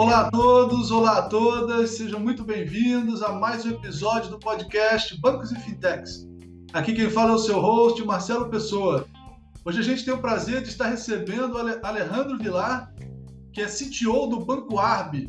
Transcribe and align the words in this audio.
Olá 0.00 0.20
a 0.20 0.30
todos, 0.30 0.90
olá 0.90 1.18
a 1.18 1.22
todas, 1.28 1.90
sejam 1.90 2.18
muito 2.18 2.42
bem-vindos 2.42 3.22
a 3.22 3.32
mais 3.34 3.66
um 3.66 3.68
episódio 3.68 4.30
do 4.30 4.38
podcast 4.38 5.14
Bancos 5.20 5.52
e 5.52 5.56
Fintechs. 5.56 6.26
Aqui 6.72 6.94
quem 6.94 7.10
fala 7.10 7.32
é 7.32 7.34
o 7.34 7.38
seu 7.38 7.60
host, 7.60 8.02
Marcelo 8.06 8.48
Pessoa. 8.48 9.06
Hoje 9.62 9.80
a 9.80 9.82
gente 9.82 10.02
tem 10.02 10.14
o 10.14 10.22
prazer 10.22 10.62
de 10.62 10.70
estar 10.70 10.86
recebendo 10.86 11.58
Alejandro 11.82 12.38
Vilar, 12.38 12.94
que 13.52 13.60
é 13.60 13.66
CTO 13.66 14.26
do 14.26 14.40
Banco 14.42 14.78
Arb. 14.78 15.28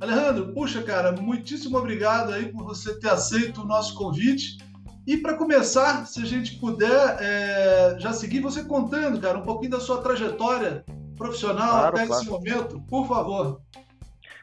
Alejandro, 0.00 0.52
puxa, 0.52 0.82
cara, 0.82 1.12
muitíssimo 1.12 1.78
obrigado 1.78 2.32
aí 2.32 2.50
por 2.50 2.64
você 2.64 2.98
ter 2.98 3.10
aceito 3.10 3.62
o 3.62 3.66
nosso 3.66 3.94
convite. 3.94 4.58
E 5.06 5.16
para 5.16 5.34
começar, 5.34 6.04
se 6.08 6.20
a 6.20 6.26
gente 6.26 6.58
puder 6.58 7.18
é, 7.20 7.96
já 8.00 8.12
seguir 8.12 8.40
você 8.40 8.64
contando, 8.64 9.20
cara, 9.20 9.38
um 9.38 9.42
pouquinho 9.42 9.70
da 9.70 9.80
sua 9.80 10.02
trajetória 10.02 10.84
profissional 11.16 11.70
claro, 11.70 11.96
até 11.96 12.06
claro. 12.08 12.20
esse 12.20 12.28
momento, 12.28 12.82
por 12.88 13.06
favor. 13.06 13.60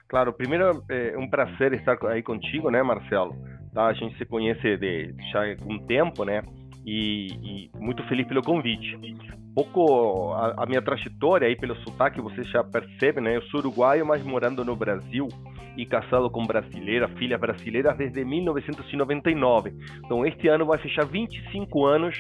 Claro, 0.07 0.31
primeiro 0.33 0.83
é 0.89 1.17
um 1.17 1.27
prazer 1.29 1.73
estar 1.73 1.97
aí 2.07 2.21
contigo, 2.21 2.69
né, 2.69 2.81
Marcelo? 2.83 3.35
Tá? 3.73 3.87
A 3.87 3.93
gente 3.93 4.17
se 4.17 4.25
conhece 4.25 4.77
de 4.77 5.13
já 5.31 5.43
há 5.43 5.49
algum 5.51 5.79
tempo, 5.79 6.23
né? 6.23 6.41
E, 6.85 7.27
e, 7.43 7.71
muito 7.79 8.03
feliz 8.07 8.27
pelo 8.27 8.43
convite. 8.43 8.97
Pouco 9.55 10.33
a, 10.33 10.63
a, 10.63 10.65
minha 10.65 10.81
trajetória 10.81 11.47
aí 11.47 11.55
pelo 11.55 11.75
sotaque 11.77 12.21
você 12.21 12.43
já 12.43 12.63
percebe, 12.63 13.19
né? 13.19 13.35
Eu 13.35 13.41
sou 13.43 13.59
uruguaio, 13.59 14.05
mas 14.05 14.23
morando 14.23 14.63
no 14.63 14.75
Brasil 14.75 15.27
e 15.75 15.85
casado 15.85 16.29
com 16.29 16.45
brasileira, 16.45 17.07
filha 17.09 17.37
brasileira 17.37 17.93
desde 17.93 18.23
1999. 18.23 19.73
Então 20.05 20.25
este 20.25 20.47
ano 20.47 20.65
vai 20.65 20.77
fechar 20.77 21.05
25 21.05 21.85
anos 21.85 22.15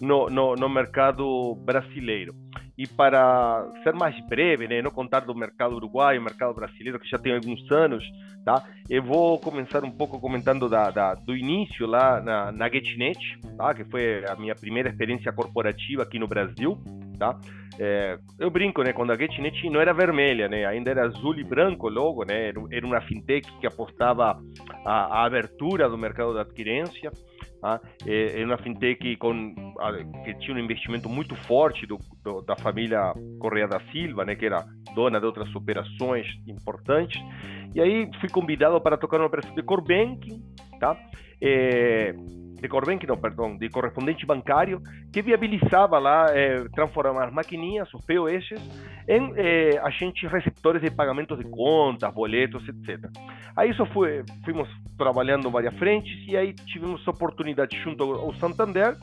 no, 0.00 0.28
no, 0.28 0.54
no 0.54 0.68
mercado 0.68 1.54
brasileiro. 1.64 2.34
E 2.76 2.86
para 2.86 3.70
ser 3.82 3.92
mais 3.92 4.18
breve, 4.26 4.66
né, 4.66 4.80
não 4.80 4.90
contar 4.90 5.20
do 5.20 5.34
mercado 5.34 5.76
uruguaio, 5.76 6.22
mercado 6.22 6.54
brasileiro, 6.54 6.98
que 6.98 7.08
já 7.08 7.18
tem 7.18 7.34
alguns 7.34 7.70
anos, 7.70 8.02
tá? 8.44 8.64
Eu 8.88 9.02
vou 9.02 9.38
começar 9.38 9.84
um 9.84 9.90
pouco 9.90 10.18
comentando 10.18 10.68
da, 10.68 10.90
da 10.90 11.14
do 11.14 11.36
início 11.36 11.86
lá 11.86 12.20
na, 12.20 12.50
na 12.50 12.68
GetNet, 12.68 13.18
tá? 13.56 13.74
Que 13.74 13.84
foi 13.84 14.24
a 14.26 14.34
minha 14.36 14.54
primeira 14.54 14.88
experiência 14.88 15.32
corporativa 15.32 16.02
aqui 16.02 16.18
no 16.18 16.26
Brasil, 16.26 16.78
tá? 17.18 17.38
É, 17.78 18.18
eu 18.38 18.50
brinco, 18.50 18.82
né? 18.82 18.92
Quando 18.92 19.12
a 19.12 19.16
GetNet 19.16 19.68
não 19.70 19.80
era 19.80 19.92
vermelha, 19.92 20.48
né? 20.48 20.64
Ainda 20.64 20.90
era 20.90 21.06
azul 21.06 21.38
e 21.38 21.44
branco 21.44 21.88
logo, 21.88 22.24
né? 22.24 22.52
Era 22.70 22.86
uma 22.86 23.00
fintech 23.02 23.50
que 23.60 23.66
apostava 23.66 24.40
a, 24.84 25.20
a 25.20 25.24
abertura 25.24 25.88
do 25.88 25.96
mercado 25.96 26.34
da 26.34 26.40
adquirência, 26.40 27.10
Tá? 27.62 27.80
É, 28.04 28.44
uma 28.44 28.58
fintech 28.58 29.16
com, 29.18 29.54
que 30.24 30.34
tinha 30.40 30.56
um 30.56 30.58
investimento 30.58 31.08
muito 31.08 31.36
forte 31.36 31.86
do, 31.86 31.96
do, 32.24 32.42
da 32.42 32.56
família 32.56 33.14
Correia 33.38 33.68
da 33.68 33.78
Silva, 33.92 34.24
né, 34.24 34.34
que 34.34 34.46
era 34.46 34.64
dona 34.96 35.20
de 35.20 35.26
outras 35.26 35.54
operações 35.54 36.26
importantes. 36.48 37.22
E 37.72 37.80
aí 37.80 38.10
fui 38.18 38.28
convidado 38.28 38.80
para 38.80 38.96
tocar 38.96 39.18
uma 39.18 39.26
operação 39.26 39.54
de 39.54 39.62
core 39.62 39.84
banking, 39.86 40.42
tá? 40.80 40.98
É, 41.40 42.12
de 42.62 42.68
Corbank, 42.68 43.04
não, 43.06 43.16
perdão, 43.16 43.56
de 43.56 43.68
correspondente 43.68 44.24
bancário, 44.24 44.80
que 45.12 45.20
viabilizava 45.20 45.98
lá 45.98 46.26
eh, 46.30 46.64
transformar 46.72 47.26
as 47.26 47.32
maquininhas, 47.34 47.92
os 47.92 48.04
POS, 48.06 48.50
em 49.08 49.32
eh, 49.36 49.80
agentes 49.82 50.30
receptores 50.30 50.80
de 50.80 50.88
pagamentos 50.88 51.36
de 51.36 51.44
contas, 51.44 52.14
boletos, 52.14 52.62
etc. 52.68 53.10
Aí 53.56 53.70
isso 53.70 53.84
foi, 53.86 54.22
fomos 54.44 54.68
trabalhando 54.96 55.50
várias 55.50 55.76
frentes 55.76 56.12
e 56.28 56.36
aí 56.36 56.52
tivemos 56.52 57.06
a 57.06 57.10
oportunidade 57.10 57.76
junto 57.82 58.04
ao 58.04 58.32
Santander 58.34 58.96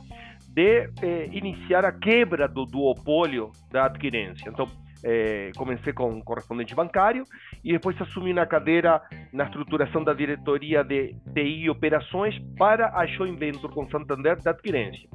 de 0.47 0.89
eh, 1.01 1.29
iniciar 1.33 1.83
a 1.83 1.91
quebra 1.91 2.47
do 2.47 2.65
duopólio 2.65 3.51
da 3.69 3.87
adquirência. 3.87 4.49
Então, 4.49 4.67
é, 5.03 5.51
comecei 5.55 5.93
com 5.93 6.21
correspondente 6.21 6.75
bancário 6.75 7.23
e 7.63 7.71
depois 7.71 7.99
assumi 8.01 8.33
na 8.33 8.45
cadeira 8.45 9.01
na 9.31 9.45
estruturação 9.45 10.03
da 10.03 10.13
diretoria 10.13 10.83
de 10.83 11.15
TI 11.33 11.63
e 11.63 11.69
operações 11.69 12.35
para 12.57 12.95
a 12.97 13.05
joint 13.05 13.37
venture 13.37 13.73
com 13.73 13.89
Santander 13.89 14.41
da 14.41 14.51
adquirência. 14.51 15.07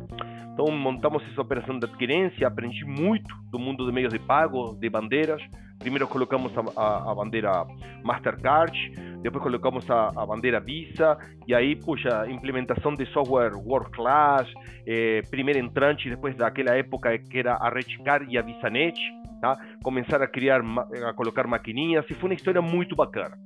Então 0.52 0.66
montamos 0.66 1.22
essa 1.30 1.40
operação 1.40 1.78
de 1.78 1.84
adquirência, 1.84 2.46
aprendi 2.46 2.84
muito 2.84 3.34
do 3.50 3.58
mundo 3.58 3.84
de 3.86 3.92
meios 3.92 4.12
de 4.12 4.20
pago, 4.20 4.76
de 4.78 4.88
bandeiras. 4.88 5.42
Primeiro 5.80 6.06
colocamos 6.06 6.52
a, 6.56 6.80
a, 6.80 7.10
a 7.10 7.14
bandeira 7.14 7.66
Mastercard, 8.04 8.92
depois 9.20 9.42
colocamos 9.42 9.90
a, 9.90 10.08
a, 10.16 10.24
bandeira 10.24 10.60
Visa, 10.60 11.18
e 11.48 11.54
aí, 11.54 11.74
puxa, 11.74 12.30
implementação 12.30 12.94
de 12.94 13.04
software 13.06 13.52
World 13.56 13.90
Class, 13.90 14.48
eh, 14.86 15.22
primeiro 15.28 15.58
entrante 15.58 16.08
depois 16.08 16.36
daquela 16.36 16.76
época 16.76 17.18
que 17.18 17.38
era 17.38 17.54
a 17.54 17.68
Redcard 17.68 18.32
e 18.32 18.38
a 18.38 18.42
VisaNet 18.42 18.96
tá? 19.44 19.58
Começar 19.82 20.22
a 20.22 20.26
criar, 20.26 20.62
a 21.06 21.12
colocar 21.12 21.46
maquininhas 21.46 22.06
e 22.08 22.14
foi 22.14 22.30
uma 22.30 22.34
história 22.34 22.62
muito 22.62 22.96
bacana. 22.96 23.36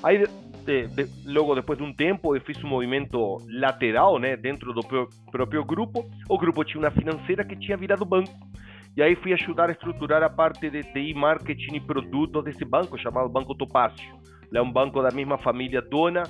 Aí, 0.00 0.24
de, 0.64 0.86
de, 0.86 1.08
logo 1.26 1.56
depois 1.56 1.76
de 1.76 1.84
um 1.84 1.92
tempo, 1.92 2.36
eu 2.36 2.40
fiz 2.40 2.62
um 2.62 2.68
movimento 2.68 3.38
lateral, 3.48 4.20
né, 4.20 4.36
dentro 4.36 4.72
do 4.72 4.80
próprio 5.32 5.64
grupo. 5.64 6.08
O 6.28 6.38
grupo 6.38 6.62
tinha 6.64 6.80
uma 6.80 6.90
financeira 6.92 7.44
que 7.44 7.56
tinha 7.56 7.76
virado 7.76 8.04
banco. 8.04 8.32
E 8.96 9.02
aí 9.02 9.16
fui 9.16 9.32
ajudar 9.32 9.70
a 9.70 9.72
estruturar 9.72 10.22
a 10.22 10.30
parte 10.30 10.70
de 10.70 10.82
TI, 10.82 11.14
marketing 11.14 11.76
e 11.76 11.80
produtos 11.80 12.44
desse 12.44 12.64
banco, 12.64 12.96
chamado 12.96 13.28
Banco 13.28 13.56
Topácio. 13.56 14.14
É 14.54 14.62
um 14.62 14.70
banco 14.70 15.02
da 15.02 15.10
mesma 15.10 15.38
família 15.38 15.80
dona, 15.80 16.22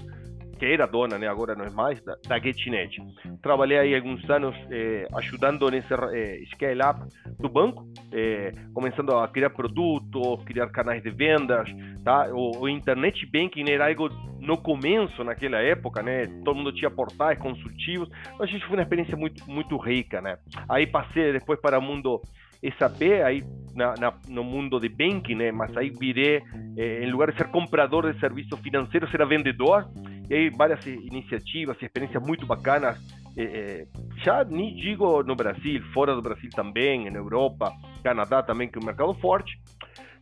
que 0.62 0.67
era 0.67 0.87
dona, 0.87 1.19
né, 1.19 1.27
agora 1.27 1.56
não 1.56 1.65
é 1.65 1.71
mais, 1.71 2.00
da, 2.05 2.17
da 2.25 2.39
GetNet. 2.39 2.97
Trabalhei 3.43 3.78
aí 3.78 3.97
alguns 3.97 4.31
anos 4.31 4.55
eh, 4.71 5.09
ajudando 5.17 5.69
nesse 5.69 5.93
eh, 5.93 6.45
scale-up 6.53 7.00
do 7.41 7.49
banco, 7.49 7.84
eh, 8.12 8.53
começando 8.73 9.11
a 9.17 9.27
criar 9.27 9.50
produtos, 9.50 10.45
criar 10.45 10.69
canais 10.69 11.03
de 11.03 11.11
vendas, 11.11 11.69
tá? 12.05 12.28
O, 12.33 12.61
o, 12.61 12.69
internet 12.69 13.27
banking 13.27 13.69
era 13.69 13.89
algo 13.89 14.09
no 14.39 14.56
começo, 14.56 15.25
naquela 15.25 15.59
época, 15.59 16.00
né? 16.00 16.27
Todo 16.45 16.55
mundo 16.55 16.73
tinha 16.73 16.93
portais 16.93 17.37
consultivos. 17.41 18.09
Então, 18.23 18.44
a 18.44 18.47
gente 18.47 18.65
foi 18.65 18.77
uma 18.77 18.83
experiência 18.84 19.17
muito, 19.17 19.44
muito 19.50 19.77
rica, 19.77 20.21
né? 20.21 20.39
Aí 20.69 20.87
passei 20.87 21.33
depois 21.33 21.61
para 21.61 21.77
o 21.77 21.83
mundo 21.83 22.23
SAP, 22.79 23.03
aí 23.25 23.43
na, 23.75 23.94
na, 23.99 24.15
no 24.29 24.44
mundo 24.44 24.79
de 24.79 24.89
banking, 24.89 25.34
né? 25.34 25.50
Mas 25.50 25.77
aí 25.77 25.91
virei, 25.91 26.41
eh, 26.77 27.03
em 27.03 27.11
lugar 27.11 27.33
de 27.33 27.37
ser 27.37 27.49
comprador 27.49 28.12
de 28.12 28.21
serviços 28.21 28.61
financeiros, 28.61 29.12
era 29.12 29.27
vendedor. 29.27 29.89
E 30.32 30.48
várias 30.48 30.87
iniciativas 30.87 31.76
e 31.82 31.84
experiências 31.84 32.26
muito 32.26 32.47
bacanas, 32.47 32.98
é, 33.37 33.87
já 34.25 34.43
nem 34.43 34.75
digo 34.75 35.22
no 35.22 35.37
Brasil, 35.37 35.82
fora 35.93 36.15
do 36.15 36.22
Brasil 36.22 36.48
também, 36.54 37.10
na 37.10 37.19
Europa, 37.19 37.70
Canadá 38.03 38.43
também, 38.43 38.66
que 38.66 38.78
é 38.78 38.81
um 38.81 38.84
mercado 38.87 39.12
forte. 39.12 39.60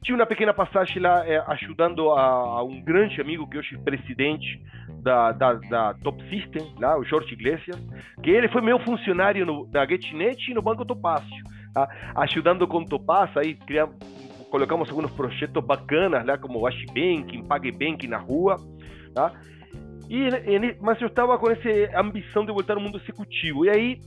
Tinha 0.02 0.16
uma 0.16 0.26
pequena 0.26 0.52
passagem 0.52 1.00
lá 1.00 1.24
é, 1.24 1.38
ajudando 1.46 2.10
a, 2.10 2.22
a, 2.22 2.64
um 2.64 2.82
grande 2.82 3.20
amigo 3.20 3.48
que 3.48 3.56
hoje 3.56 3.76
é 3.76 3.78
presidente 3.78 4.60
da, 5.00 5.30
da, 5.30 5.52
da, 5.52 5.94
Top 6.02 6.20
System, 6.28 6.74
lá, 6.80 6.98
o 6.98 7.04
Jorge 7.04 7.32
Iglesias, 7.32 7.80
que 8.20 8.30
ele 8.30 8.48
foi 8.48 8.62
meu 8.62 8.80
funcionário 8.80 9.46
no, 9.46 9.64
da 9.68 9.86
GetNet 9.86 10.50
e 10.50 10.54
no 10.54 10.62
Banco 10.62 10.84
Topácio, 10.84 11.44
tá? 11.72 11.88
ajudando 12.16 12.66
com 12.66 12.84
Topaz, 12.84 13.30
aí 13.36 13.54
criamos, 13.54 13.94
colocamos 14.50 14.90
alguns 14.90 15.12
projetos 15.12 15.64
bacanas 15.64 16.26
lá, 16.26 16.36
como 16.36 16.58
o 16.58 16.66
Ashbank, 16.66 17.44
PagBank 17.46 18.08
na 18.08 18.18
rua, 18.18 18.56
tá? 19.14 19.32
E, 20.10 20.26
ele, 20.44 20.76
mas 20.80 21.00
eu 21.00 21.06
estava 21.06 21.38
com 21.38 21.48
essa 21.48 21.68
ambição 22.00 22.44
de 22.44 22.50
voltar 22.50 22.74
ao 22.74 22.82
mundo 22.82 22.98
executivo. 22.98 23.64
E 23.64 23.70
aí 23.70 24.00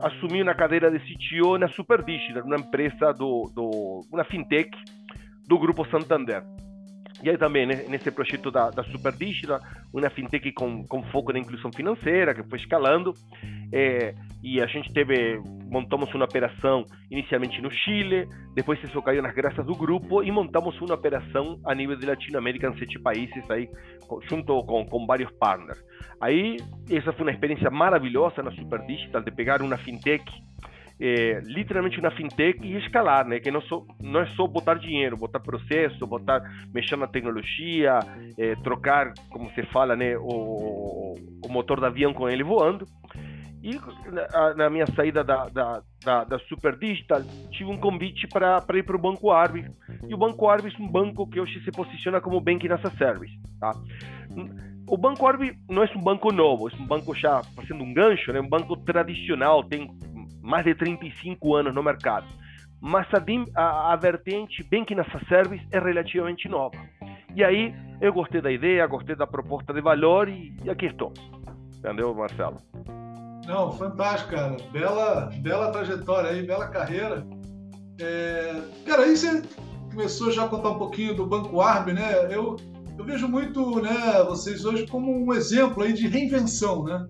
assumi 0.00 0.42
na 0.42 0.54
cadeira 0.54 0.90
de 0.90 0.98
CTO 0.98 1.58
na 1.58 1.68
Super 1.68 2.02
Digital, 2.02 2.42
uma 2.44 2.56
empresa 2.56 3.12
do, 3.12 3.52
do 3.54 4.00
uma 4.10 4.24
fintech 4.24 4.70
do 5.46 5.58
grupo 5.58 5.86
Santander. 5.90 6.42
E 7.22 7.30
aí 7.30 7.38
também, 7.38 7.66
né, 7.66 7.84
nesse 7.88 8.10
projeto 8.10 8.50
da, 8.50 8.70
da 8.70 8.82
Super 8.84 9.12
Digital, 9.12 9.60
uma 9.92 10.10
fintech 10.10 10.50
com, 10.52 10.84
com 10.84 11.02
foco 11.04 11.32
na 11.32 11.38
inclusão 11.38 11.70
financeira, 11.72 12.34
que 12.34 12.42
foi 12.42 12.58
escalando, 12.58 13.14
é, 13.72 14.12
e 14.42 14.60
a 14.60 14.66
gente 14.66 14.92
teve, 14.92 15.40
montamos 15.70 16.12
uma 16.14 16.24
operação 16.24 16.84
inicialmente 17.10 17.62
no 17.62 17.70
Chile, 17.70 18.28
depois 18.54 18.82
isso 18.82 19.00
caiu 19.02 19.22
nas 19.22 19.34
graças 19.34 19.64
do 19.64 19.74
grupo, 19.76 20.22
e 20.22 20.32
montamos 20.32 20.78
uma 20.80 20.94
operação 20.94 21.60
a 21.64 21.74
nível 21.74 21.96
de 21.96 22.04
Latinoamérica 22.06 22.66
em 22.68 22.76
sete 22.76 22.98
países, 22.98 23.48
aí, 23.48 23.68
junto 24.28 24.60
com, 24.64 24.84
com 24.84 25.06
vários 25.06 25.30
partners. 25.38 25.78
Aí, 26.20 26.56
essa 26.90 27.12
foi 27.12 27.22
uma 27.22 27.32
experiência 27.32 27.70
maravilhosa 27.70 28.42
na 28.42 28.50
Super 28.50 28.80
Digital, 28.84 29.22
de 29.22 29.30
pegar 29.30 29.62
uma 29.62 29.78
fintech 29.78 30.24
é, 31.04 31.40
literalmente 31.44 32.00
na 32.00 32.12
fintech 32.12 32.64
e 32.64 32.76
escalar, 32.76 33.26
né? 33.26 33.40
Que 33.40 33.50
não, 33.50 33.60
só, 33.62 33.84
não 34.00 34.20
é 34.20 34.26
só 34.26 34.46
botar 34.46 34.74
dinheiro, 34.74 35.16
botar 35.16 35.40
processo, 35.40 36.06
botar, 36.06 36.40
mexer 36.72 36.94
na 36.94 37.08
tecnologia, 37.08 37.98
é, 38.38 38.54
trocar, 38.62 39.12
como 39.28 39.50
se 39.50 39.64
fala, 39.64 39.96
né? 39.96 40.16
O, 40.16 41.16
o 41.44 41.48
motor 41.48 41.80
do 41.80 41.86
avião 41.86 42.14
com 42.14 42.28
ele 42.28 42.44
voando. 42.44 42.86
E 43.64 43.80
na, 44.12 44.54
na 44.54 44.70
minha 44.70 44.86
saída 44.86 45.24
da, 45.24 45.48
da, 45.48 45.82
da, 46.04 46.24
da, 46.24 46.38
Super 46.40 46.76
Digital, 46.76 47.22
tive 47.50 47.70
um 47.70 47.78
convite 47.78 48.28
para 48.28 48.64
ir 48.74 48.84
para 48.84 48.96
o 48.96 49.00
Banco 49.00 49.32
Arby. 49.32 49.68
E 50.08 50.14
o 50.14 50.18
Banco 50.18 50.48
Arby 50.48 50.72
é 50.72 50.82
um 50.82 50.88
banco 50.88 51.28
que 51.28 51.40
hoje 51.40 51.62
se 51.64 51.72
posiciona 51.72 52.20
como 52.20 52.40
Banking 52.40 52.68
as 52.68 52.84
a 52.84 52.90
Service. 52.90 53.36
Tá? 53.60 53.72
O 54.88 54.96
Banco 54.96 55.26
Arby 55.26 55.56
não 55.68 55.82
é 55.82 55.90
um 55.96 56.02
banco 56.02 56.32
novo, 56.32 56.68
é 56.68 56.74
um 56.74 56.86
banco 56.86 57.14
já 57.14 57.42
fazendo 57.56 57.82
um 57.82 57.94
gancho, 57.94 58.32
né? 58.32 58.40
um 58.40 58.48
banco 58.48 58.76
tradicional, 58.76 59.62
tem 59.64 59.88
mais 60.42 60.64
de 60.64 60.74
35 60.74 61.54
anos 61.54 61.74
no 61.74 61.82
mercado. 61.82 62.26
Mas 62.80 63.06
a, 63.14 63.60
a, 63.60 63.92
a 63.92 63.96
vertente 63.96 64.62
Banking 64.64 64.98
as 64.98 65.14
a 65.14 65.24
Service 65.26 65.64
é 65.70 65.78
relativamente 65.78 66.48
nova. 66.48 66.76
E 67.34 67.44
aí 67.44 67.72
eu 68.00 68.12
gostei 68.12 68.40
da 68.40 68.50
ideia, 68.50 68.86
gostei 68.86 69.14
da 69.14 69.26
proposta 69.26 69.72
de 69.72 69.80
valor 69.80 70.28
e, 70.28 70.52
e 70.64 70.68
aqui 70.68 70.86
estou. 70.86 71.12
Entendeu, 71.78 72.12
Marcelo? 72.14 72.58
Não, 73.46 73.72
fantástico, 73.72 74.32
cara. 74.32 74.56
Bela, 74.72 75.30
bela 75.40 75.70
trajetória 75.70 76.30
aí, 76.30 76.46
bela 76.46 76.68
carreira. 76.68 77.24
É... 78.00 78.60
Cara, 78.86 79.02
aí 79.02 79.16
você 79.16 79.42
começou 79.90 80.30
já 80.30 80.44
a 80.44 80.48
contar 80.48 80.70
um 80.70 80.78
pouquinho 80.78 81.14
do 81.14 81.26
Banco 81.26 81.60
Arb, 81.60 81.92
né? 81.92 82.34
Eu, 82.34 82.56
eu 82.98 83.04
vejo 83.04 83.28
muito 83.28 83.80
né, 83.80 84.22
vocês 84.28 84.64
hoje 84.64 84.86
como 84.86 85.24
um 85.24 85.32
exemplo 85.32 85.82
aí 85.82 85.92
de 85.92 86.08
reinvenção, 86.08 86.84
né? 86.84 87.06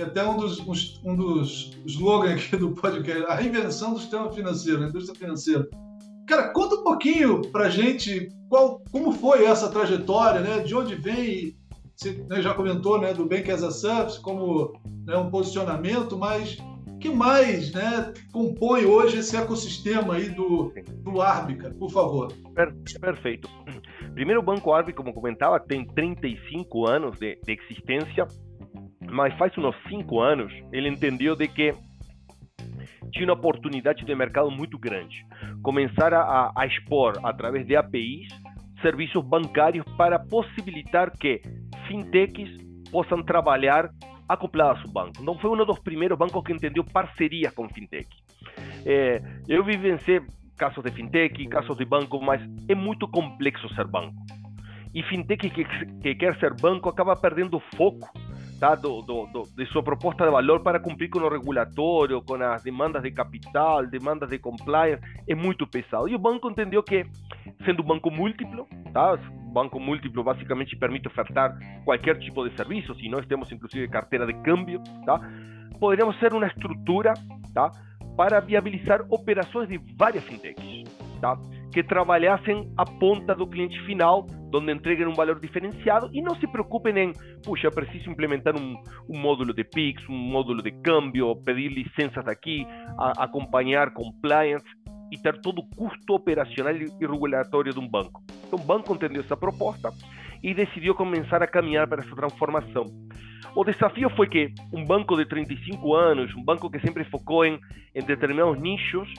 Que 0.00 0.04
até 0.04 0.26
um 0.26 0.38
dos, 0.38 0.58
um 1.04 1.14
dos 1.14 1.78
slogans 1.84 2.32
aqui 2.32 2.56
do 2.56 2.70
podcast, 2.70 3.22
a 3.24 3.34
reinvenção 3.34 3.92
do 3.92 3.98
sistema 3.98 4.32
financeiro, 4.32 4.80
da 4.80 4.88
indústria 4.88 5.14
financeira. 5.14 5.68
Cara, 6.26 6.48
conta 6.54 6.76
um 6.76 6.82
pouquinho 6.82 7.42
pra 7.52 7.68
gente 7.68 8.32
qual, 8.48 8.82
como 8.90 9.12
foi 9.12 9.44
essa 9.44 9.68
trajetória, 9.68 10.40
né? 10.40 10.60
De 10.60 10.74
onde 10.74 10.94
vem, 10.94 11.54
você 11.94 12.12
né, 12.30 12.40
já 12.40 12.54
comentou, 12.54 12.98
né, 12.98 13.12
do 13.12 13.26
Bank 13.26 13.50
as 13.50 13.62
a 13.62 13.70
Service 13.70 14.18
como 14.22 14.72
né, 15.04 15.18
um 15.18 15.28
posicionamento, 15.28 16.16
mas 16.16 16.56
que 16.98 17.10
mais 17.10 17.70
né, 17.74 18.14
compõe 18.32 18.86
hoje 18.86 19.18
esse 19.18 19.36
ecossistema 19.36 20.14
aí 20.14 20.30
do, 20.30 20.72
do 21.02 21.20
Arbica, 21.20 21.74
por 21.78 21.90
favor? 21.90 22.32
Per, 22.54 22.74
perfeito. 22.98 23.50
Primeiro, 24.14 24.40
o 24.40 24.44
Banco 24.44 24.72
Arbi, 24.72 24.94
como 24.94 25.12
comentava, 25.12 25.60
tem 25.60 25.86
35 25.86 26.88
anos 26.88 27.18
de, 27.18 27.38
de 27.44 27.52
existência, 27.52 28.26
mas 29.10 29.34
faz 29.34 29.56
uns 29.58 29.74
5 29.88 30.20
anos 30.20 30.52
ele 30.72 30.88
entendeu 30.88 31.36
de 31.36 31.48
que 31.48 31.74
tinha 33.12 33.26
uma 33.26 33.34
oportunidade 33.34 34.04
de 34.04 34.14
mercado 34.14 34.50
muito 34.50 34.78
grande. 34.78 35.26
Começar 35.62 36.14
a, 36.14 36.52
a 36.54 36.66
expor, 36.66 37.18
através 37.24 37.66
de 37.66 37.76
APIs, 37.76 38.28
serviços 38.80 39.24
bancários 39.24 39.84
para 39.96 40.18
possibilitar 40.18 41.10
que 41.18 41.42
fintechs 41.88 42.48
possam 42.90 43.22
trabalhar 43.22 43.90
acopladas 44.28 44.82
ao 44.84 44.92
banco. 44.92 45.20
Então 45.20 45.36
foi 45.38 45.50
um 45.50 45.64
dos 45.64 45.78
primeiros 45.80 46.16
bancos 46.16 46.42
que 46.44 46.52
entendeu 46.52 46.84
parcerias 46.84 47.52
com 47.52 47.68
fintech. 47.68 48.08
É, 48.86 49.20
eu 49.48 49.64
vivenciei 49.64 50.20
casos 50.56 50.84
de 50.84 50.90
fintech, 50.92 51.46
casos 51.48 51.76
de 51.76 51.84
banco, 51.84 52.20
mas 52.22 52.40
é 52.68 52.74
muito 52.74 53.08
complexo 53.08 53.68
ser 53.74 53.86
banco. 53.86 54.14
E 54.94 55.02
fintech 55.02 55.50
que, 55.50 55.64
que 55.64 56.14
quer 56.14 56.38
ser 56.38 56.54
banco 56.54 56.88
acaba 56.88 57.16
perdendo 57.16 57.60
foco 57.76 58.08
tá, 58.60 58.74
do, 58.74 59.00
do, 59.00 59.26
do, 59.26 59.42
de 59.56 59.64
sua 59.72 59.82
proposta 59.82 60.24
de 60.24 60.30
valor 60.30 60.60
para 60.60 60.78
cumprir 60.78 61.08
com 61.08 61.18
o 61.18 61.28
regulatório, 61.28 62.20
com 62.22 62.34
as 62.34 62.62
demandas 62.62 63.02
de 63.02 63.10
capital, 63.10 63.86
demandas 63.86 64.28
de 64.28 64.38
compliance, 64.38 65.02
é 65.26 65.34
muito 65.34 65.66
pesado. 65.66 66.06
E 66.08 66.14
o 66.14 66.18
banco 66.18 66.50
entendeu 66.50 66.82
que, 66.82 67.06
sendo 67.64 67.82
um 67.82 67.86
banco 67.86 68.10
múltiplo, 68.10 68.68
tá, 68.92 69.16
banco 69.52 69.80
múltiplo 69.80 70.22
basicamente 70.22 70.76
permite 70.76 71.08
ofertar 71.08 71.58
qualquer 71.84 72.18
tipo 72.18 72.46
de 72.46 72.54
serviço, 72.54 72.94
se 72.94 73.08
nós 73.08 73.24
temos 73.26 73.50
inclusive 73.50 73.88
carteira 73.88 74.26
de 74.26 74.34
câmbio, 74.42 74.82
tá, 75.06 75.18
poderíamos 75.80 76.18
ser 76.18 76.34
uma 76.34 76.46
estrutura 76.46 77.14
tá, 77.54 77.72
para 78.14 78.40
viabilizar 78.40 79.06
operações 79.08 79.68
de 79.68 79.80
várias 79.96 80.22
fintechs. 80.24 80.84
Tá? 81.18 81.38
que 81.72 81.82
trabalhassem 81.82 82.72
a 82.76 82.84
ponta 82.84 83.34
do 83.34 83.46
cliente 83.46 83.80
final, 83.86 84.26
onde 84.58 84.72
entreguem 84.72 85.06
um 85.06 85.14
valor 85.14 85.38
diferenciado 85.38 86.10
e 86.12 86.20
não 86.20 86.34
se 86.36 86.46
preocupem 86.46 86.96
em, 86.98 87.12
puxa, 87.44 87.66
eu 87.66 87.72
preciso 87.72 88.10
implementar 88.10 88.56
um, 88.56 88.76
um 89.08 89.18
módulo 89.18 89.52
de 89.52 89.64
PIX, 89.64 90.08
um 90.08 90.16
módulo 90.16 90.62
de 90.62 90.70
câmbio, 90.70 91.36
pedir 91.36 91.68
licenças 91.68 92.26
aqui, 92.26 92.66
a, 92.98 93.24
acompanhar 93.24 93.92
compliance 93.92 94.66
e 95.10 95.18
ter 95.18 95.40
todo 95.40 95.60
o 95.60 95.76
custo 95.76 96.14
operacional 96.14 96.74
e 96.74 96.86
regulatório 97.00 97.72
de 97.72 97.78
um 97.78 97.88
banco. 97.88 98.22
Então 98.46 98.58
o 98.58 98.62
banco 98.62 98.94
entendeu 98.94 99.22
essa 99.22 99.36
proposta 99.36 99.92
e 100.42 100.54
decidiu 100.54 100.94
começar 100.94 101.42
a 101.42 101.46
caminhar 101.46 101.86
para 101.88 102.02
essa 102.02 102.14
transformação. 102.14 102.86
O 103.54 103.64
desafio 103.64 104.08
foi 104.10 104.28
que 104.28 104.52
um 104.72 104.84
banco 104.84 105.16
de 105.16 105.26
35 105.26 105.94
anos, 105.94 106.34
um 106.34 106.44
banco 106.44 106.70
que 106.70 106.78
sempre 106.80 107.04
focou 107.04 107.44
em 107.44 107.58
determinados 107.94 108.60
nichos, 108.60 109.12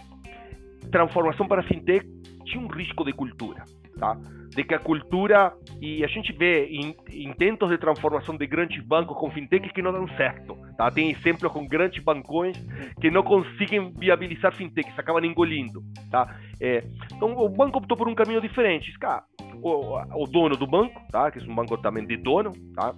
transformação 0.92 1.48
para 1.48 1.64
fintech 1.64 2.06
tinha 2.46 2.64
um 2.64 2.68
risco 2.68 3.04
de 3.04 3.14
cultura, 3.14 3.64
tá? 4.02 4.18
De 4.50 4.64
que 4.66 4.74
a 4.74 4.80
cultura 4.80 5.54
e 5.80 6.04
a 6.04 6.08
gente 6.08 6.34
vê 6.34 6.70
intentos 7.10 7.70
de 7.70 7.78
transformação 7.78 8.36
de 8.36 8.46
grandes 8.46 8.84
bancos 8.84 9.16
com 9.18 9.32
fintechs 9.32 9.72
que 9.72 9.82
não 9.82 9.94
dão 9.94 10.08
certo, 10.18 10.58
tá? 10.76 10.92
Tem 10.92 11.12
exemplos 11.12 11.50
com 11.54 11.66
grandes 11.66 12.04
bancões 12.04 12.58
que 13.00 13.10
não 13.10 13.24
conseguem 13.24 13.94
viabilizar 13.98 14.54
fintechs, 14.54 14.98
acabam 15.00 15.24
engolindo, 15.24 15.82
tá? 16.10 16.36
É, 16.60 16.84
então 17.14 17.38
o 17.38 17.48
banco 17.48 17.78
optou 17.78 17.96
por 17.96 18.10
um 18.10 18.16
caminho 18.16 18.42
diferente, 18.42 18.92
cara. 19.00 19.24
O, 19.62 19.96
o, 20.22 20.28
dono 20.28 20.58
do 20.58 20.68
banco, 20.68 21.00
tá? 21.12 21.32
Que 21.32 21.40
é 21.40 21.44
um 21.44 21.56
banco 21.56 21.78
também 21.78 22.06
de 22.06 22.18
dono, 22.18 22.52
tá? 22.76 22.94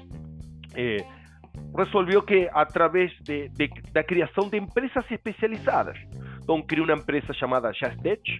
É, 0.74 0.98
resolveu 1.78 2.24
que 2.24 2.50
através 2.52 3.12
de, 3.22 3.50
de, 3.50 3.70
da 3.92 4.04
criação 4.04 4.50
de 4.50 4.58
empresas 4.58 5.04
especializadas 5.12 6.00
então 6.44 6.62
criou 6.62 6.86
uma 6.86 6.96
empresa 6.98 7.34
chamada 7.34 7.74
Shastech, 7.74 8.40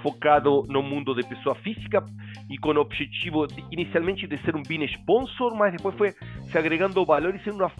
focado 0.00 0.64
no 0.68 0.82
mundo 0.82 1.14
de 1.14 1.22
pessoa 1.22 1.54
física 1.56 2.02
e 2.50 2.56
com 2.58 2.70
o 2.70 2.80
objetivo 2.80 3.46
de, 3.46 3.62
inicialmente 3.70 4.26
de 4.26 4.38
ser 4.38 4.56
um 4.56 4.62
BIN 4.62 4.84
sponsor, 4.84 5.54
mas 5.54 5.72
depois 5.72 5.94
foi 5.96 6.12
se 6.50 6.58
agregando 6.58 7.04
valor 7.04 7.34
e 7.34 7.44
ser 7.44 7.50
uma 7.52 7.70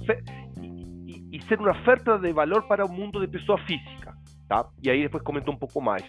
e, 0.61 1.37
e 1.37 1.43
ser 1.45 1.59
uma 1.59 1.71
oferta 1.71 2.19
de 2.19 2.33
valor 2.33 2.63
para 2.69 2.85
o 2.85 2.93
mundo 2.93 3.19
de 3.19 3.27
pessoa 3.27 3.59
física, 3.65 4.15
tá? 4.53 4.67
E 4.83 4.91
aí 4.91 5.03
depois 5.03 5.25
comentou 5.25 5.55
um 5.55 5.57
pouco 5.57 5.81
mais. 5.81 6.05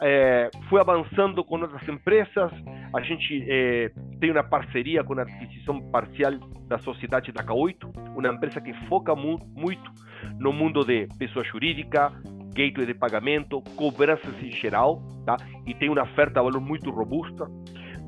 É, 0.00 0.48
foi 0.70 0.80
avançando 0.80 1.44
com 1.44 1.60
outras 1.60 1.86
empresas. 1.86 2.50
A 2.94 3.00
gente 3.02 3.44
é, 3.46 3.90
tem 4.18 4.30
uma 4.30 4.42
parceria 4.42 5.04
com 5.04 5.12
a 5.18 5.22
aquisição 5.22 5.78
parcial 5.90 6.32
da 6.66 6.78
sociedade 6.78 7.30
da 7.30 7.44
K8, 7.44 8.16
uma 8.16 8.28
empresa 8.28 8.62
que 8.62 8.72
foca 8.88 9.14
mu 9.14 9.38
muito 9.54 9.92
no 10.40 10.52
mundo 10.52 10.82
de 10.84 11.06
pessoa 11.18 11.44
jurídica, 11.44 12.10
gateway 12.54 12.86
de 12.86 12.94
pagamento, 12.94 13.60
cobranças 13.76 14.34
em 14.42 14.50
geral, 14.50 15.02
tá? 15.26 15.36
e 15.66 15.74
tem 15.74 15.90
uma 15.90 16.02
oferta 16.02 16.40
de 16.40 16.46
valor 16.46 16.60
muito 16.60 16.90
robusta. 16.90 17.44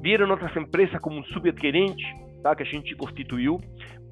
Vieram 0.00 0.30
outras 0.30 0.56
empresas 0.56 0.98
como 1.00 1.18
um 1.18 1.24
subadquirente, 1.24 2.04
tá? 2.44 2.54
que 2.54 2.62
a 2.62 2.66
gente 2.66 2.94
constituiu 2.94 3.58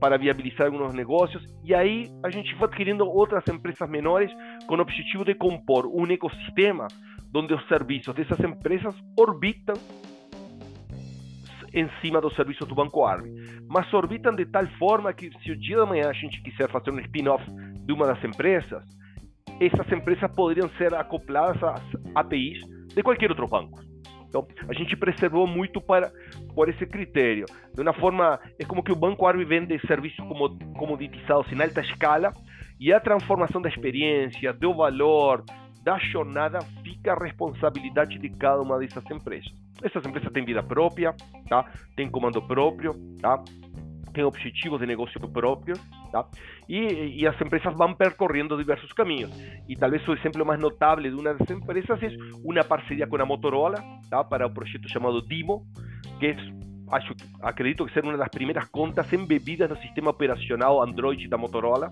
para 0.00 0.16
viabilizar 0.16 0.66
alguns 0.66 0.94
negócios, 0.94 1.46
e 1.62 1.74
aí 1.74 2.10
a 2.24 2.30
gente 2.30 2.52
foi 2.56 2.66
adquirindo 2.66 3.06
outras 3.06 3.44
empresas 3.46 3.88
menores 3.88 4.32
com 4.66 4.74
o 4.74 4.80
objetivo 4.80 5.24
de 5.24 5.34
compor 5.34 5.86
um 5.86 6.10
ecossistema 6.10 6.88
onde 7.34 7.54
os 7.54 7.66
serviços 7.68 8.14
dessas 8.14 8.40
empresas 8.40 8.94
orbitam 9.16 9.76
em 11.72 11.88
cima 12.00 12.20
dos 12.20 12.34
serviços 12.34 12.66
do 12.66 12.74
Banco 12.74 13.04
Arme, 13.04 13.30
mas 13.68 13.90
orbitam 13.92 14.34
de 14.34 14.46
tal 14.46 14.66
forma 14.78 15.12
que 15.12 15.30
se 15.40 15.52
o 15.52 15.56
dia 15.56 15.76
da 15.76 15.86
manhã 15.86 16.08
a 16.08 16.12
gente 16.12 16.42
quiser 16.42 16.70
fazer 16.70 16.90
um 16.90 16.98
spin-off 17.00 17.44
de 17.50 17.92
uma 17.92 18.06
das 18.06 18.22
empresas, 18.24 18.82
essas 19.60 19.90
empresas 19.92 20.30
poderiam 20.34 20.68
ser 20.76 20.94
acopladas 20.94 21.62
às 21.62 21.82
APIs 22.14 22.60
de 22.94 23.02
qualquer 23.02 23.30
outro 23.30 23.46
banco. 23.46 23.91
Então, 24.32 24.48
a 24.66 24.72
gente 24.72 24.96
preservou 24.96 25.46
muito 25.46 25.78
para, 25.78 26.10
por 26.54 26.66
esse 26.66 26.86
critério. 26.86 27.44
De 27.74 27.82
uma 27.82 27.92
forma, 27.92 28.40
é 28.58 28.64
como 28.64 28.82
que 28.82 28.90
o 28.90 28.96
Banco 28.96 29.26
Arbi 29.26 29.44
vende 29.44 29.78
serviços 29.86 30.26
como, 30.26 30.58
comoditizados 30.72 31.52
em 31.52 31.60
alta 31.60 31.82
escala 31.82 32.32
e 32.80 32.90
a 32.94 32.98
transformação 32.98 33.60
da 33.60 33.68
experiência, 33.68 34.54
do 34.54 34.72
valor, 34.72 35.44
da 35.84 35.98
jornada 35.98 36.60
fica 36.82 37.12
a 37.12 37.22
responsabilidade 37.22 38.18
de 38.18 38.30
cada 38.30 38.62
uma 38.62 38.78
dessas 38.78 39.04
empresas. 39.10 39.52
Essas 39.82 40.06
empresas 40.06 40.32
têm 40.32 40.46
vida 40.46 40.62
própria, 40.62 41.14
tá? 41.46 41.70
Tem 41.94 42.08
comando 42.08 42.40
próprio, 42.40 42.94
tá? 43.20 43.42
Tem 44.12 44.24
objetivos 44.24 44.80
de 44.80 44.86
negócio 44.86 45.20
próprios 45.28 45.80
Tá? 46.12 46.26
E, 46.68 47.22
e, 47.22 47.26
as 47.26 47.40
empresas 47.40 47.74
vão 47.74 47.94
percorrendo 47.94 48.54
diversos 48.58 48.92
caminhos. 48.92 49.30
E 49.66 49.74
talvez 49.74 50.06
o 50.06 50.12
exemplo 50.12 50.44
mais 50.44 50.60
notável 50.60 51.02
de 51.02 51.18
uma 51.18 51.32
das 51.32 51.50
empresas 51.50 52.02
é 52.02 52.08
uma 52.44 52.62
parceria 52.62 53.06
com 53.06 53.16
a 53.16 53.24
Motorola 53.24 53.82
tá? 54.10 54.22
para 54.22 54.46
o 54.46 54.50
projeto 54.50 54.86
chamado 54.90 55.26
Dimo, 55.26 55.66
que 56.20 56.26
é, 56.26 56.36
acho, 56.90 57.14
acredito 57.40 57.86
que 57.86 57.94
ser 57.94 58.04
uma 58.04 58.14
das 58.14 58.28
primeiras 58.28 58.68
contas 58.68 59.10
embebidas 59.10 59.70
no 59.70 59.76
sistema 59.78 60.10
operacional 60.10 60.82
Android 60.82 61.26
da 61.28 61.38
Motorola. 61.38 61.88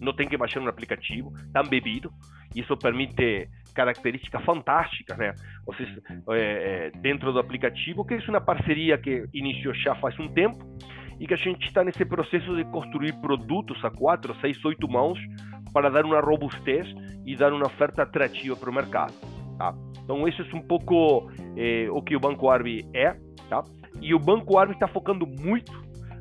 Não 0.00 0.14
tem 0.14 0.28
que 0.28 0.36
baixar 0.36 0.60
um 0.60 0.68
aplicativo, 0.68 1.32
está 1.46 1.60
embebido. 1.60 2.12
E 2.54 2.60
isso 2.60 2.76
permite 2.76 3.48
características 3.74 4.44
fantásticas, 4.44 5.18
né? 5.18 5.34
Vocês, 5.66 5.88
é, 6.30 6.92
dentro 7.00 7.32
do 7.32 7.40
aplicativo, 7.40 8.04
que 8.04 8.14
é 8.14 8.18
uma 8.28 8.40
parceria 8.40 8.96
que 8.98 9.26
iniciou 9.34 9.74
já 9.74 9.96
faz 9.96 10.16
um 10.20 10.28
tempo 10.28 10.64
e 11.18 11.26
que 11.26 11.34
a 11.34 11.36
gente 11.36 11.66
está 11.66 11.84
nesse 11.84 12.04
processo 12.04 12.56
de 12.56 12.64
construir 12.64 13.12
produtos 13.20 13.82
a 13.84 13.90
quatro, 13.90 14.34
seis, 14.40 14.62
oito 14.64 14.88
mãos 14.88 15.18
para 15.72 15.90
dar 15.90 16.04
uma 16.04 16.20
robustez 16.20 16.86
e 17.24 17.36
dar 17.36 17.52
uma 17.52 17.66
oferta 17.66 18.02
atrativa 18.02 18.56
para 18.56 18.70
o 18.70 18.74
mercado. 18.74 19.12
Tá? 19.58 19.74
Então, 20.02 20.26
isso 20.28 20.42
é 20.42 20.56
um 20.56 20.62
pouco 20.62 21.30
eh, 21.56 21.88
o 21.90 22.02
que 22.02 22.16
o 22.16 22.20
Banco 22.20 22.48
Arbi 22.48 22.86
é. 22.92 23.16
Tá? 23.48 23.62
E 24.00 24.14
o 24.14 24.18
Banco 24.18 24.58
Arbi 24.58 24.74
está 24.74 24.88
focando 24.88 25.26
muito 25.26 25.72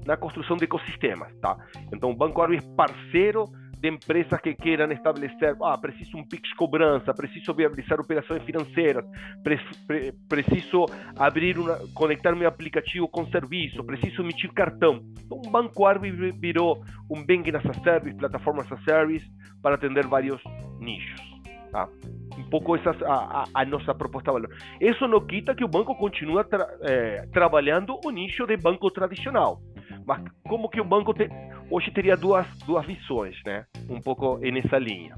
na 0.06 0.16
construção 0.18 0.58
de 0.58 0.66
ecossistemas. 0.66 1.34
Tá? 1.40 1.58
Então, 1.94 2.12
o 2.12 2.16
Banco 2.16 2.42
Arbi 2.42 2.58
é 2.58 2.76
parceiro 2.76 3.46
de 3.84 3.90
empresas 3.90 4.40
que 4.40 4.56
queiram 4.56 4.90
estabelecer, 4.94 5.58
ah, 5.62 5.78
preciso 5.78 6.16
um 6.16 6.24
Pix 6.26 6.54
cobrança, 6.54 7.14
preciso 7.14 7.54
viabilizar 7.54 8.00
operações 8.00 8.42
financeiras, 8.44 9.04
pre 9.44 9.60
pre 9.86 10.14
preciso 10.30 10.86
abrir 11.18 11.60
uma, 11.60 11.78
conectar 11.94 12.34
meu 12.34 12.48
aplicativo 12.48 13.10
com 13.10 13.28
serviço, 13.28 13.84
preciso 13.84 14.22
emitir 14.22 14.54
cartão. 14.54 15.04
Então, 15.26 15.42
Banco 15.52 15.86
Arby 15.86 16.12
virou 16.32 16.82
um 17.12 17.26
banking 17.26 17.58
as 17.58 17.66
a 17.66 17.74
service, 17.84 18.16
plataforma 18.16 18.62
as 18.62 18.72
a 18.72 18.78
service, 18.86 19.30
para 19.62 19.76
atender 19.76 20.08
vários 20.08 20.42
nichos. 20.80 21.22
Tá? 21.70 21.90
Um 22.38 22.44
pouco 22.50 22.78
essa 22.78 22.92
a, 23.06 23.44
a, 23.54 23.66
nossa 23.66 23.94
proposta 23.94 24.32
de 24.32 24.40
valor. 24.40 24.58
Isso 24.80 25.06
não 25.10 25.20
quita 25.20 25.54
que 25.54 25.64
o 25.66 25.68
banco 25.68 25.94
continue 25.96 26.42
tra, 26.46 26.70
é, 26.84 27.28
trabalhando 27.34 28.00
o 28.06 28.12
nicho 28.12 28.48
de 28.48 28.56
banco 28.56 28.90
tradicional. 28.92 29.60
Mas 30.06 30.24
como 30.48 30.70
que 30.70 30.80
o 30.80 30.86
banco 30.86 31.14
te, 31.14 31.28
hoje 31.70 31.92
teria 31.92 32.16
duas, 32.16 32.46
duas 32.66 32.86
visões, 32.86 33.36
né? 33.46 33.66
Um 33.90 34.00
pouco 34.02 34.38
nessa 34.38 34.78
linha. 34.78 35.16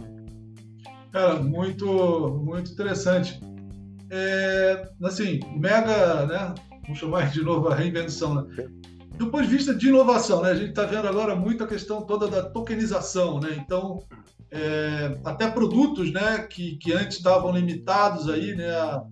Cara, 1.11 1.35
muito, 1.35 2.41
muito 2.43 2.71
interessante. 2.71 3.39
É, 4.09 4.89
assim, 5.03 5.39
mega, 5.55 6.25
né? 6.25 6.55
Vamos 6.83 6.99
chamar 6.99 7.31
de 7.31 7.41
novo 7.41 7.69
a 7.69 7.75
reinvenção, 7.75 8.35
né? 8.35 8.67
Do 9.17 9.27
ponto 9.27 9.43
de 9.43 9.49
vista 9.49 9.73
de 9.73 9.87
inovação, 9.87 10.41
né? 10.41 10.51
A 10.51 10.55
gente 10.55 10.69
está 10.69 10.85
vendo 10.85 11.07
agora 11.07 11.35
muito 11.35 11.63
a 11.63 11.67
questão 11.67 12.01
toda 12.01 12.27
da 12.27 12.43
tokenização, 12.43 13.39
né? 13.39 13.55
Então, 13.57 14.03
é, 14.51 15.17
até 15.23 15.49
produtos, 15.49 16.11
né? 16.11 16.39
Que, 16.39 16.75
que 16.75 16.93
antes 16.93 17.17
estavam 17.17 17.51
limitados 17.51 18.29
aí, 18.29 18.53
né? 18.55 18.69
A, 18.71 19.03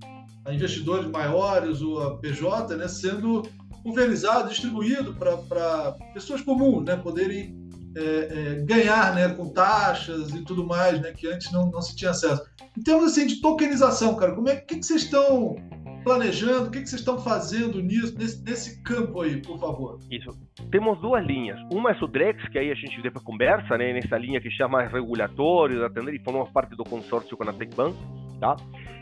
a 0.46 0.54
investidores 0.54 1.10
maiores 1.10 1.82
ou 1.82 2.04
a 2.04 2.18
PJ, 2.18 2.76
né? 2.76 2.88
Sendo 2.88 3.44
pulverizado, 3.84 4.50
distribuído 4.50 5.14
para 5.16 5.92
pessoas 6.14 6.42
comuns, 6.42 6.86
né, 6.86 6.96
poderem 6.96 7.56
é, 7.96 8.02
é, 8.02 8.56
ganhar, 8.66 9.14
né, 9.14 9.30
com 9.30 9.50
taxas 9.50 10.34
e 10.34 10.44
tudo 10.44 10.66
mais, 10.66 11.00
né, 11.02 11.12
que 11.12 11.28
antes 11.28 11.52
não, 11.52 11.70
não 11.70 11.82
se 11.82 11.96
tinha 11.96 12.12
acesso. 12.12 12.42
Em 12.78 12.82
termos 12.82 13.06
assim 13.06 13.28
de 13.28 13.42
tokenização, 13.42 14.16
cara, 14.16 14.34
como 14.34 14.50
é 14.50 14.56
que, 14.56 14.78
que 14.78 14.86
vocês 14.86 15.04
estão 15.04 15.56
planejando? 16.04 16.68
O 16.68 16.72
que, 16.72 16.82
que 16.82 16.90
vocês 16.90 17.02
estão 17.02 17.20
fazendo 17.20 17.82
nisso, 17.82 18.18
nesse, 18.18 18.44
nesse 18.44 18.84
campo 18.84 19.22
aí, 19.22 19.42
por 19.42 19.60
favor? 19.60 20.00
Isso. 20.12 20.30
Temos 20.72 21.00
duas 21.02 21.26
linhas. 21.26 21.60
Uma 21.72 21.92
é 21.92 21.98
o 22.04 22.08
Drex, 22.08 22.48
que 22.50 22.58
aí 22.58 22.72
a 22.72 22.76
gente 22.76 23.02
depois 23.02 23.24
conversa, 23.24 23.78
né, 23.78 23.94
nessa 23.94 24.18
linha 24.18 24.42
que 24.42 24.50
chama 24.52 24.84
regulatório, 24.84 25.86
atender, 25.86 26.16
e 26.16 26.20
formamos 26.20 26.52
parte 26.52 26.76
do 26.76 26.84
consórcio 26.84 27.38
com 27.38 27.44
a 27.48 27.54
TecBank, 27.54 27.96
tá? 28.40 28.56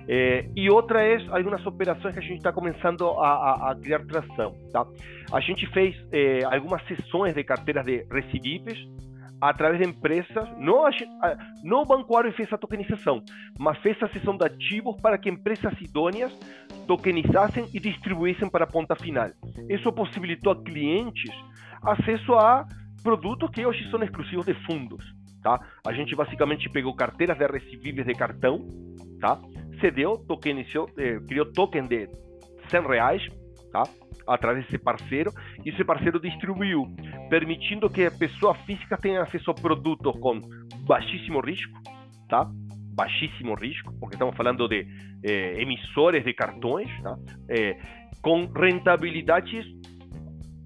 É, 0.07 0.49
e 0.55 0.69
outra 0.69 1.01
é 1.03 1.17
algumas 1.29 1.65
operações 1.65 2.13
que 2.13 2.19
a 2.19 2.23
gente 2.23 2.37
está 2.37 2.51
começando 2.51 3.07
a, 3.07 3.27
a, 3.27 3.71
a, 3.71 3.75
criar 3.75 4.05
tração. 4.05 4.53
Tá? 4.71 4.85
A 5.31 5.39
gente 5.39 5.65
fez 5.67 5.95
é, 6.11 6.43
algumas 6.43 6.85
sessões 6.87 7.33
de 7.33 7.43
carteiras 7.43 7.85
de 7.85 8.05
recebíveis 8.11 8.79
através 9.41 9.81
de 9.81 9.89
empresas. 9.89 10.49
Não, 10.57 10.83
não 11.63 11.81
o 11.81 11.85
bancoário 11.85 12.31
fez 12.33 12.51
a 12.53 12.57
tokenização, 12.57 13.23
mas 13.57 13.77
fez 13.79 14.01
a 14.03 14.07
sessão 14.09 14.37
de 14.37 14.45
ativos 14.45 14.99
para 15.01 15.17
que 15.17 15.29
empresas 15.29 15.73
idôneas 15.81 16.31
tokenizassem 16.87 17.67
e 17.73 17.79
distribuíssem 17.79 18.49
para 18.49 18.65
a 18.65 18.67
ponta 18.67 18.95
final. 18.95 19.29
Isso 19.69 19.91
possibilitou 19.91 20.53
a 20.53 20.63
clientes 20.63 21.31
acesso 21.83 22.33
a 22.35 22.67
produtos 23.01 23.49
que 23.49 23.65
hoje 23.65 23.89
são 23.89 24.01
exclusivos 24.03 24.45
de 24.45 24.53
fundos. 24.65 25.03
Tá? 25.41 25.59
A 25.87 25.91
gente 25.91 26.15
basicamente 26.15 26.69
pegou 26.69 26.93
carteiras 26.93 27.35
de 27.35 27.47
recebíveis 27.47 28.05
de 28.05 28.13
cartão, 28.13 28.59
tá? 29.19 29.39
Cedeu, 29.81 30.17
tokenizou, 30.27 30.89
eh, 30.97 31.19
criou 31.27 31.51
token 31.51 31.87
de 31.87 32.07
100 32.69 32.87
reais, 32.87 33.27
tá? 33.71 33.83
através 34.27 34.65
desse 34.65 34.77
parceiro, 34.77 35.31
e 35.65 35.69
esse 35.69 35.83
parceiro 35.83 36.19
distribuiu, 36.19 36.87
permitindo 37.29 37.89
que 37.89 38.05
a 38.05 38.11
pessoa 38.11 38.53
física 38.53 38.95
tenha 38.95 39.21
acesso 39.21 39.51
a 39.51 39.53
produtos 39.53 40.17
com 40.19 40.39
baixíssimo 40.85 41.41
risco, 41.41 41.77
tá? 42.29 42.49
baixíssimo 42.93 43.55
risco, 43.55 43.93
porque 43.99 44.15
estamos 44.15 44.35
falando 44.35 44.67
de 44.67 44.85
eh, 45.23 45.61
emissores 45.61 46.23
de 46.23 46.33
cartões, 46.33 46.89
tá? 47.01 47.17
Eh, 47.49 47.77
com 48.21 48.45
rentabilidades 48.45 49.65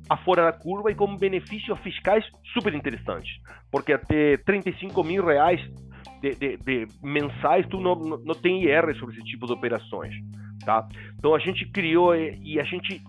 afora 0.09 0.43
da 0.43 0.53
curva 0.53 0.91
e 0.91 0.95
com 0.95 1.15
benefícios 1.15 1.79
fiscais 1.79 2.25
super 2.53 2.73
interessantes, 2.73 3.31
porque 3.71 3.93
até 3.93 4.37
35 4.37 5.03
mil 5.03 5.25
reais 5.25 5.61
de, 6.33 6.35
de, 6.35 6.57
de 6.57 6.87
mensais, 7.03 7.67
tu 7.67 7.79
não, 7.79 7.95
não, 7.95 8.33
tem 8.33 8.63
IR 8.63 8.95
sobre 8.97 9.15
esse 9.15 9.25
tipo 9.25 9.45
de 9.45 9.53
operações. 9.53 10.15
Tá? 10.63 10.87
Então 11.19 11.35
a 11.35 11.39
gente 11.39 11.65
criou 11.69 12.15
e 12.15 12.59
a 12.59 12.63
gente, 12.63 12.99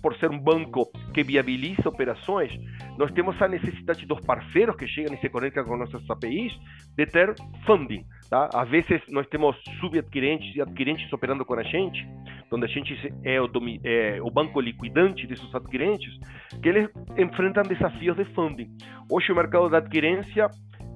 por 0.00 0.16
ser 0.16 0.30
um 0.30 0.38
banco 0.38 0.90
que 1.12 1.22
viabiliza 1.22 1.88
operações, 1.88 2.52
nós 2.96 3.10
temos 3.12 3.40
a 3.42 3.48
necessidade 3.48 4.06
dos 4.06 4.20
parceiros 4.20 4.76
que 4.76 4.86
chegam 4.86 5.14
e 5.14 5.18
se 5.18 5.28
conectam 5.28 5.64
com 5.64 5.76
nossas 5.76 6.08
APIs 6.08 6.52
de 6.96 7.04
ter 7.04 7.34
funding. 7.66 8.04
Tá? 8.30 8.48
Às 8.54 8.68
vezes 8.70 9.02
nós 9.10 9.26
temos 9.26 9.56
subadquirentes 9.78 10.56
e 10.56 10.62
adquirentes 10.62 11.12
operando 11.12 11.44
com 11.44 11.54
a 11.54 11.62
gente, 11.62 12.06
onde 12.50 12.64
a 12.64 12.68
gente 12.68 12.94
é 13.24 13.40
o, 13.40 13.50
é 13.84 14.22
o 14.22 14.30
banco 14.30 14.60
liquidante 14.60 15.26
desses 15.26 15.54
adquirentes, 15.54 16.18
que 16.62 16.68
eles 16.68 16.88
enfrentam 17.18 17.62
desafios 17.64 18.16
de 18.16 18.24
funding. 18.26 18.70
Hoje 19.10 19.32
o 19.32 19.36
mercado 19.36 19.68
da 19.68 19.78
adquirência 19.78 20.48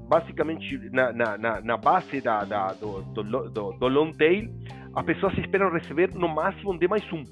basicamente 0.09 0.79
na, 0.91 1.13
na, 1.13 1.61
na 1.61 1.77
base 1.77 2.21
da, 2.21 2.45
da, 2.45 2.73
do, 2.73 3.03
do, 3.03 3.51
do, 3.51 3.73
do, 3.73 3.89
long 3.89 4.13
tail, 4.13 4.49
as 4.95 5.05
pessoas 5.05 5.37
esperam 5.39 5.71
receber 5.71 6.15
no 6.15 6.29
máximo 6.29 6.73
um 6.73 6.79
D 6.79 6.89
mais 6.89 7.05
um. 7.13 7.25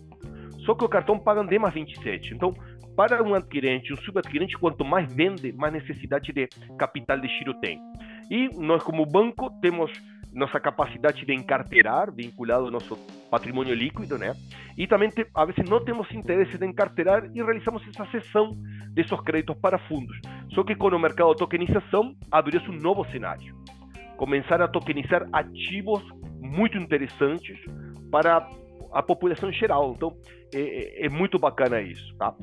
Só 0.65 0.75
que 0.75 0.85
o 0.85 0.89
cartão 0.89 1.19
paga 1.19 1.41
um 1.41 1.47
D 1.47 1.59
mais 1.59 1.75
27. 1.75 2.35
Então, 2.35 2.55
para 2.97 3.23
um 3.23 3.35
adquirente, 3.35 3.93
um 3.93 3.97
subadquirente, 3.97 4.57
quanto 4.59 4.85
mais 4.85 5.13
vende, 5.13 5.53
mais 5.53 5.73
necessidade 5.73 6.33
de 6.33 6.49
capital 6.79 7.19
de 7.19 7.29
giro 7.29 7.55
tem. 7.55 7.81
E 8.31 8.49
nós, 8.57 8.83
como 8.83 9.05
banco, 9.05 9.51
temos 9.61 9.91
nossa 10.35 10.59
capacidade 10.59 11.25
de 11.25 11.33
encarterar, 11.33 12.13
vinculado 12.13 12.65
ao 12.65 12.71
nosso 12.71 12.97
patrimônio 13.31 13.75
líquido, 13.75 14.19
né? 14.19 14.35
E 14.77 14.87
também, 14.87 15.09
te, 15.09 15.27
a 15.35 15.45
vezes, 15.45 15.69
não 15.71 15.83
temos 15.83 16.11
interesse 16.13 16.59
de 16.59 16.67
encarterar 16.67 17.31
e 17.33 17.43
realizamos 17.43 17.87
essa 17.89 18.05
cessão 18.11 18.57
desses 18.91 19.21
créditos 19.21 19.57
para 19.57 19.79
fundos. 19.79 20.19
Só 20.53 20.65
que 20.65 20.75
com 20.75 20.89
o 20.89 20.99
mercado 20.99 21.31
de 21.31 21.39
tokenização, 21.39 22.15
abriu-se 22.31 22.69
um 22.69 22.81
novo 22.81 23.05
cenário. 23.11 23.55
Começar 24.17 24.61
a 24.61 24.69
tokenizar 24.69 25.29
ativos 25.33 26.03
muito 26.41 26.77
interessantes 26.77 27.59
para 28.11 28.49
a 28.93 29.03
população 29.03 29.53
geral. 29.53 29.95
Então, 29.97 30.17
é, 30.53 30.61
é, 30.61 31.07
é 31.07 31.09
muito 31.09 31.39
bacana 31.39 31.81
isso, 31.81 32.15
tá? 32.17 32.35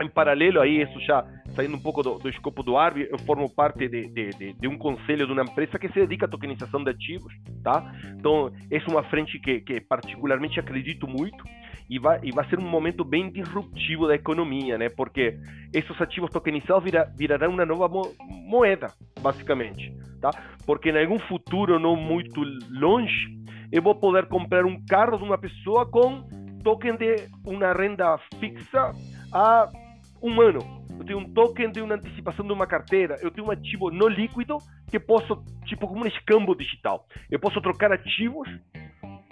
Em 0.00 0.08
paralelo 0.08 0.60
a 0.60 0.66
isso, 0.66 1.00
já 1.00 1.24
saindo 1.54 1.76
um 1.76 1.80
pouco 1.80 2.02
do, 2.02 2.18
do 2.18 2.28
escopo 2.28 2.62
do 2.62 2.76
ARB, 2.76 3.08
eu 3.10 3.18
formo 3.18 3.50
parte 3.50 3.88
de, 3.88 4.08
de, 4.08 4.30
de, 4.30 4.52
de, 4.52 4.68
um 4.68 4.78
conselho 4.78 5.26
de 5.26 5.32
uma 5.32 5.42
empresa 5.42 5.76
que 5.76 5.88
se 5.88 5.94
dedica 5.94 6.26
à 6.26 6.28
tokenização 6.28 6.84
de 6.84 6.90
ativos, 6.90 7.34
tá? 7.64 7.92
Então, 8.16 8.52
essa 8.70 8.86
é 8.86 8.92
uma 8.92 9.02
frente 9.02 9.40
que, 9.40 9.60
que 9.60 9.80
particularmente 9.80 10.60
acredito 10.60 11.08
muito 11.08 11.42
e 11.90 11.98
vai, 11.98 12.20
e 12.22 12.30
vai 12.30 12.48
ser 12.48 12.60
um 12.60 12.68
momento 12.68 13.04
bem 13.04 13.28
disruptivo 13.28 14.06
da 14.06 14.14
economia, 14.14 14.78
né? 14.78 14.88
Porque 14.88 15.36
esses 15.74 16.00
ativos 16.00 16.30
tokenizados 16.30 16.84
vira, 16.84 17.12
virarão 17.16 17.50
uma 17.50 17.66
nova 17.66 17.88
mo 17.88 18.02
moeda, 18.28 18.92
basicamente, 19.20 19.92
tá? 20.20 20.30
Porque 20.64 20.90
em 20.90 21.02
algum 21.02 21.18
futuro 21.18 21.78
não 21.80 21.96
muito 21.96 22.40
longe, 22.70 23.36
eu 23.72 23.82
vou 23.82 23.96
poder 23.96 24.26
comprar 24.26 24.64
um 24.64 24.80
carro 24.86 25.18
de 25.18 25.24
uma 25.24 25.38
pessoa 25.38 25.84
com 25.86 26.22
token 26.62 26.96
de 26.96 27.28
uma 27.44 27.72
renda 27.72 28.16
fixa 28.38 28.92
a 29.32 29.68
um 30.22 30.40
ano. 30.40 30.60
Eu 30.98 31.04
tenho 31.04 31.18
um 31.18 31.32
token 31.32 31.70
de 31.70 31.80
uma 31.80 31.94
antecipação 31.94 32.44
de 32.44 32.52
uma 32.52 32.66
carteira. 32.66 33.16
Eu 33.22 33.30
tenho 33.30 33.46
um 33.46 33.50
ativo 33.50 33.90
não 33.90 34.08
líquido 34.08 34.58
que 34.90 34.98
posso, 34.98 35.44
tipo, 35.64 35.86
como 35.86 36.04
um 36.04 36.06
escambo 36.06 36.54
digital. 36.56 37.06
Eu 37.30 37.38
posso 37.38 37.60
trocar 37.60 37.92
ativos 37.92 38.48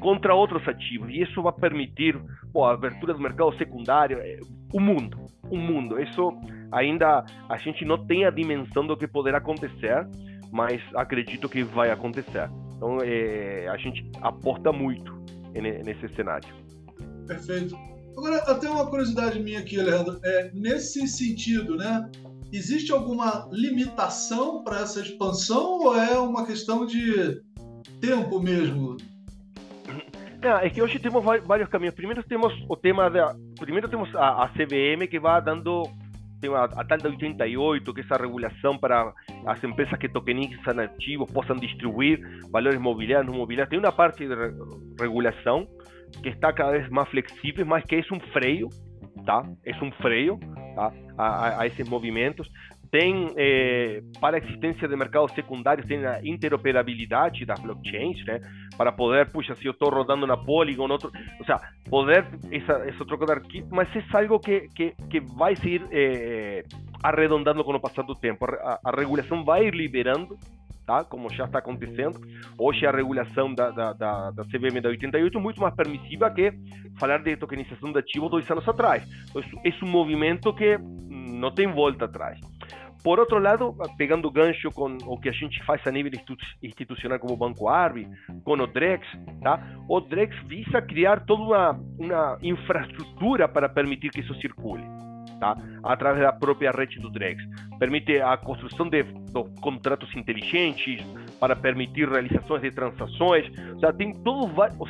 contra 0.00 0.34
outros 0.34 0.66
ativos. 0.68 1.08
E 1.10 1.22
isso 1.22 1.42
vai 1.42 1.52
permitir 1.52 2.16
pô, 2.52 2.64
a 2.64 2.74
abertura 2.74 3.12
do 3.14 3.20
mercado 3.20 3.56
secundário. 3.56 4.18
É, 4.20 4.38
o 4.72 4.80
mundo. 4.80 5.26
O 5.50 5.56
mundo. 5.56 6.00
Isso 6.00 6.32
ainda 6.70 7.24
a 7.48 7.56
gente 7.56 7.84
não 7.84 8.06
tem 8.06 8.24
a 8.24 8.30
dimensão 8.30 8.86
do 8.86 8.96
que 8.96 9.08
poderá 9.08 9.38
acontecer, 9.38 10.06
mas 10.52 10.80
acredito 10.94 11.48
que 11.48 11.64
vai 11.64 11.90
acontecer. 11.90 12.48
Então 12.76 12.98
é, 13.02 13.66
a 13.68 13.76
gente 13.76 14.08
aporta 14.20 14.72
muito 14.72 15.16
nesse 15.54 16.08
cenário. 16.14 16.54
Perfeito. 17.26 17.95
Agora, 18.16 18.38
até 18.38 18.68
uma 18.68 18.86
curiosidade 18.86 19.38
minha 19.38 19.60
aqui, 19.60 19.78
Alejandro. 19.78 20.18
É, 20.24 20.50
nesse 20.54 21.06
sentido, 21.06 21.76
né? 21.76 22.10
Existe 22.52 22.90
alguma 22.90 23.48
limitação 23.52 24.64
para 24.64 24.80
essa 24.80 25.00
expansão 25.00 25.80
ou 25.80 25.96
é 25.96 26.18
uma 26.18 26.46
questão 26.46 26.86
de 26.86 27.42
tempo 28.00 28.40
mesmo? 28.40 28.96
Não, 30.40 30.58
é 30.58 30.70
que 30.70 30.80
hoje 30.80 30.98
temos 30.98 31.22
vários 31.44 31.68
caminhos. 31.68 31.94
Primeiro 31.94 32.22
temos 32.22 32.54
o 32.68 32.76
tema 32.76 33.10
da. 33.10 33.36
Primeiro 33.58 33.88
temos 33.88 34.14
a, 34.14 34.44
a 34.44 34.48
CVM 34.48 35.06
que 35.10 35.18
vai 35.18 35.42
dando. 35.42 35.82
Tem 36.40 36.54
a, 36.54 36.64
a 36.64 36.84
tal 36.84 36.98
da 36.98 37.08
88, 37.08 37.92
que 37.92 38.00
é 38.00 38.04
essa 38.04 38.16
regulação 38.16 38.78
para 38.78 39.12
as 39.46 39.62
empresas 39.64 39.98
que 39.98 40.08
tokenizam 40.08 40.78
ativos 40.78 41.30
possam 41.30 41.56
distribuir 41.56 42.20
valores 42.50 42.78
mobiliários 42.78 43.30
no 43.30 43.38
mobiliário. 43.38 43.70
Tem 43.70 43.78
uma 43.78 43.92
parte 43.92 44.26
de 44.26 44.34
re, 44.34 44.52
regulação 45.00 45.66
que 46.22 46.28
está 46.28 46.52
cada 46.52 46.72
vez 46.72 46.90
más 46.90 47.08
flexible, 47.08 47.64
más 47.64 47.84
que 47.84 47.98
es 47.98 48.10
un 48.10 48.20
freio, 48.20 48.68
tá? 49.24 49.42
Es 49.64 49.80
un 49.80 49.92
freio, 49.92 50.38
tá? 50.74 50.92
A, 51.18 51.60
a, 51.60 51.66
esses 51.66 51.88
movimentos. 51.88 52.50
tem, 52.90 53.32
é, 53.36 54.00
para 54.20 54.36
a 54.36 54.40
existência 54.40 54.88
de 54.88 54.96
mercados 54.96 55.32
secundários, 55.32 55.86
tem 55.86 56.04
a 56.06 56.20
interoperabilidade 56.24 57.44
das 57.44 57.60
blockchains, 57.60 58.24
né? 58.24 58.40
Para 58.76 58.92
poder, 58.92 59.30
puxa, 59.30 59.54
se 59.54 59.66
eu 59.66 59.72
estou 59.72 59.90
rodando 59.90 60.26
na 60.26 60.36
Polygon, 60.36 60.88
outro, 60.90 61.10
ou 61.38 61.44
seja, 61.44 61.60
poder 61.88 62.26
essa, 62.50 62.72
essa 62.88 63.04
troca 63.04 63.26
de 63.26 63.32
arquivo, 63.32 63.68
mas 63.70 63.88
é 63.94 64.02
algo 64.16 64.38
que, 64.38 64.68
que, 64.74 64.94
que 65.10 65.20
vai 65.20 65.56
seguir 65.56 65.86
é, 65.90 66.64
arredondando 67.02 67.64
com 67.64 67.74
o 67.74 67.80
passar 67.80 68.02
do 68.02 68.14
tempo. 68.14 68.44
A, 68.44 68.80
a 68.84 68.90
regulação 68.90 69.44
vai 69.44 69.66
ir 69.66 69.74
liberando 69.74 70.36
tá? 70.86 71.04
como 71.04 71.28
já 71.30 71.44
está 71.44 71.58
acontecendo. 71.58 72.20
Hoje 72.56 72.86
a 72.86 72.90
regulação 72.90 73.52
da, 73.52 73.70
da, 73.70 73.92
da, 73.92 74.30
da 74.30 74.44
CVM 74.44 74.80
da 74.80 74.88
88 74.88 75.36
é 75.36 75.40
muito 75.40 75.60
mais 75.60 75.74
permissiva 75.74 76.30
que 76.30 76.52
falar 76.98 77.18
de 77.18 77.36
tokenização 77.36 77.92
de 77.92 77.98
ativos 77.98 78.30
dois 78.30 78.50
anos 78.50 78.66
atrás. 78.68 79.02
Então, 79.28 79.42
é 79.64 79.84
um 79.84 79.88
movimento 79.88 80.54
que 80.54 80.78
não 80.78 81.50
tem 81.50 81.66
volta 81.66 82.04
atrás. 82.04 82.38
Por 83.02 83.20
outro 83.20 83.38
lado, 83.38 83.76
pegando 83.96 84.30
gancho 84.30 84.70
com 84.72 84.96
o 85.06 85.20
que 85.20 85.28
a 85.28 85.32
gente 85.32 85.62
faz 85.64 85.86
a 85.86 85.92
nível 85.92 86.10
institucional 86.62 87.20
como 87.20 87.34
o 87.34 87.36
Banco 87.36 87.68
Arbi, 87.68 88.08
com 88.42 88.54
o 88.54 88.66
Drex, 88.66 89.06
tá? 89.42 89.62
o 89.88 90.00
Drex 90.00 90.34
visa 90.46 90.82
criar 90.82 91.24
toda 91.24 91.42
uma, 91.42 91.80
uma 91.98 92.38
infraestrutura 92.42 93.46
para 93.46 93.68
permitir 93.68 94.10
que 94.10 94.20
isso 94.20 94.34
circule 94.40 94.82
tá? 95.38 95.56
através 95.82 96.22
da 96.22 96.32
própria 96.32 96.70
rede 96.70 96.98
do 97.00 97.10
Drex. 97.10 97.42
Permite 97.78 98.20
a 98.20 98.36
construção 98.36 98.88
de, 98.88 99.02
de 99.02 99.60
contratos 99.60 100.14
inteligentes 100.16 101.04
para 101.38 101.54
permitir 101.54 102.08
realizações 102.08 102.62
de 102.62 102.70
transações. 102.70 103.46
O 103.82 103.92
tem 103.92 104.12
todo, 104.22 104.46
o 104.46 104.86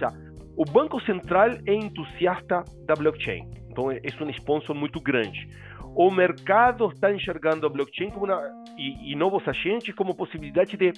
o 0.56 0.64
Banco 0.64 0.98
Central 1.02 1.50
é 1.66 1.74
entusiasta 1.74 2.64
da 2.86 2.94
blockchain. 2.94 3.46
Então, 3.70 3.90
é 3.90 4.00
um 4.22 4.30
sponsor 4.30 4.74
muito 4.74 4.98
grande. 5.00 5.46
O 5.94 6.10
mercado 6.10 6.88
está 6.88 7.12
enxergando 7.12 7.66
a 7.66 7.68
blockchain 7.68 8.10
como 8.10 8.24
uma, 8.26 8.42
e, 8.78 9.12
e 9.12 9.14
novos 9.14 9.46
agentes 9.46 9.94
como 9.94 10.14
possibilidade 10.14 10.76
de 10.76 10.94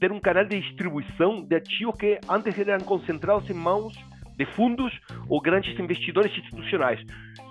ter 0.00 0.10
um 0.10 0.18
canal 0.18 0.44
de 0.44 0.60
distribuição 0.60 1.44
de 1.44 1.56
ativos 1.56 1.96
que 1.96 2.18
antes 2.28 2.58
eram 2.58 2.84
concentrados 2.84 3.48
em 3.48 3.54
mãos 3.54 3.94
de 4.38 4.46
fundos 4.46 4.92
ou 5.28 5.40
grandes 5.40 5.78
investidores 5.78 6.32
institucionais. 6.38 7.00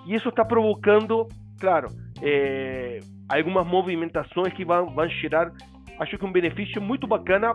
E 0.06 0.14
isso 0.14 0.30
está 0.30 0.44
provocando, 0.44 1.28
claro, 1.60 1.88
é, 2.22 2.98
algumas 3.28 3.66
movimentações 3.66 4.52
que 4.54 4.64
vão, 4.64 4.86
vão 4.86 5.08
gerar, 5.08 5.52
acho 6.00 6.16
que 6.16 6.24
um 6.24 6.32
benefício 6.32 6.80
muito 6.80 7.06
bacana, 7.06 7.54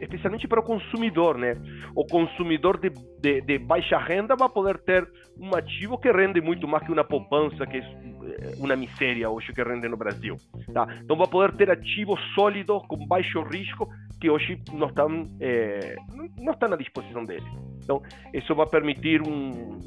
especialmente 0.00 0.48
para 0.48 0.58
o 0.58 0.64
consumidor, 0.64 1.38
né? 1.38 1.54
O 1.94 2.04
consumidor 2.04 2.76
de, 2.78 2.90
de, 3.20 3.40
de 3.40 3.58
baixa 3.58 3.98
renda 3.98 4.34
vai 4.34 4.48
poder 4.48 4.78
ter 4.78 5.08
um 5.38 5.54
ativo 5.54 5.96
que 5.96 6.10
rende 6.10 6.40
muito 6.40 6.66
mais 6.66 6.84
que 6.84 6.92
uma 6.92 7.04
poupança, 7.04 7.64
que 7.64 7.76
é 7.78 8.54
uma 8.58 8.74
miséria 8.74 9.30
hoje 9.30 9.52
que 9.52 9.62
rende 9.62 9.88
no 9.88 9.96
Brasil. 9.96 10.36
Tá? 10.72 10.86
Então 11.02 11.16
vai 11.16 11.28
poder 11.28 11.56
ter 11.56 11.70
ativos 11.70 12.20
sólidos, 12.34 12.82
com 12.88 13.06
baixo 13.06 13.42
risco, 13.42 13.88
que 14.22 14.30
hoje 14.30 14.56
não 14.72 14.86
estão, 14.86 15.26
é, 15.40 15.96
não 16.38 16.52
estão 16.52 16.72
à 16.72 16.76
disposição 16.76 17.24
dele. 17.24 17.44
Então, 17.82 18.00
isso 18.32 18.54
vai 18.54 18.68
permitir 18.68 19.20
um, 19.20 19.80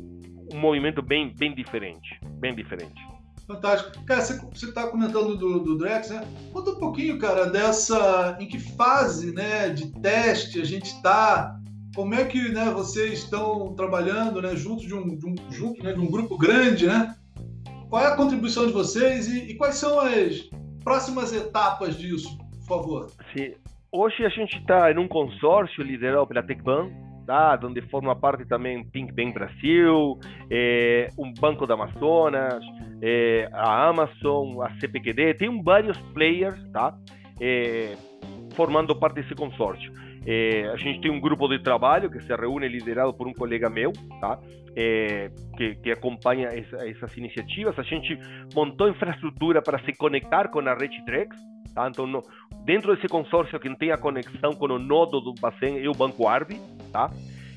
um 0.54 0.60
movimento 0.60 1.02
bem, 1.02 1.34
bem 1.38 1.56
diferente, 1.56 2.20
bem 2.42 2.54
diferente. 2.54 3.02
Fantástico. 3.48 4.04
Cara, 4.04 4.22
você 4.22 4.66
está 4.66 4.88
comentando 4.88 5.38
do, 5.38 5.60
do 5.60 5.78
Drex, 5.78 6.10
né? 6.10 6.28
Conta 6.52 6.72
um 6.72 6.80
pouquinho, 6.80 7.18
cara, 7.18 7.46
dessa. 7.46 8.36
Em 8.38 8.48
que 8.48 8.60
fase 8.60 9.34
né, 9.34 9.70
de 9.70 9.88
teste 10.02 10.60
a 10.60 10.66
gente 10.66 10.88
está? 10.88 11.58
Como 11.96 12.14
é 12.14 12.26
que 12.26 12.50
né, 12.50 12.70
vocês 12.72 13.20
estão 13.20 13.74
trabalhando 13.74 14.42
né, 14.42 14.54
junto, 14.54 14.86
de 14.86 14.94
um, 14.94 15.16
de 15.16 15.26
um, 15.26 15.36
junto 15.50 15.82
né, 15.82 15.94
de 15.94 16.00
um 16.02 16.12
grupo 16.12 16.38
grande, 16.38 16.88
né? 16.88 17.16
Qual 17.90 18.04
é 18.04 18.08
a 18.08 18.18
contribuição 18.18 18.68
de 18.68 18.74
vocês 18.74 19.30
e, 19.30 19.52
e 19.52 19.56
quais 19.56 19.76
são 19.76 19.98
as 19.98 20.50
próximas 20.84 21.32
etapas 21.32 21.96
disso, 21.96 22.38
por 22.38 22.68
favor? 22.68 23.12
Sim. 23.34 23.54
Hoje 23.98 24.26
a 24.26 24.30
gente 24.30 24.58
está 24.58 24.92
em 24.92 24.98
um 24.98 25.08
consórcio 25.08 25.82
liderado 25.82 26.28
pela 26.28 26.44
TecBan, 26.44 26.90
tá? 27.26 27.58
onde 27.64 27.82
forma 27.84 28.14
parte 28.14 28.46
também 28.46 28.84
Pink 28.84 29.14
Bank 29.14 29.34
Brasil, 29.34 30.20
é, 30.52 31.08
um 31.18 31.34
Banco 31.34 31.66
da 31.66 31.76
Amazonas, 31.76 32.62
é, 33.02 33.48
a 33.54 33.88
Amazon, 33.88 34.62
a 34.62 34.70
CPQD, 34.82 35.36
tem 35.36 35.64
vários 35.64 35.98
players 36.14 36.62
tá? 36.74 36.94
É, 37.40 37.96
formando 38.54 38.94
parte 39.00 39.16
desse 39.16 39.34
consórcio. 39.34 39.94
A 40.74 40.78
gente 40.78 41.00
tem 41.02 41.12
um 41.12 41.22
grupo 41.22 41.48
de 41.48 41.60
trabalho 41.60 42.10
que 42.10 42.20
se 42.20 42.36
reúne 42.36 42.68
liderado 42.68 43.14
por 43.14 43.28
um 43.28 43.34
colega 43.34 43.70
meu, 43.70 43.94
tá? 44.20 44.38
Que, 45.56 45.76
que, 45.76 45.92
acompanha 45.92 46.48
essa, 46.48 46.78
essas 46.90 47.16
iniciativas. 47.16 47.78
A 47.78 47.84
gente 47.84 48.20
montou 48.54 48.90
infraestrutura 48.90 49.62
para 49.62 49.80
se 49.86 49.94
conectar 49.94 50.50
com 50.50 50.60
a 50.60 50.74
rede 50.74 50.98
Tá? 51.76 51.90
Então, 51.90 52.08
no, 52.08 52.24
dentro 52.64 52.96
desse 52.96 53.08
consórcio, 53.10 53.60
quem 53.60 53.76
tem 53.76 53.92
a 53.92 53.98
conexão 53.98 54.54
com 54.54 54.66
o 54.66 54.80
nodo 54.80 55.20
do 55.20 55.34
Bacen 55.34 55.78
é 55.78 55.90
o 55.90 55.92
Banco 55.92 56.26
Arbi. 56.26 56.58
Tá? 56.92 57.12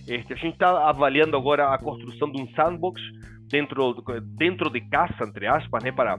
Este, 0.08 0.32
a 0.32 0.36
gente 0.36 0.54
está 0.54 0.88
avaliando 0.88 1.36
agora 1.36 1.72
a 1.72 1.78
construção 1.78 2.30
de 2.32 2.42
um 2.42 2.48
sandbox 2.48 3.00
dentro, 3.48 3.94
dentro 4.36 4.70
de 4.70 4.80
casa, 4.80 5.24
entre 5.24 5.46
aspas, 5.46 5.84
né? 5.84 5.92
Para, 5.92 6.18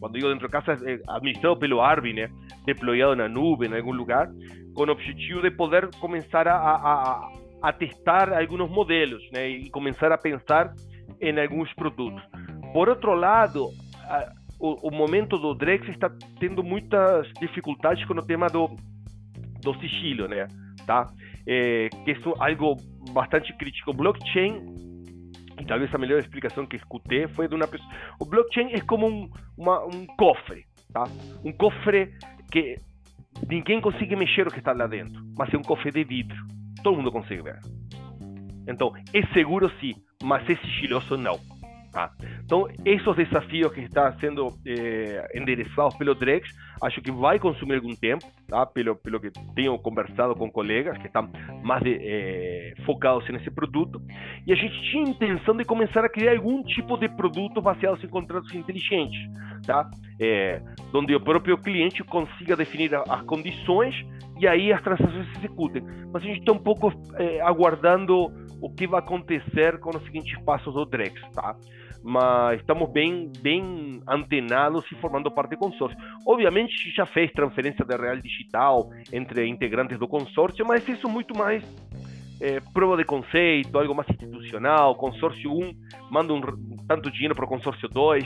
quando 0.00 0.14
digo 0.14 0.28
dentro 0.28 0.46
de 0.46 0.52
casa, 0.52 0.72
é 0.88 0.98
administrado 1.08 1.58
pelo 1.58 1.82
Arbi, 1.82 2.14
né? 2.14 2.30
Deployado 2.64 3.14
na 3.14 3.28
nuvem, 3.28 3.70
em 3.70 3.76
algum 3.76 3.92
lugar, 3.92 4.28
com 4.74 4.84
o 4.84 4.90
objetivo 4.90 5.42
de 5.42 5.50
poder 5.50 5.90
começar 6.00 6.48
a, 6.48 6.56
a, 6.56 7.32
a 7.62 7.72
testar 7.72 8.32
alguns 8.32 8.70
modelos, 8.70 9.22
né? 9.32 9.48
E 9.48 9.70
começar 9.70 10.10
a 10.12 10.18
pensar 10.18 10.72
em 11.20 11.38
alguns 11.38 11.72
produtos. 11.74 12.22
Por 12.72 12.88
outro 12.88 13.14
lado, 13.14 13.68
o, 14.58 14.88
o, 14.88 14.90
momento 14.90 15.38
do 15.38 15.54
Drex 15.54 15.88
está 15.88 16.10
tendo 16.38 16.62
muitas 16.62 17.28
dificuldades 17.40 18.04
com 18.06 18.14
o 18.14 18.22
tema 18.22 18.48
do, 18.48 18.76
do 19.62 19.74
sigilo, 19.80 20.28
né? 20.28 20.46
Tá? 20.86 21.10
É, 21.46 21.88
que 22.04 22.12
é 22.12 22.16
algo 22.38 22.76
bastante 23.12 23.52
crítico. 23.56 23.92
Blockchain, 23.92 24.60
e 25.60 25.64
talvez 25.64 25.94
a 25.94 25.98
melhor 25.98 26.18
explicação 26.18 26.66
que 26.66 26.76
escutei 26.76 27.28
foi 27.28 27.48
de 27.48 27.54
uma 27.54 27.66
pessoa. 27.66 27.88
O 28.20 28.24
blockchain 28.24 28.72
é 28.72 28.80
como 28.80 29.06
um, 29.06 29.30
uma, 29.56 29.84
um 29.84 30.06
cofre, 30.18 30.64
tá? 30.92 31.04
Um 31.44 31.52
cofre 31.52 32.12
que 32.50 32.78
ninguém 33.48 33.80
consegue 33.80 34.16
mexer 34.16 34.46
o 34.46 34.50
que 34.50 34.58
está 34.58 34.72
lá 34.72 34.86
dentro, 34.86 35.22
mas 35.36 35.52
é 35.52 35.56
um 35.56 35.62
cofre 35.62 35.90
de 35.90 36.04
vidro. 36.04 36.36
Todo 36.82 36.96
mundo 36.96 37.12
consegue 37.12 37.42
ver. 37.42 37.60
Então, 38.66 38.92
é 39.12 39.26
seguro 39.32 39.70
sim, 39.80 39.94
mas 40.22 40.48
é 40.48 40.56
sigiloso 40.56 41.16
não. 41.16 41.38
Tá? 41.94 42.10
Então, 42.44 42.66
esses 42.84 43.14
desafios 43.14 43.72
que 43.72 43.82
estão 43.82 44.12
sendo 44.18 44.48
eh, 44.66 45.30
endereçados 45.32 45.96
pelo 45.96 46.12
Drex, 46.12 46.48
acho 46.82 47.00
que 47.00 47.12
vai 47.12 47.38
consumir 47.38 47.76
algum 47.76 47.94
tempo, 47.94 48.24
tá? 48.48 48.66
pelo, 48.66 48.96
pelo 48.96 49.20
que 49.20 49.30
tenho 49.54 49.78
conversado 49.78 50.34
com 50.34 50.50
colegas 50.50 50.98
que 50.98 51.06
estão 51.06 51.30
mais 51.62 51.84
de, 51.84 51.96
eh, 52.02 52.74
focados 52.84 53.28
nesse 53.30 53.48
produto. 53.48 54.02
E 54.44 54.52
a 54.52 54.56
gente 54.56 54.74
tinha 54.90 55.08
intenção 55.08 55.56
de 55.56 55.64
começar 55.64 56.04
a 56.04 56.08
criar 56.08 56.32
algum 56.32 56.64
tipo 56.64 56.96
de 56.96 57.08
produto 57.08 57.62
baseado 57.62 58.04
em 58.04 58.08
contratos 58.08 58.52
inteligentes, 58.52 59.20
tá? 59.64 59.88
É, 60.20 60.60
onde 60.92 61.14
o 61.14 61.20
próprio 61.20 61.56
cliente 61.56 62.02
consiga 62.02 62.56
definir 62.56 62.92
as 63.08 63.22
condições 63.22 63.94
e 64.40 64.48
aí 64.48 64.72
as 64.72 64.82
transações 64.82 65.30
se 65.30 65.38
executem. 65.38 65.84
Mas 66.12 66.24
a 66.24 66.26
gente 66.26 66.40
está 66.40 66.50
um 66.50 66.58
pouco 66.58 66.92
aguardando 67.44 68.32
o 68.64 68.70
que 68.70 68.86
vai 68.86 68.98
acontecer 69.00 69.78
com 69.78 69.90
os 69.90 70.02
seguintes 70.04 70.36
passos 70.42 70.72
do 70.72 70.86
Drex, 70.86 71.20
tá? 71.32 71.54
Mas 72.04 72.60
estamos 72.60 72.90
bem, 72.90 73.32
bem 73.40 74.02
antenados 74.06 74.84
e 74.92 74.94
formando 74.96 75.30
parte 75.30 75.52
do 75.52 75.56
consórcio. 75.56 75.96
Obviamente, 76.26 76.92
já 76.94 77.06
fez 77.06 77.32
transferência 77.32 77.82
de 77.82 77.96
real 77.96 78.20
digital 78.20 78.90
entre 79.10 79.48
integrantes 79.48 79.98
do 79.98 80.06
consórcio, 80.06 80.66
mas 80.66 80.86
isso 80.86 81.08
muito 81.08 81.34
mais 81.34 81.64
é, 82.42 82.60
prova 82.74 82.98
de 82.98 83.04
conceito, 83.04 83.78
algo 83.78 83.94
mais 83.94 84.06
institucional. 84.10 84.94
Consórcio 84.96 85.50
1 85.50 85.74
manda 86.10 86.34
um, 86.34 86.42
tanto 86.86 87.10
dinheiro 87.10 87.34
para 87.34 87.46
o 87.46 87.48
consórcio 87.48 87.88
2 87.88 88.22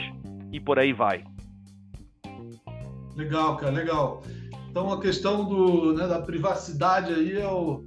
e 0.51 0.59
por 0.59 0.77
aí 0.77 0.91
vai. 0.91 1.23
Legal, 3.15 3.55
cara, 3.55 3.71
legal. 3.71 4.23
Então 4.69 4.91
a 4.91 4.99
questão 4.99 5.45
do, 5.45 5.93
né, 5.93 6.05
da 6.05 6.21
privacidade 6.21 7.13
aí 7.13 7.37
é 7.37 7.47
o, 7.47 7.85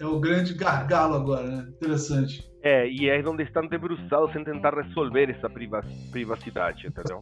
é 0.00 0.04
o 0.04 0.18
grande 0.18 0.52
gargalo 0.54 1.14
agora, 1.14 1.46
né? 1.46 1.68
Interessante. 1.68 2.47
É, 2.68 2.86
e 2.86 3.10
onde 3.26 3.44
estão 3.44 3.66
debruçados 3.66 4.36
em 4.36 4.44
tentar 4.44 4.74
resolver 4.74 5.30
essa 5.30 5.48
privacidade, 5.48 6.86
entendeu? 6.86 7.18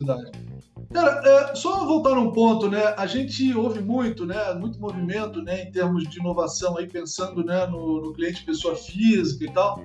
Cara, 0.93 1.23
é, 1.25 1.55
só 1.55 1.87
voltar 1.87 2.19
um 2.19 2.33
ponto, 2.33 2.69
né? 2.69 2.83
A 2.97 3.07
gente 3.07 3.55
ouve 3.55 3.79
muito, 3.79 4.27
né? 4.27 4.55
Muito 4.55 4.81
movimento, 4.81 5.41
né? 5.41 5.63
Em 5.63 5.71
termos 5.71 6.03
de 6.09 6.19
inovação 6.19 6.77
aí, 6.77 6.89
pensando 6.89 7.45
né, 7.45 7.65
no, 7.67 8.01
no 8.01 8.13
cliente 8.13 8.45
pessoa 8.45 8.75
física 8.75 9.45
e 9.45 9.53
tal. 9.53 9.81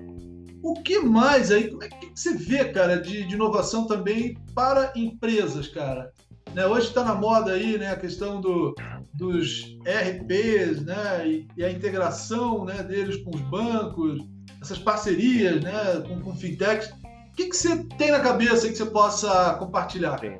O 0.63 0.74
que 0.82 0.97
mais 0.97 1.52
aí? 1.52 1.69
Como 1.69 1.84
é 1.84 1.89
que 1.89 2.10
você 2.15 2.36
vê, 2.36 2.65
cara, 2.65 3.00
de, 3.00 3.24
de 3.24 3.36
inovação 3.36 3.86
também 3.86 4.36
para 4.56 4.91
empresas, 4.95 5.67
cara? 5.67 6.12
Né, 6.56 6.65
hoje 6.65 6.88
está 6.88 7.04
na 7.04 7.13
moda 7.13 7.52
aí, 7.54 7.78
né, 7.78 7.91
a 7.91 7.95
questão 7.95 8.41
do, 8.41 8.74
dos 9.13 9.78
RPs, 9.86 10.84
né, 10.84 11.28
e, 11.28 11.47
e 11.56 11.63
a 11.63 11.71
integração, 11.71 12.65
né, 12.65 12.84
deles 12.84 13.17
com 13.17 13.30
os 13.30 13.41
bancos 13.41 14.31
essas 14.62 14.80
parcerias 14.80 15.62
né, 15.62 15.71
com, 16.08 16.21
com 16.21 16.36
fintechs. 16.36 16.89
O 16.91 17.36
que, 17.36 17.47
que 17.47 17.56
você 17.56 17.84
tem 17.97 18.12
na 18.12 18.19
cabeça 18.19 18.67
que 18.67 18.75
você 18.75 18.86
possa 18.86 19.56
compartilhar? 19.56 20.19
Sim. 20.19 20.38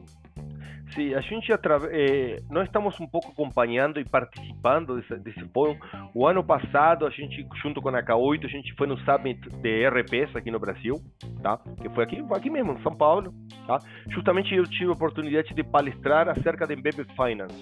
Sim, 0.94 1.14
a 1.14 1.22
gente 1.22 1.50
é, 1.54 2.42
nós 2.50 2.66
estamos 2.66 3.00
um 3.00 3.08
pouco 3.08 3.30
acompanhando 3.30 4.00
e 4.00 4.04
participando 4.04 4.98
desse, 4.98 5.16
desse 5.20 5.46
fórum. 5.54 5.78
O 6.14 6.28
ano 6.28 6.44
passado, 6.44 7.06
a 7.06 7.10
gente, 7.10 7.48
junto 7.62 7.82
com 7.82 7.90
a 7.90 8.04
K8, 8.04 8.46
a 8.46 8.50
gente 8.50 8.74
foi 8.76 8.88
no 8.88 8.98
Summit 9.00 9.40
de 9.62 9.88
RPs 9.88 10.36
aqui 10.36 10.52
no 10.52 10.60
Brasil, 10.60 11.02
tá? 11.42 11.58
Que 11.82 11.90
foi 11.90 12.04
aqui, 12.04 12.22
aqui 12.34 12.50
mesmo, 12.50 12.74
em 12.74 12.84
São 12.84 12.94
Paulo, 12.94 13.34
tá? 13.66 13.80
Justamente 14.10 14.54
eu 14.54 14.66
tive 14.66 14.90
a 14.90 14.94
oportunidade 14.94 15.54
de 15.54 15.64
palestrar 15.64 16.28
acerca 16.28 16.68
de 16.68 16.74
Embedded 16.74 17.08
Finance, 17.16 17.56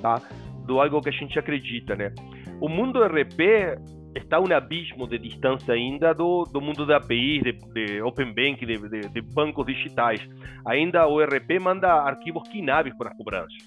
tá? 0.00 0.22
Do 0.64 0.80
algo 0.80 1.02
que 1.02 1.10
a 1.10 1.12
gente 1.12 1.38
acredita, 1.38 1.94
né? 1.94 2.14
O 2.58 2.70
mundo 2.70 3.04
RP 3.04 3.76
está 4.14 4.40
um 4.40 4.52
abismo 4.54 5.06
de 5.06 5.18
distância 5.18 5.74
ainda 5.74 6.12
do, 6.12 6.44
do 6.44 6.60
mundo 6.60 6.86
da 6.86 6.96
API, 6.96 7.40
de, 7.42 7.52
de 7.52 8.02
Open 8.02 8.32
Bank, 8.32 8.64
de, 8.64 8.76
de, 8.76 9.08
de, 9.08 9.20
bancos 9.20 9.66
digitais. 9.66 10.20
Ainda 10.66 11.06
o 11.06 11.20
ERP 11.20 11.58
manda 11.60 11.92
arquivos 11.92 12.48
quináveis 12.48 12.96
para 12.96 13.10
as 13.10 13.16
cobranças. 13.16 13.58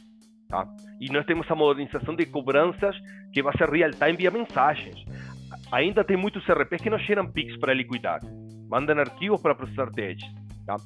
Tá? 0.47 0.67
E 0.99 1.11
nós 1.11 1.25
temos 1.25 1.49
a 1.49 1.55
modernização 1.55 2.15
de 2.15 2.25
cobranças 2.25 2.95
que 3.33 3.41
vai 3.41 3.55
ser 3.57 3.69
real-time 3.69 4.17
via 4.17 4.31
mensagens. 4.31 5.03
Ainda 5.71 6.03
tem 6.03 6.15
muitos 6.15 6.47
ERPs 6.47 6.81
que 6.81 6.89
não 6.89 6.99
geram 6.99 7.31
PIX 7.31 7.57
para 7.57 7.73
liquidar. 7.73 8.21
Mandam 8.69 8.99
arquivos 8.99 9.41
para 9.41 9.55
processar 9.55 9.89
TEDs. 9.91 10.25
Tá? 10.65 10.77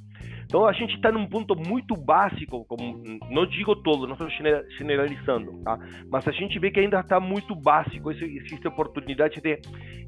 Então 0.50 0.66
a 0.66 0.74
gente 0.74 0.96
está 0.96 1.12
num 1.12 1.28
ponto 1.28 1.56
muito 1.56 1.96
básico, 1.96 2.66
como 2.66 3.04
não 3.30 3.46
digo 3.46 3.76
todo, 3.76 4.08
não 4.08 4.14
estou 4.14 4.28
generalizando, 4.80 5.62
tá? 5.64 5.78
Mas 6.12 6.28
a 6.28 6.32
gente 6.32 6.58
vê 6.58 6.72
que 6.72 6.80
ainda 6.80 7.00
está 7.00 7.20
muito 7.20 7.56
básico. 7.56 8.12
Existe 8.12 8.68
oportunidade 8.68 9.40
de 9.40 9.60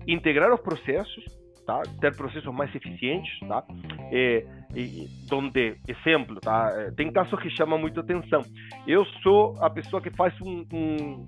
integrar 0.08 0.52
os 0.52 0.60
processos, 0.60 1.24
tá? 1.64 1.84
Ter 2.02 2.16
processos 2.16 2.52
mais 2.52 2.74
eficientes, 2.74 3.40
tá? 3.48 3.64
É, 4.12 4.44
e, 4.76 5.08
donde, 5.30 5.76
exemplo, 5.88 6.40
tá? 6.42 6.74
É, 6.76 6.90
tem 6.90 7.12
casos 7.12 7.40
que 7.40 7.52
chamam 7.52 7.78
muito 7.78 8.00
atenção. 8.00 8.42
Eu 8.88 9.06
sou 9.22 9.54
a 9.62 9.70
pessoa 9.70 10.02
que 10.02 10.10
faz 10.10 10.34
um, 10.42 10.66
um, 10.74 11.26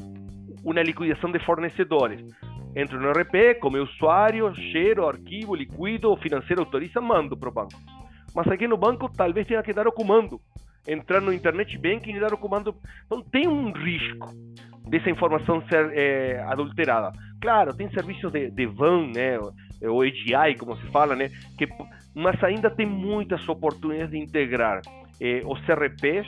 uma 0.64 0.82
liquidação 0.82 1.32
de 1.32 1.38
fornecedores. 1.38 2.20
Entro 2.76 3.00
no 3.00 3.12
RP, 3.12 3.60
como 3.62 3.78
usuário, 3.78 4.52
gero, 4.56 5.08
arquivo, 5.08 5.54
liquido, 5.54 6.18
financeiro 6.18 6.64
autoriza, 6.64 7.00
mando 7.00 7.38
para 7.38 7.50
o 7.50 7.54
banco. 7.54 7.78
Mas 8.36 8.48
aqui 8.48 8.68
no 8.68 8.78
banco 8.78 9.10
talvez 9.10 9.48
tenha 9.48 9.64
que 9.64 9.74
dar 9.74 9.88
o 9.88 9.92
comando. 9.92 10.40
Entrar 10.88 11.22
no 11.22 11.32
internet 11.32 11.78
banking 11.78 12.16
e 12.16 12.20
dar 12.20 12.34
o 12.34 12.38
comando. 12.38 12.76
Então 13.06 13.22
tem 13.22 13.48
um 13.48 13.72
risco 13.72 14.28
dessa 14.90 15.10
informação 15.10 15.66
ser 15.68 15.92
é, 15.94 16.44
adulterada. 16.44 17.12
Claro, 17.42 17.76
tem 17.76 17.90
serviços 17.92 18.32
de, 18.32 18.50
de 18.50 18.66
van, 18.66 19.08
né, 19.08 19.38
ou 19.82 20.02
AGI, 20.02 20.58
como 20.58 20.78
se 20.78 20.86
fala, 20.92 21.16
né, 21.16 21.30
que, 21.58 21.68
mas 22.14 22.42
ainda 22.44 22.70
tem 22.70 22.86
muitas 22.86 23.48
oportunidades 23.48 24.12
de 24.12 24.18
integrar 24.18 24.82
é, 25.20 25.42
os 25.46 25.60
CRPs 25.66 26.28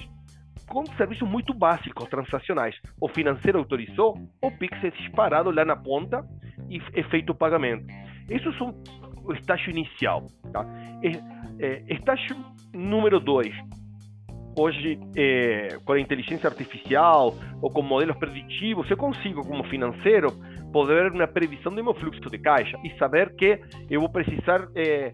com 0.67 0.85
serviços 0.97 1.27
muito 1.27 1.53
básicos, 1.53 2.07
transacionais. 2.09 2.75
O 2.99 3.07
financeiro 3.07 3.59
autorizou, 3.59 4.17
o 4.41 4.51
Pix 4.51 4.83
é 4.83 4.89
disparado 4.89 5.51
lá 5.51 5.63
na 5.63 5.75
ponta 5.75 6.25
e 6.69 6.81
é 6.93 7.03
feito 7.03 7.31
o 7.31 7.35
pagamento. 7.35 7.85
Isso 8.29 8.51
são 8.57 8.73
o 9.25 9.33
estágio 9.33 9.71
inicial. 9.71 10.27
Tá? 10.51 10.65
É, 11.59 11.83
estágio 11.93 12.35
número 12.73 13.19
2. 13.19 13.53
Hoje, 14.57 14.97
é, 15.17 15.77
com 15.83 15.93
a 15.93 15.99
inteligência 15.99 16.49
artificial 16.49 17.35
ou 17.61 17.69
com 17.69 17.81
modelos 17.81 18.15
preditivos, 18.17 18.89
eu 18.89 18.95
consigo, 18.95 19.45
como 19.45 19.63
financeiro, 19.65 20.31
poder 20.71 21.11
uma 21.11 21.27
previsão 21.27 21.73
do 21.73 21.83
meu 21.83 21.93
fluxo 21.93 22.21
de 22.29 22.37
caixa 22.37 22.77
e 22.83 22.97
saber 22.97 23.35
que 23.35 23.59
eu 23.89 23.99
vou 23.99 24.09
precisar 24.09 24.67
é, 24.75 25.11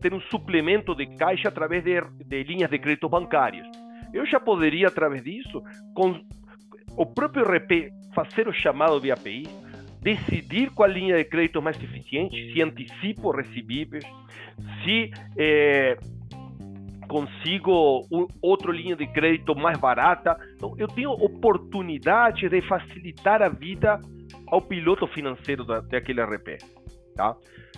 ter 0.00 0.14
um 0.14 0.20
suplemento 0.22 0.94
de 0.94 1.06
caixa 1.16 1.48
através 1.48 1.82
de, 1.82 2.00
de 2.00 2.42
linhas 2.44 2.70
de 2.70 2.78
crédito 2.78 3.08
bancários. 3.08 3.66
Eu 4.12 4.24
já 4.24 4.38
poderia, 4.38 4.86
através 4.86 5.22
disso, 5.22 5.62
com 5.94 6.20
o 6.96 7.06
próprio 7.06 7.44
RP, 7.44 7.90
fazer 8.14 8.48
o 8.48 8.52
chamado 8.52 9.00
de 9.00 9.10
API, 9.10 9.44
decidir 10.00 10.70
qual 10.70 10.88
linha 10.88 11.16
de 11.16 11.24
crédito 11.24 11.60
mais 11.60 11.82
eficiente, 11.82 12.52
se 12.52 12.62
antecipo 12.62 13.30
recebíveis, 13.30 14.04
se 14.84 15.10
é, 15.36 15.96
consigo 17.06 18.06
um, 18.10 18.26
outra 18.42 18.72
linha 18.72 18.96
de 18.96 19.06
crédito 19.06 19.54
mais 19.54 19.78
barata. 19.78 20.36
Então, 20.54 20.74
eu 20.78 20.88
tenho 20.88 21.10
oportunidade 21.10 22.48
de 22.48 22.62
facilitar 22.62 23.42
a 23.42 23.48
vida 23.48 24.00
ao 24.48 24.60
piloto 24.60 25.06
financeiro 25.06 25.64
da, 25.64 25.80
daquele 25.80 26.22
RP. 26.22 26.58
Tá? 27.14 27.34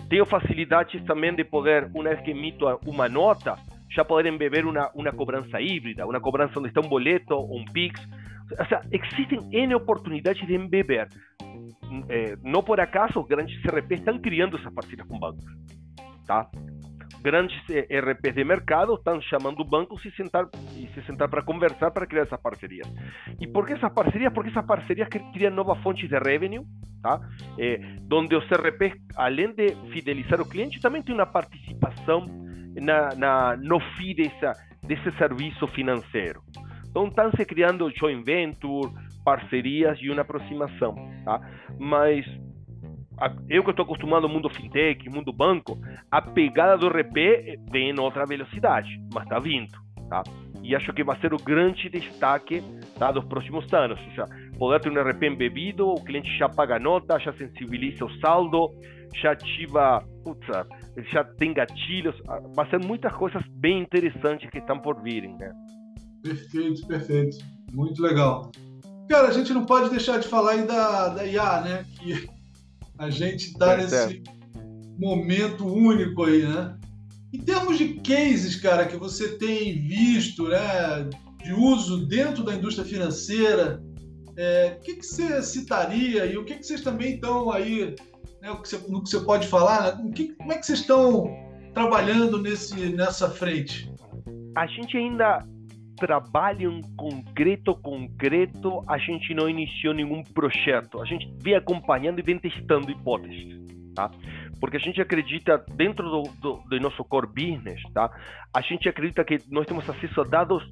Tenho 0.09 0.25
facilidade 0.25 0.99
também 1.01 1.33
de 1.33 1.43
poder, 1.43 1.89
uma 1.93 2.09
vez 2.09 2.21
que 2.21 2.31
emito 2.31 2.65
uma 2.85 3.07
nota, 3.07 3.55
já 3.89 4.03
poder 4.03 4.29
embeber 4.29 4.65
uma, 4.65 4.91
uma 4.93 5.11
cobrança 5.11 5.61
híbrida, 5.61 6.05
uma 6.05 6.19
cobrança 6.19 6.59
onde 6.59 6.69
está 6.69 6.81
um 6.81 6.89
boleto, 6.89 7.35
um 7.35 7.63
PIX. 7.65 8.07
Ou 8.51 8.65
seja, 8.65 8.81
existem 8.91 9.39
N 9.51 9.75
oportunidades 9.75 10.45
de 10.45 10.55
embeber 10.55 11.07
é, 12.09 12.35
por 12.61 12.79
acaso, 12.79 13.23
grandes 13.23 13.59
RPs 13.63 13.99
estão 13.99 14.19
criando 14.19 14.57
essas 14.57 14.73
parcerias 14.73 15.07
com 15.07 15.19
bancos. 15.19 15.45
Tá? 16.25 16.49
Grandes 17.21 17.57
RPs 17.67 18.33
de 18.33 18.43
mercado 18.43 18.93
estão 18.93 19.19
chamando 19.21 19.63
bancos 19.65 20.05
e 20.05 20.11
sentar 20.11 20.47
e 20.77 20.87
se 20.93 21.01
sentar 21.05 21.27
para 21.27 21.41
conversar 21.41 21.91
para 21.91 22.07
criar 22.07 22.23
essas 22.23 22.39
parcerias. 22.39 22.87
E 23.39 23.47
por 23.47 23.65
que 23.65 23.73
essas 23.73 23.91
parcerias? 23.91 24.31
Porque 24.33 24.49
essas 24.49 24.65
parcerias 24.65 25.09
criam 25.33 25.51
novas 25.51 25.81
fontes 25.83 26.07
de 26.07 26.17
revenue, 26.17 26.65
tá? 27.01 27.19
É, 27.57 27.79
onde 28.11 28.35
os 28.35 28.45
RPs, 28.45 28.93
além 29.17 29.53
de 29.53 29.75
fidelizar 29.91 30.39
o 30.39 30.47
cliente, 30.47 30.79
também 30.79 31.01
tem 31.01 31.13
uma 31.13 31.25
participação 31.25 32.25
na, 32.75 33.13
na 33.15 33.57
no 33.57 33.79
FII 33.79 34.15
dessa, 34.15 34.53
desse 34.81 35.11
serviço 35.17 35.67
financeiro. 35.67 36.41
Então 36.89 37.07
estão 37.07 37.31
se 37.31 37.45
criando 37.45 37.91
joint 37.91 38.23
venture, 38.23 38.91
parcerias 39.29 39.95
e 40.01 40.09
uma 40.09 40.21
aproximação, 40.21 40.95
tá? 41.23 41.39
Mas 41.77 42.25
eu 43.47 43.63
que 43.63 43.69
estou 43.69 43.85
acostumado 43.85 44.25
ao 44.25 44.29
mundo 44.29 44.49
fintech, 44.49 45.07
mundo 45.07 45.31
banco, 45.31 45.77
a 46.09 46.19
pegada 46.19 46.75
do 46.77 46.87
RP 46.87 47.59
vem 47.71 47.91
em 47.91 47.99
outra 47.99 48.25
velocidade, 48.25 48.89
mas 49.13 49.23
está 49.23 49.37
vindo, 49.37 49.77
tá? 50.09 50.23
E 50.63 50.75
acho 50.75 50.91
que 50.93 51.03
vai 51.03 51.19
ser 51.21 51.31
o 51.31 51.37
grande 51.37 51.89
destaque 51.89 52.63
tá, 52.97 53.11
dos 53.11 53.23
próximos 53.25 53.71
anos. 53.71 53.99
Ou 53.99 54.05
seja, 54.09 54.25
poder 54.57 54.79
ter 54.79 54.89
um 54.89 54.99
RP 54.99 55.23
embebido, 55.23 55.87
o 55.87 56.03
cliente 56.03 56.35
já 56.35 56.49
paga 56.49 56.79
nota, 56.79 57.19
já 57.19 57.31
sensibiliza 57.33 58.05
o 58.05 58.19
saldo, 58.19 58.71
já 59.15 59.33
ativa, 59.33 60.03
putz, 60.23 60.47
já 61.11 61.23
tem 61.23 61.53
gatilhos. 61.53 62.15
Vai 62.55 62.67
ser 62.69 62.79
muitas 62.83 63.13
coisas 63.13 63.43
bem 63.51 63.79
interessantes 63.79 64.49
que 64.49 64.57
estão 64.57 64.79
por 64.79 65.03
virem, 65.03 65.37
né? 65.37 65.51
Perfeito, 66.23 66.87
perfeito. 66.87 67.37
Muito 67.71 68.01
legal. 68.01 68.51
Cara, 69.09 69.29
a 69.29 69.31
gente 69.31 69.51
não 69.51 69.65
pode 69.65 69.89
deixar 69.89 70.19
de 70.19 70.27
falar 70.27 70.51
aí 70.51 70.67
da, 70.67 71.09
da 71.09 71.25
IA, 71.25 71.61
né? 71.61 71.85
Que 71.99 72.29
a 72.99 73.09
gente 73.09 73.47
está 73.47 73.73
é 73.73 73.77
nesse 73.77 74.21
momento 74.99 75.65
único 75.65 76.25
aí, 76.25 76.43
né? 76.43 76.77
Em 77.33 77.39
termos 77.39 77.79
de 77.79 77.95
cases, 78.01 78.55
cara, 78.55 78.85
que 78.85 78.95
você 78.97 79.37
tem 79.37 79.81
visto, 79.81 80.47
né, 80.47 81.09
de 81.43 81.53
uso 81.53 82.05
dentro 82.07 82.43
da 82.43 82.53
indústria 82.53 82.85
financeira, 82.85 83.81
é, 84.37 84.77
o 84.77 84.83
que, 84.83 84.95
que 84.95 85.05
você 85.05 85.41
citaria 85.41 86.25
e 86.25 86.37
o 86.37 86.45
que, 86.45 86.55
que 86.55 86.63
vocês 86.63 86.81
também 86.81 87.15
estão 87.15 87.51
aí, 87.51 87.95
né, 88.41 88.51
o 88.51 88.61
que 88.61 88.69
você, 88.69 88.77
no 88.87 89.03
que 89.03 89.09
você 89.09 89.19
pode 89.21 89.47
falar, 89.47 89.97
né, 89.97 90.11
que, 90.13 90.33
como 90.35 90.51
é 90.51 90.57
que 90.57 90.65
vocês 90.65 90.79
estão 90.79 91.25
trabalhando 91.73 92.41
nesse, 92.41 92.89
nessa 92.89 93.29
frente? 93.29 93.91
A 94.55 94.65
gente 94.65 94.97
ainda 94.97 95.45
trabalho 95.99 96.81
concreto, 96.95 97.75
concreto, 97.75 98.83
a 98.87 98.97
gente 98.97 99.33
não 99.33 99.49
iniciou 99.49 99.93
nenhum 99.93 100.23
projeto. 100.23 101.01
A 101.01 101.05
gente 101.05 101.31
vem 101.41 101.55
acompanhando 101.55 102.19
e 102.19 102.23
vem 102.23 102.39
testando 102.39 102.89
hipóteses, 102.89 103.57
tá? 103.93 104.09
Porque 104.59 104.77
a 104.77 104.79
gente 104.79 105.01
acredita, 105.01 105.63
dentro 105.75 106.09
do, 106.09 106.23
do, 106.41 106.63
do 106.69 106.79
nosso 106.79 107.03
core 107.03 107.27
business, 107.27 107.81
tá? 107.93 108.09
A 108.53 108.61
gente 108.61 108.87
acredita 108.87 109.23
que 109.23 109.37
nós 109.49 109.65
temos 109.65 109.87
acesso 109.89 110.21
a 110.21 110.23
dados 110.23 110.63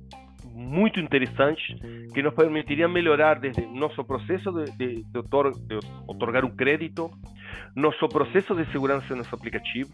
muito 0.54 1.00
interessantes 1.00 1.80
que 2.14 2.24
nos 2.24 2.34
permitiriam 2.34 2.90
melhorar 2.90 3.40
desde 3.40 3.66
nosso 3.68 4.04
processo 4.04 4.52
de, 4.52 4.72
de, 4.72 5.04
de, 5.04 5.20
otor, 5.20 5.52
de 5.52 5.78
otorgar 6.08 6.44
um 6.44 6.50
crédito, 6.50 7.12
nosso 7.76 8.08
processo 8.08 8.56
de 8.56 8.66
segurança 8.72 9.06
no 9.12 9.18
nosso 9.18 9.36
aplicativo, 9.36 9.92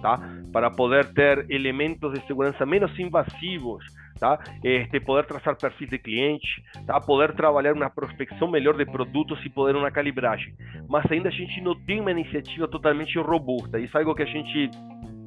tá? 0.00 0.20
Para 0.52 0.70
poder 0.70 1.12
ter 1.12 1.50
elementos 1.50 2.12
de 2.12 2.24
segurança 2.26 2.64
menos 2.64 2.96
invasivos 2.98 3.84
tá? 4.18 4.38
Este, 4.62 5.00
poder 5.00 5.26
traçar 5.26 5.56
perfis 5.56 5.88
de 5.88 5.98
cliente, 5.98 6.62
tá? 6.86 7.00
Poder 7.00 7.34
trabalhar 7.34 7.74
uma 7.74 7.90
prospecção 7.90 8.48
melhor 8.48 8.76
de 8.76 8.84
produtos 8.84 9.38
e 9.44 9.50
poder 9.50 9.76
uma 9.76 9.90
calibragem. 9.90 10.54
Mas 10.88 11.10
ainda 11.10 11.28
a 11.28 11.32
gente 11.32 11.60
não 11.60 11.74
tem 11.84 12.00
uma 12.00 12.10
iniciativa 12.10 12.66
totalmente 12.68 13.18
robusta. 13.18 13.78
Isso 13.78 13.96
é 13.96 14.00
algo 14.00 14.14
que 14.14 14.22
a 14.22 14.26
gente 14.26 14.70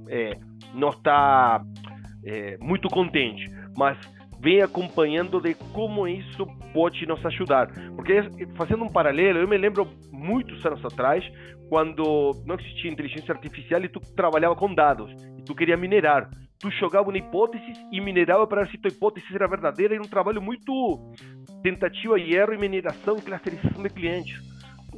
é, 0.09 0.37
não 0.73 0.89
está 0.89 1.61
é, 2.25 2.57
muito 2.59 2.87
contente, 2.89 3.49
mas 3.77 3.97
vem 4.39 4.61
acompanhando 4.61 5.39
de 5.41 5.53
como 5.73 6.07
isso 6.07 6.45
pode 6.73 7.05
nos 7.05 7.23
ajudar. 7.25 7.67
Porque 7.95 8.23
fazendo 8.55 8.83
um 8.83 8.91
paralelo, 8.91 9.39
eu 9.39 9.47
me 9.47 9.57
lembro 9.57 9.87
muitos 10.11 10.65
anos 10.65 10.83
atrás, 10.85 11.23
quando 11.69 12.31
não 12.45 12.55
existia 12.55 12.91
inteligência 12.91 13.33
artificial 13.33 13.83
e 13.83 13.89
tu 13.89 13.99
trabalhava 14.15 14.55
com 14.55 14.73
dados, 14.73 15.11
e 15.37 15.43
tu 15.43 15.55
queria 15.55 15.77
minerar 15.77 16.29
tu 16.59 16.69
jogava 16.71 17.09
uma 17.09 17.17
hipótese 17.17 17.73
e 17.91 18.01
minerava 18.01 18.45
para 18.45 18.63
ver 18.63 18.71
se 18.71 18.77
tua 18.77 18.91
hipótese 18.91 19.25
era 19.33 19.47
verdadeira. 19.47 19.95
Era 19.95 20.03
um 20.03 20.07
trabalho 20.07 20.41
muito 20.41 21.13
tentativa 21.63 22.19
e 22.19 22.35
erro 22.35 22.53
e 22.53 22.57
mineração 22.57 23.17
e 23.17 23.21
clusterização 23.21 23.81
de 23.81 23.89
clientes. 23.89 24.37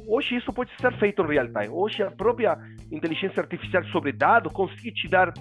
Hoje 0.06 0.36
isso 0.36 0.52
pode 0.52 0.70
ser 0.80 0.92
feito 0.98 1.22
em 1.22 1.26
real 1.28 1.46
time. 1.46 1.68
Hoje 1.68 2.02
a 2.02 2.10
própria 2.10 2.58
inteligência 2.90 3.40
artificial 3.40 3.84
sobre 3.84 4.12
dados 4.12 4.52
consegue 4.52 4.92
te 4.92 5.08
dar 5.08 5.32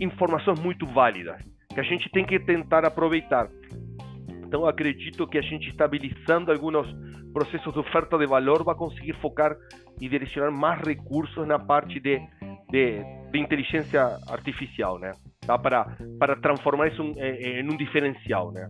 informações 0.00 0.58
muito 0.60 0.86
válidas 0.86 1.40
que 1.74 1.80
a 1.80 1.82
gente 1.82 2.10
tem 2.10 2.24
que 2.24 2.40
tentar 2.40 2.84
aproveitar. 2.86 3.48
Então 4.46 4.66
acredito 4.66 5.26
que 5.26 5.36
a 5.36 5.42
gente 5.42 5.68
estabilizando 5.68 6.50
alguns 6.50 6.88
processos 7.32 7.72
de 7.72 7.78
oferta 7.78 8.16
de 8.16 8.26
valor 8.26 8.64
vai 8.64 8.74
conseguir 8.74 9.12
focar 9.20 9.54
e 10.00 10.08
direcionar 10.08 10.50
mais 10.50 10.80
recursos 10.80 11.46
na 11.46 11.58
parte 11.58 12.00
de, 12.00 12.18
de, 12.70 13.02
de 13.30 13.38
inteligência 13.38 14.18
artificial, 14.28 14.98
né? 14.98 15.12
Para, 15.56 15.96
para 16.18 16.36
transformar 16.36 16.88
isso 16.88 17.02
em, 17.02 17.60
em 17.60 17.70
um 17.70 17.76
diferencial, 17.76 18.52
né? 18.52 18.68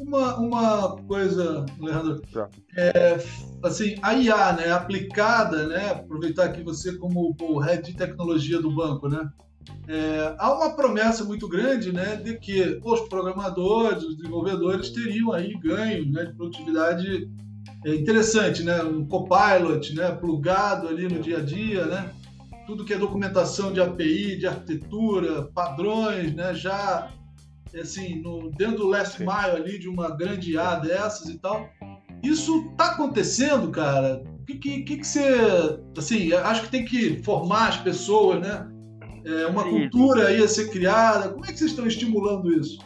Uma, 0.00 0.36
uma 0.36 0.96
coisa, 1.06 1.64
Leandro, 1.78 2.20
tá. 2.32 2.48
é, 2.76 3.18
assim, 3.62 3.94
a 4.02 4.14
IA, 4.14 4.52
né, 4.54 4.72
aplicada, 4.72 5.68
né, 5.68 5.90
aproveitar 5.90 6.46
aqui 6.46 6.62
você 6.62 6.96
como 6.96 7.36
o 7.40 7.58
head 7.58 7.92
de 7.92 7.96
tecnologia 7.96 8.60
do 8.60 8.70
banco, 8.70 9.08
né, 9.08 9.28
é, 9.86 10.34
há 10.38 10.52
uma 10.52 10.74
promessa 10.74 11.24
muito 11.24 11.46
grande, 11.48 11.92
né, 11.92 12.16
de 12.16 12.36
que 12.38 12.80
os 12.82 13.00
programadores, 13.08 14.02
os 14.02 14.16
desenvolvedores 14.16 14.90
teriam 14.90 15.32
aí 15.32 15.54
ganho, 15.58 16.10
né, 16.10 16.24
de 16.24 16.32
produtividade 16.34 17.30
é 17.84 17.94
interessante, 17.94 18.62
né, 18.62 18.82
um 18.82 19.06
copilot, 19.06 19.94
né, 19.94 20.12
plugado 20.12 20.88
ali 20.88 21.08
no 21.08 21.20
dia 21.20 21.38
a 21.38 21.42
dia, 21.42 21.84
né, 21.86 22.10
tudo 22.66 22.84
que 22.84 22.94
é 22.94 22.98
documentação 22.98 23.72
de 23.72 23.80
API, 23.80 24.36
de 24.36 24.46
arquitetura, 24.46 25.50
padrões, 25.54 26.34
né, 26.34 26.54
já 26.54 27.10
assim, 27.80 28.20
no, 28.20 28.50
dentro 28.50 28.78
do 28.78 28.88
last 28.88 29.18
mile 29.20 29.56
ali 29.56 29.78
de 29.78 29.88
uma 29.88 30.14
grande 30.14 30.58
A 30.58 30.76
dessas 30.76 31.28
e 31.28 31.38
tal. 31.38 31.68
Isso 32.22 32.68
está 32.70 32.92
acontecendo, 32.92 33.70
cara? 33.70 34.22
O 34.40 34.44
que, 34.44 34.54
que, 34.54 34.82
que, 34.82 35.04
você. 35.04 35.22
Assim, 35.96 36.32
acho 36.32 36.62
que 36.62 36.70
tem 36.70 36.84
que 36.84 37.22
formar 37.22 37.68
as 37.68 37.76
pessoas, 37.78 38.40
né? 38.40 38.68
É, 39.24 39.46
uma 39.46 39.62
Sim. 39.62 39.70
cultura 39.70 40.28
aí 40.28 40.42
a 40.42 40.48
ser 40.48 40.70
criada. 40.70 41.30
Como 41.30 41.44
é 41.44 41.48
que 41.48 41.58
vocês 41.58 41.70
estão 41.70 41.86
estimulando 41.86 42.52
isso? 42.52 42.78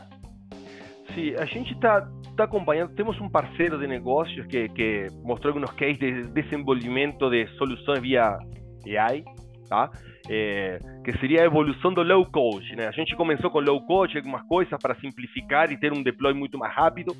Sim, 1.14 1.34
a 1.38 1.46
gente 1.46 1.72
está 1.72 2.06
tá 2.36 2.44
acompanhando. 2.44 2.94
Temos 2.94 3.18
um 3.20 3.28
parceiro 3.28 3.78
de 3.78 3.86
negócios 3.86 4.46
que, 4.46 4.68
que 4.70 5.06
mostrou 5.22 5.54
alguns 5.54 5.70
cases 5.72 5.98
de 5.98 6.22
desenvolvimento 6.28 7.28
de 7.30 7.46
soluções 7.56 8.00
via 8.00 8.38
AI, 8.86 9.24
tá? 9.68 9.90
É, 10.28 10.78
que 11.04 11.16
seria 11.18 11.42
a 11.42 11.44
evolução 11.44 11.92
do 11.92 12.02
low 12.02 12.24
code. 12.26 12.74
Né? 12.74 12.86
A 12.86 12.92
gente 12.92 13.14
começou 13.16 13.50
com 13.50 13.60
low 13.60 13.80
code, 13.86 14.16
algumas 14.16 14.42
coisas 14.42 14.78
para 14.80 14.94
simplificar 14.96 15.70
e 15.70 15.78
ter 15.78 15.92
um 15.92 16.02
deploy 16.02 16.34
muito 16.34 16.58
mais 16.58 16.74
rápido, 16.74 17.14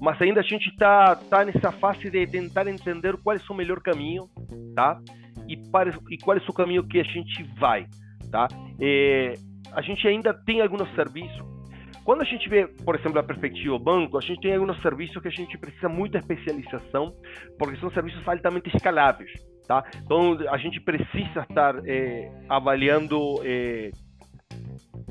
mas 0.00 0.20
ainda 0.20 0.40
a 0.40 0.44
gente 0.44 0.68
está 0.68 1.16
tá 1.16 1.44
nessa 1.44 1.72
fase 1.72 2.10
de 2.10 2.26
tentar 2.26 2.66
entender 2.66 3.16
qual 3.22 3.36
é 3.36 3.40
o 3.48 3.54
melhor 3.54 3.80
caminho, 3.80 4.28
tá? 4.74 4.98
E, 5.48 5.56
para, 5.70 5.90
e 6.10 6.18
qual 6.18 6.36
é 6.36 6.40
o 6.46 6.52
caminho 6.52 6.86
que 6.86 7.00
a 7.00 7.04
gente 7.04 7.42
vai, 7.58 7.86
tá? 8.30 8.48
É, 8.80 9.34
a 9.72 9.80
gente 9.80 10.06
ainda 10.06 10.34
tem 10.34 10.60
alguns 10.60 10.92
serviços. 10.94 11.52
Quando 12.04 12.22
a 12.22 12.24
gente 12.24 12.48
vê, 12.48 12.66
por 12.66 12.96
exemplo, 12.96 13.18
a 13.20 13.22
perspectiva 13.22 13.78
banco, 13.78 14.18
a 14.18 14.20
gente 14.20 14.40
tem 14.40 14.54
alguns 14.54 14.80
serviços 14.82 15.22
que 15.22 15.28
a 15.28 15.30
gente 15.30 15.56
precisa 15.56 15.88
muita 15.88 16.18
especialização, 16.18 17.14
porque 17.58 17.78
são 17.78 17.90
serviços 17.90 18.26
altamente 18.26 18.74
escaláveis. 18.74 19.30
Tá? 19.66 19.84
Então 20.04 20.36
a 20.50 20.58
gente 20.58 20.80
precisa 20.80 21.46
estar 21.48 21.76
é, 21.86 22.30
avaliando 22.48 23.40
é, 23.44 23.90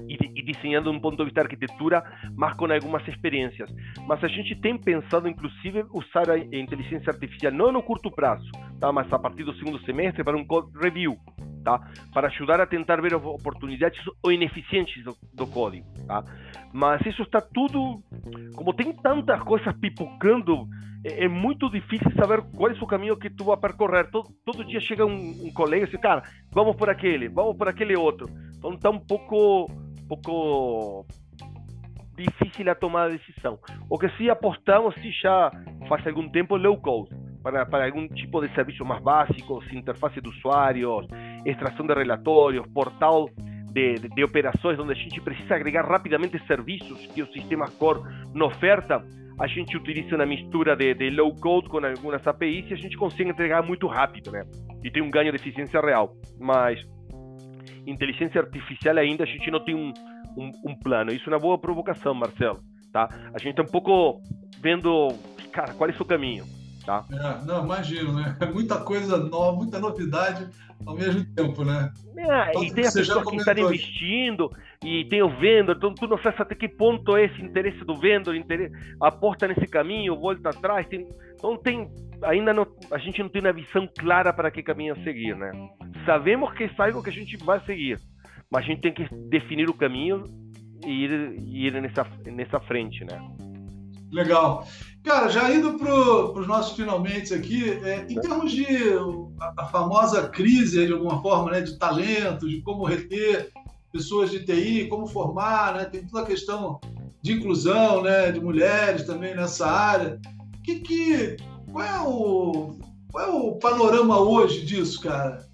e, 0.07 0.43
desenhando 0.43 0.91
um 0.91 0.99
ponto 0.99 1.17
de 1.17 1.25
vista 1.25 1.41
de 1.41 1.47
arquitetura, 1.47 2.03
mas 2.35 2.53
com 2.55 2.65
algumas 2.65 3.07
experiências. 3.07 3.69
Mas 4.07 4.23
a 4.23 4.27
gente 4.27 4.55
tem 4.55 4.77
pensado, 4.77 5.27
inclusive, 5.27 5.85
usar 5.91 6.29
a 6.29 6.37
inteligência 6.37 7.11
artificial 7.11 7.51
não 7.51 7.71
no 7.71 7.83
curto 7.83 8.11
prazo, 8.11 8.49
tá? 8.79 8.91
mas 8.91 9.11
a 9.11 9.19
partir 9.19 9.43
do 9.43 9.53
segundo 9.55 9.79
semestre 9.85 10.23
para 10.23 10.37
um 10.37 10.45
code 10.45 10.71
review, 10.79 11.17
tá? 11.63 11.79
para 12.13 12.27
ajudar 12.27 12.59
a 12.59 12.65
tentar 12.65 13.01
ver 13.01 13.13
oportunidades 13.13 13.99
ou 14.23 14.31
ineficiências 14.31 15.03
do, 15.03 15.17
do 15.33 15.47
código. 15.47 15.85
Tá? 16.07 16.23
Mas 16.73 17.05
isso 17.05 17.23
está 17.23 17.41
tudo, 17.41 18.01
como 18.55 18.73
tem 18.73 18.93
tantas 18.93 19.41
coisas 19.43 19.73
pipocando 19.77 20.67
é, 21.03 21.25
é, 21.25 21.27
muito 21.27 21.69
difícil 21.69 22.11
saber 22.15 22.41
qual 22.55 22.71
é 22.71 22.73
o 22.73 22.87
caminho 22.87 23.17
que 23.17 23.29
tu 23.29 23.45
vai 23.45 23.57
percorrer. 23.57 24.09
Todo, 24.11 24.29
todo 24.45 24.65
dia 24.65 24.79
chega 24.79 25.05
um, 25.05 25.47
um 25.47 25.51
colega 25.53 25.85
e 25.85 25.89
diz, 25.89 25.99
cara, 25.99 26.23
vamos 26.51 26.75
por 26.75 26.89
aquele, 26.89 27.27
vamos 27.27 27.57
por 27.57 27.67
aquele 27.67 27.95
outro. 27.95 28.27
Então 28.57 28.73
está 28.73 28.89
um 28.89 28.99
pouco, 28.99 29.67
pouco 30.07 31.05
difícil 32.15 32.69
a 32.69 32.75
tomar 32.75 33.05
a 33.05 33.09
decisão. 33.09 33.57
O 33.89 33.97
que 33.97 34.09
sim 34.17 34.29
apostamos, 34.29 34.93
se 34.95 35.11
já 35.11 35.51
faz 35.87 36.05
algum 36.05 36.29
tempo, 36.29 36.55
low 36.55 36.77
code, 36.77 37.09
para, 37.41 37.65
para 37.65 37.85
algum 37.85 38.07
tipo 38.07 38.41
de 38.41 38.53
serviço 38.53 38.85
mais 38.85 39.01
básico, 39.01 39.61
interface 39.71 40.21
de 40.21 40.29
usuários, 40.29 41.07
extração 41.45 41.85
de 41.85 41.93
relatórios, 41.93 42.65
portal 42.73 43.29
de, 43.71 43.95
de, 43.95 44.09
de, 44.09 44.23
operações, 44.23 44.79
onde 44.79 44.91
a 44.91 44.95
gente 44.95 45.19
precisa 45.21 45.55
agregar 45.55 45.85
rapidamente 45.87 46.37
serviços 46.45 47.05
que 47.07 47.21
o 47.21 47.27
sistema 47.31 47.65
core 47.79 48.01
não 48.33 48.47
oferta 48.47 49.03
a 49.41 49.47
gente 49.47 49.75
utiliza 49.75 50.15
uma 50.15 50.25
mistura 50.25 50.75
de, 50.75 50.93
de 50.93 51.09
low 51.09 51.33
code 51.35 51.67
com 51.67 51.83
algumas 51.83 52.25
APIs 52.27 52.69
e 52.69 52.73
a 52.73 52.77
gente 52.77 52.95
consegue 52.95 53.31
entregar 53.31 53.63
muito 53.63 53.87
rápido, 53.87 54.31
né? 54.31 54.43
E 54.83 54.91
tem 54.91 55.01
um 55.01 55.09
ganho 55.09 55.31
de 55.31 55.37
eficiência 55.37 55.81
real. 55.81 56.13
Mas 56.39 56.79
inteligência 57.87 58.39
artificial 58.39 58.97
ainda 58.97 59.23
a 59.23 59.27
gente 59.27 59.49
não 59.49 59.59
tem 59.59 59.73
um, 59.73 59.91
um, 60.37 60.51
um 60.63 60.75
plano. 60.75 61.11
Isso 61.11 61.27
é 61.27 61.33
uma 61.33 61.39
boa 61.39 61.57
provocação, 61.57 62.13
Marcelo. 62.13 62.59
Tá? 62.93 63.09
A 63.33 63.39
gente 63.39 63.59
está 63.59 63.63
um 63.63 63.71
pouco 63.71 64.21
vendo, 64.61 65.07
cara, 65.51 65.73
qual 65.73 65.89
é 65.89 65.93
o 65.93 65.95
seu 65.95 66.05
caminho. 66.05 66.45
Tá? 66.85 67.05
É, 67.11 67.45
não, 67.45 67.63
imagino, 67.63 68.13
né? 68.13 68.35
É 68.39 68.45
muita 68.45 68.79
coisa 68.79 69.17
nova, 69.17 69.57
muita 69.57 69.79
novidade 69.79 70.47
ao 70.85 70.95
mesmo 70.95 71.23
tempo, 71.33 71.63
né? 71.63 71.91
É, 72.17 72.49
então, 72.49 72.63
e 72.63 72.73
tem 72.73 72.87
a 72.87 72.91
pessoa 72.91 73.25
que 73.25 73.35
está 73.35 73.53
investindo 73.53 74.49
e 74.83 75.05
tem 75.05 75.21
o 75.21 75.29
vendedor, 75.29 75.75
então 75.77 75.93
tu 75.93 76.07
não 76.07 76.17
sabes 76.17 76.39
até 76.39 76.55
que 76.55 76.67
ponto 76.67 77.15
é 77.15 77.25
esse 77.25 77.41
interesse 77.41 77.83
do 77.85 77.95
vendedor, 77.95 78.35
interesse, 78.35 78.75
aporta 78.99 79.47
nesse 79.47 79.67
caminho, 79.67 80.19
volta 80.19 80.49
atrás, 80.49 80.87
tem, 80.87 81.07
então 81.35 81.55
tem, 81.57 81.89
ainda 82.23 82.53
não, 82.53 82.65
a 82.91 82.97
gente 82.97 83.21
não 83.21 83.29
tem 83.29 83.41
uma 83.41 83.53
visão 83.53 83.87
clara 83.97 84.33
para 84.33 84.49
que 84.49 84.63
caminho 84.63 84.95
seguir, 85.03 85.35
né? 85.35 85.51
Sabemos 86.05 86.51
que 86.53 86.63
é 86.63 86.71
algo 86.77 87.03
que 87.03 87.09
a 87.09 87.13
gente 87.13 87.37
vai 87.37 87.59
seguir, 87.61 87.99
mas 88.51 88.63
a 88.63 88.67
gente 88.67 88.81
tem 88.81 88.93
que 88.93 89.07
definir 89.29 89.69
o 89.69 89.73
caminho 89.73 90.23
e 90.85 91.05
ir, 91.05 91.11
ir 91.47 91.81
nessa, 91.81 92.07
nessa 92.25 92.59
frente, 92.59 93.05
né? 93.05 93.19
Legal. 94.11 94.67
Cara, 95.03 95.29
já 95.29 95.51
indo 95.51 95.79
para 95.79 96.39
os 96.39 96.47
nossos 96.47 96.75
finalmente 96.75 97.33
aqui, 97.33 97.71
é, 97.83 98.05
em 98.07 98.19
termos 98.21 98.51
de 98.51 98.65
a, 99.39 99.63
a, 99.63 99.65
famosa 99.65 100.29
crise, 100.29 100.85
de 100.85 100.93
alguma 100.93 101.21
forma, 101.21 101.51
né, 101.51 101.61
de 101.61 101.77
talento, 101.77 102.47
de 102.47 102.61
como 102.61 102.85
reter 102.85 103.51
pessoas 103.91 104.29
de 104.29 104.45
TI, 104.45 104.87
como 104.87 105.07
formar, 105.07 105.73
né, 105.73 105.85
tem 105.85 106.05
toda 106.05 106.23
a 106.23 106.27
questão 106.27 106.79
de 107.21 107.33
inclusão, 107.33 108.03
né, 108.03 108.31
de 108.31 108.39
mulheres 108.39 109.03
também 109.03 109.35
nessa 109.35 109.67
área. 109.67 110.19
Que, 110.63 110.79
que, 110.79 111.37
qual, 111.71 111.83
é 111.83 111.99
o, 112.01 112.79
qual 113.11 113.25
é 113.25 113.29
o 113.29 113.55
panorama 113.55 114.19
hoje 114.19 114.63
disso, 114.63 115.01
cara? 115.01 115.47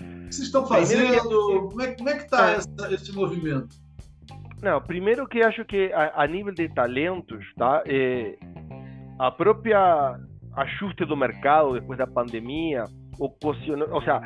O 0.00 0.28
que 0.28 0.34
vocês 0.34 0.48
estão 0.48 0.66
fazendo? 0.66 1.68
Como 1.70 1.80
é, 1.80 1.94
como 1.94 2.08
é 2.10 2.16
que 2.18 2.24
está 2.24 2.52
é. 2.52 2.94
esse 2.94 3.12
movimento? 3.12 3.74
Não, 4.62 4.80
primeiro 4.80 5.26
que 5.26 5.42
acho 5.42 5.64
que 5.64 5.92
a, 5.92 6.22
a 6.22 6.26
nível 6.26 6.52
de 6.52 6.68
talentos, 6.68 7.44
tá? 7.56 7.82
É, 7.86 8.36
a 9.18 9.30
própria 9.30 10.18
ajuste 10.56 11.04
do 11.04 11.16
mercado 11.16 11.74
depois 11.74 11.98
da 11.98 12.06
pandemia 12.06 12.84
ocasionou, 13.18 13.88
ou 13.90 14.00
seja, 14.00 14.20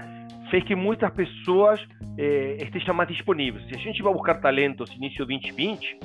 fez 0.51 0.65
que 0.65 0.75
muitas 0.75 1.11
pessoas 1.13 1.81
é, 2.19 2.57
estejam 2.63 2.95
mais 2.95 3.09
disponíveis. 3.09 3.67
Se 3.69 3.75
a 3.75 3.79
gente 3.79 4.03
vai 4.03 4.13
buscar 4.13 4.41
talentos 4.41 4.91
início 4.95 5.25
2020, 5.25 5.99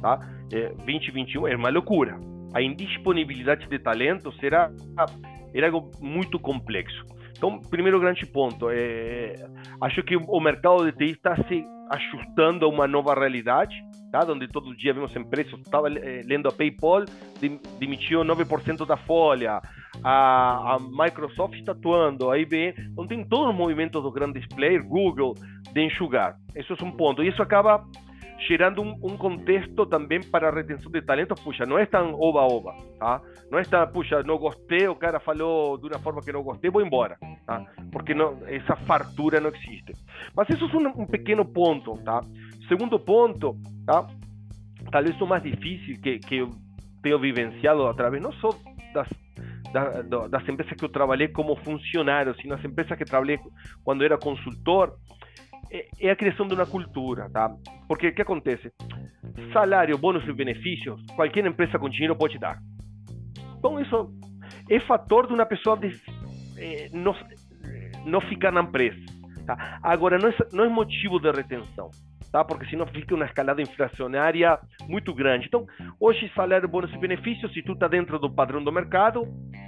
tá? 0.00 0.20
É, 0.52 0.68
2021 0.68 1.48
é 1.48 1.56
uma 1.56 1.70
loucura. 1.70 2.18
A 2.54 2.62
indisponibilidade 2.62 3.68
de 3.68 3.78
talentos 3.78 4.36
era, 4.42 4.70
era 5.52 5.66
algo 5.66 5.90
muito 6.00 6.38
complexo. 6.38 7.04
Então, 7.36 7.60
primeiro 7.60 7.98
grande 7.98 8.24
ponto, 8.24 8.70
é, 8.70 9.34
acho 9.80 10.02
que 10.02 10.16
o 10.16 10.40
mercado 10.40 10.90
de 10.90 10.92
TI 10.92 11.12
está 11.12 11.36
se 11.36 11.64
ajustando 11.90 12.64
a 12.64 12.68
uma 12.68 12.86
nova 12.86 13.12
realidade, 13.14 13.74
tá? 14.14 14.32
onde 14.32 14.46
todo 14.46 14.76
dia 14.76 14.94
vemos 14.94 15.14
empresas, 15.16 15.58
estava 15.58 15.88
eh, 15.88 16.22
lendo 16.24 16.48
a 16.48 16.52
PayPal, 16.52 17.04
demitiu 17.80 18.20
9% 18.20 18.86
da 18.86 18.96
folha, 18.96 19.60
a, 20.04 20.74
a, 20.74 20.78
Microsoft 20.78 21.54
está 21.54 21.72
atuando, 21.72 22.30
a 22.30 22.38
IBM, 22.38 22.74
então 22.92 23.08
tem 23.08 23.24
todos 23.24 23.50
os 23.50 23.56
movimentos 23.56 24.00
dos 24.00 24.12
grandes 24.12 24.46
players, 24.46 24.86
Google, 24.86 25.34
de 25.72 25.82
enxugar. 25.82 26.36
Isso 26.54 26.76
é 26.78 26.84
um 26.84 26.92
ponto, 26.92 27.24
e 27.24 27.28
isso 27.28 27.42
acaba 27.42 27.84
gerando 28.46 28.82
um, 28.82 28.92
um, 29.02 29.16
contexto 29.16 29.86
também 29.86 30.20
para 30.20 30.48
a 30.48 30.52
retenção 30.52 30.92
de 30.92 31.02
talentos, 31.02 31.40
puxa, 31.40 31.66
não 31.66 31.78
é 31.78 31.86
tão 31.86 32.14
oba-oba, 32.14 32.74
tá? 32.98 33.20
Não 33.50 33.58
é 33.58 33.62
tão, 33.62 33.86
puxa, 33.88 34.22
não 34.22 34.38
gostei, 34.38 34.86
o 34.86 34.94
cara 34.94 35.18
falou 35.18 35.76
de 35.78 35.88
uma 35.88 35.98
forma 35.98 36.20
que 36.20 36.32
não 36.32 36.42
gostei, 36.42 36.70
vou 36.70 36.82
embora, 36.82 37.16
tá? 37.46 37.64
Porque 37.90 38.14
não, 38.14 38.38
essa 38.46 38.76
fartura 38.76 39.40
não 39.40 39.50
existe. 39.50 39.92
Mas 40.36 40.48
isso 40.50 40.64
é 40.64 40.76
um, 40.76 41.02
um 41.02 41.06
pequeno 41.06 41.44
ponto, 41.44 41.96
tá? 42.04 42.22
Segundo 42.68 42.98
ponto, 42.98 43.56
tá? 43.86 44.06
talvez 44.90 45.20
o 45.20 45.26
mais 45.26 45.42
difícil 45.42 46.00
que, 46.00 46.18
que 46.18 46.36
eu 46.36 46.50
tenho 47.02 47.18
vivenciado 47.18 47.86
através 47.86 48.22
não 48.22 48.32
só 48.34 48.50
das, 48.92 49.08
das, 49.72 50.30
das 50.30 50.48
empresas 50.48 50.74
que 50.76 50.84
eu 50.84 50.88
trabalhei 50.88 51.28
como 51.28 51.56
funcionário, 51.56 52.34
sino 52.40 52.54
as 52.54 52.64
empresas 52.64 52.96
que 52.96 53.04
trabalhei 53.04 53.38
quando 53.82 54.04
era 54.04 54.16
consultor, 54.16 54.94
é 56.00 56.10
a 56.10 56.16
criação 56.16 56.46
de 56.46 56.54
uma 56.54 56.66
cultura, 56.66 57.28
tá? 57.30 57.52
Porque 57.88 58.08
o 58.08 58.14
que 58.14 58.22
acontece? 58.22 58.72
Salário, 59.52 59.98
bônus 59.98 60.26
e 60.28 60.32
benefícios, 60.32 61.00
qualquer 61.16 61.44
empresa 61.44 61.78
com 61.78 61.88
dinheiro 61.88 62.14
pode 62.14 62.38
dar. 62.38 62.58
Então 63.58 63.80
isso 63.80 64.12
é 64.70 64.78
fator 64.80 65.26
de 65.26 65.34
uma 65.34 65.44
pessoa 65.44 65.76
de, 65.76 66.00
eh, 66.56 66.88
não, 66.92 67.14
não 68.06 68.20
ficar 68.20 68.52
na 68.52 68.60
empresa. 68.60 69.04
Tá? 69.44 69.80
Agora, 69.82 70.18
não 70.18 70.28
é, 70.28 70.34
não 70.52 70.64
é 70.64 70.68
motivo 70.68 71.18
de 71.18 71.30
retenção 71.32 71.90
tá? 72.34 72.44
Porque 72.44 72.66
senão 72.66 72.84
fica 72.84 73.14
uma 73.14 73.26
escalada 73.26 73.62
inflacionária 73.62 74.58
muito 74.88 75.14
grande. 75.14 75.46
Então, 75.46 75.64
hoje 76.00 76.28
salário, 76.34 76.68
bônus 76.68 76.92
e 76.92 76.98
benefícios, 76.98 77.52
se 77.54 77.62
tu 77.62 77.74
está 77.74 77.86
dentro 77.86 78.18
do 78.18 78.28
padrão 78.28 78.60
do 78.60 78.72
mercado, 78.72 79.22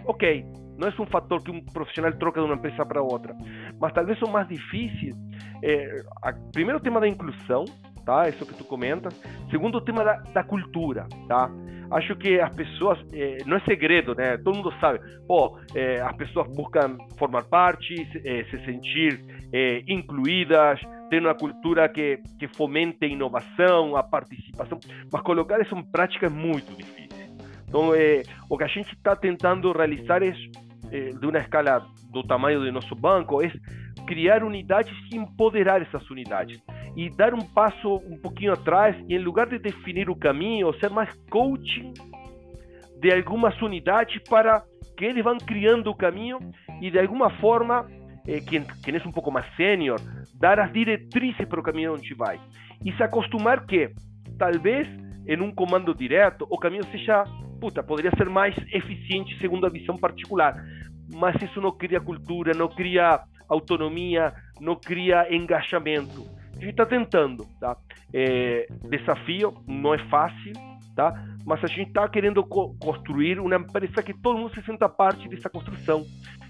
ok. 0.05 0.45
Não 0.77 0.89
é 0.89 1.01
um 1.01 1.07
fator 1.07 1.41
que 1.45 1.51
um 1.51 1.65
profissional 1.65 2.13
troca 2.15 2.41
de 2.41 2.47
uma 2.47 2.57
empresa 2.57 2.85
para 2.85 3.01
outra. 3.01 3.37
Mas 3.81 3.93
talvez 3.93 4.21
o 4.21 4.29
mais 4.29 4.49
difícil 4.49 5.15
é, 5.63 6.03
a, 6.25 6.33
primeiro 6.53 6.81
o 6.81 6.83
tema 6.83 6.99
da 6.99 7.07
inclusão, 7.07 7.65
tá? 8.05 8.29
Isso 8.29 8.45
que 8.45 8.55
tu 8.55 8.65
comentas. 8.65 9.15
Segundo 9.49 9.77
o 9.77 9.81
tema 9.81 10.03
da, 10.03 10.15
da 10.17 10.43
cultura, 10.43 11.07
tá? 11.29 11.49
Acho 11.93 12.17
que 12.17 12.41
as 12.41 12.53
pessoas, 12.53 12.99
é, 13.13 13.39
não 13.47 13.59
é 13.59 13.61
segredo, 13.61 14.13
né? 14.13 14.39
Todo 14.39 14.57
mundo 14.57 14.75
sabe. 14.81 14.99
Pô, 15.29 15.57
é, 15.73 16.01
as 16.01 16.17
pessoas 16.17 16.49
buscam 16.49 16.99
formar 17.17 17.45
parte, 17.45 17.95
se, 18.11 18.45
se 18.51 18.65
sentir 18.65 19.25
incluídas, 19.87 20.81
ter 21.09 21.21
uma 21.21 21.35
cultura 21.35 21.89
que, 21.89 22.21
que 22.39 22.49
fomente 22.49 23.05
a 23.05 23.09
inovação, 23.09 23.97
a 23.97 24.03
participação, 24.03 24.79
mas 25.13 25.23
colocar 25.23 25.61
isso 25.61 25.75
em 25.75 25.85
prática 25.85 26.27
é 26.27 26.31
muito 26.31 26.75
difícil. 26.77 27.07
Então, 27.69 27.95
é, 27.95 28.23
o 28.49 28.57
que 28.57 28.65
a 28.65 28.69
gente 28.69 28.93
está 28.95 29.17
tentando 29.17 29.73
realizar 29.73 30.23
é, 30.23 30.33
é, 30.91 31.11
de 31.11 31.27
uma 31.27 31.39
escala 31.39 31.85
do 32.11 32.23
tamanho 32.23 32.61
do 32.61 32.73
nosso 32.73 32.95
banco, 32.95 33.43
é 33.43 33.53
criar 34.07 34.45
unidades 34.45 34.95
e 35.13 35.17
empoderar 35.17 35.83
essas 35.83 36.09
unidades. 36.11 36.61
E 36.97 37.11
dar 37.11 37.35
um 37.35 37.43
passo 37.43 37.97
um 37.97 38.17
pouquinho 38.19 38.53
atrás, 38.53 38.97
e 39.09 39.15
em 39.15 39.19
lugar 39.19 39.49
de 39.49 39.59
definir 39.59 40.09
o 40.09 40.17
caminho, 40.17 40.73
ser 40.81 40.91
mais 40.91 41.13
coaching 41.29 41.93
de 42.99 43.13
algumas 43.13 43.61
unidades 43.61 44.23
para 44.29 44.63
que 44.97 45.05
eles 45.05 45.23
vão 45.23 45.37
criando 45.37 45.91
o 45.91 45.95
caminho 45.95 46.39
e 46.81 46.91
de 46.91 46.99
alguma 46.99 47.29
forma 47.39 47.87
eh, 48.27 48.41
quem, 48.41 48.63
quem 48.83 48.97
é 48.97 49.07
um 49.07 49.13
pouco 49.13 49.31
mais 49.31 49.45
sênior, 49.57 50.01
dar 50.39 50.59
as 50.59 50.73
diretrizes 50.73 51.47
para 51.47 51.61
o 51.61 51.63
caminho 51.63 51.95
onde 51.95 52.15
vai. 52.15 52.41
E 52.85 52.93
se 52.93 53.03
acostumar 53.03 53.67
que, 53.67 53.91
talvez, 54.39 54.89
em 55.27 55.41
um 55.41 55.53
comando 55.53 55.95
direto, 55.95 56.47
o 56.51 56.59
caminho 56.59 56.85
seja, 56.87 57.25
puta, 57.61 57.83
poderia 57.83 58.13
ser 58.17 58.29
mais 58.29 58.55
eficiente 58.73 59.39
segundo 59.39 59.67
a 59.67 59.71
visão 59.71 59.97
particular. 59.97 60.55
Mas 61.15 61.41
isso 61.43 61.61
não 61.61 61.73
cria 61.73 62.01
cultura, 62.01 62.53
não 62.53 62.69
cria 62.69 63.21
autonomia, 63.49 64.33
não 64.61 64.77
cria 64.77 65.35
engajamento. 65.35 66.27
A 66.57 66.61
gente 66.61 66.71
está 66.71 66.87
tentando, 66.87 67.47
tá? 67.61 67.77
É, 68.13 68.67
desafio, 68.89 69.55
não 69.67 69.95
é 69.95 69.99
fácil, 70.09 70.53
tá? 70.95 71.13
Mas 71.45 71.63
a 71.63 71.67
gente 71.67 71.89
está 71.89 72.09
querendo 72.09 72.43
co 72.45 72.75
construir 72.81 73.39
uma 73.39 73.57
empresa 73.57 74.03
que 74.03 74.15
todo 74.15 74.39
mundo 74.39 74.55
se 74.55 74.63
sinta 74.63 74.89
parte 74.89 75.29
dessa 75.29 75.51
construção 75.51 76.05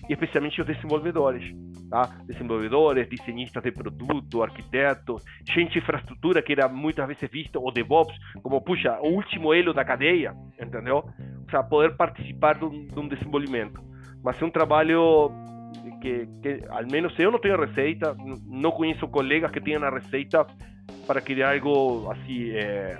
e 0.09 0.13
especialmente 0.13 0.61
os 0.61 0.67
desenvolvedores, 0.67 1.45
tá? 1.91 2.17
Desenvolvedores, 2.27 3.09
desenhistas 3.09 3.63
de 3.63 3.73
produto, 3.73 4.43
arquitetos, 4.43 5.25
gente 5.45 5.73
de 5.73 5.79
infraestrutura 5.79 6.43
que 6.43 6.53
era 6.53 6.69
muitas 6.69 7.07
vezes 7.07 7.31
vista, 7.31 7.59
o 7.59 7.71
DevOps, 7.71 8.17
como, 8.43 8.61
puxa, 8.61 8.99
o 9.01 9.09
último 9.09 9.53
elo 9.53 9.73
da 9.73 9.85
cadeia, 9.85 10.35
entendeu? 10.61 11.05
Para 11.47 11.63
poder 11.63 11.97
participar 11.97 12.59
de 12.59 12.65
um, 12.65 12.87
de 12.87 12.99
um 12.99 13.09
desenvolvimento. 13.09 13.81
Mas 14.23 14.41
é 14.41 14.45
um 14.45 14.51
trabalho 14.51 15.31
que, 16.01 16.27
que, 16.43 16.65
al 16.69 16.87
menos 16.91 17.19
eu 17.19 17.31
não 17.31 17.39
tenho 17.39 17.59
receita, 17.59 18.17
não 18.47 18.71
conheço 18.71 19.07
colegas 19.09 19.51
que 19.51 19.61
tenham 19.61 19.85
a 19.85 19.91
receita 19.91 20.47
para 21.07 21.21
criar 21.21 21.55
algo 21.55 22.11
assim, 22.11 22.51
é, 22.51 22.99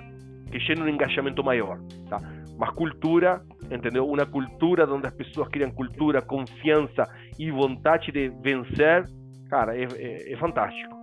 que 0.51 0.59
gere 0.59 0.81
um 0.81 0.87
engajamento 0.87 1.43
maior, 1.43 1.79
tá? 2.09 2.19
Mas 2.57 2.69
cultura 2.71 3.41
entendeu? 3.71 4.07
Uma 4.07 4.25
cultura 4.25 4.91
onde 4.91 5.07
as 5.07 5.13
pessoas 5.13 5.47
criam 5.49 5.71
cultura, 5.71 6.21
confiança 6.21 7.03
e 7.37 7.51
vontade 7.51 8.11
de 8.11 8.29
vencer, 8.41 9.05
cara, 9.49 9.77
é, 9.77 9.87
é, 9.95 10.33
é 10.33 10.37
fantástico, 10.37 10.95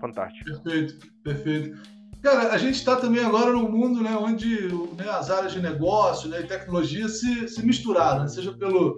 fantástico. 0.00 0.44
Perfeito, 0.44 0.98
perfeito. 1.22 1.98
Cara, 2.22 2.52
a 2.52 2.58
gente 2.58 2.74
está 2.74 2.96
também 2.96 3.24
agora 3.24 3.52
num 3.52 3.70
mundo 3.70 4.02
né, 4.02 4.16
onde 4.16 4.68
né, 4.96 5.08
as 5.08 5.30
áreas 5.30 5.52
de 5.52 5.60
negócio 5.60 6.28
né, 6.28 6.40
e 6.40 6.46
tecnologia 6.46 7.08
se, 7.08 7.48
se 7.48 7.64
misturaram, 7.64 8.22
né? 8.22 8.28
seja 8.28 8.52
pelo 8.52 8.96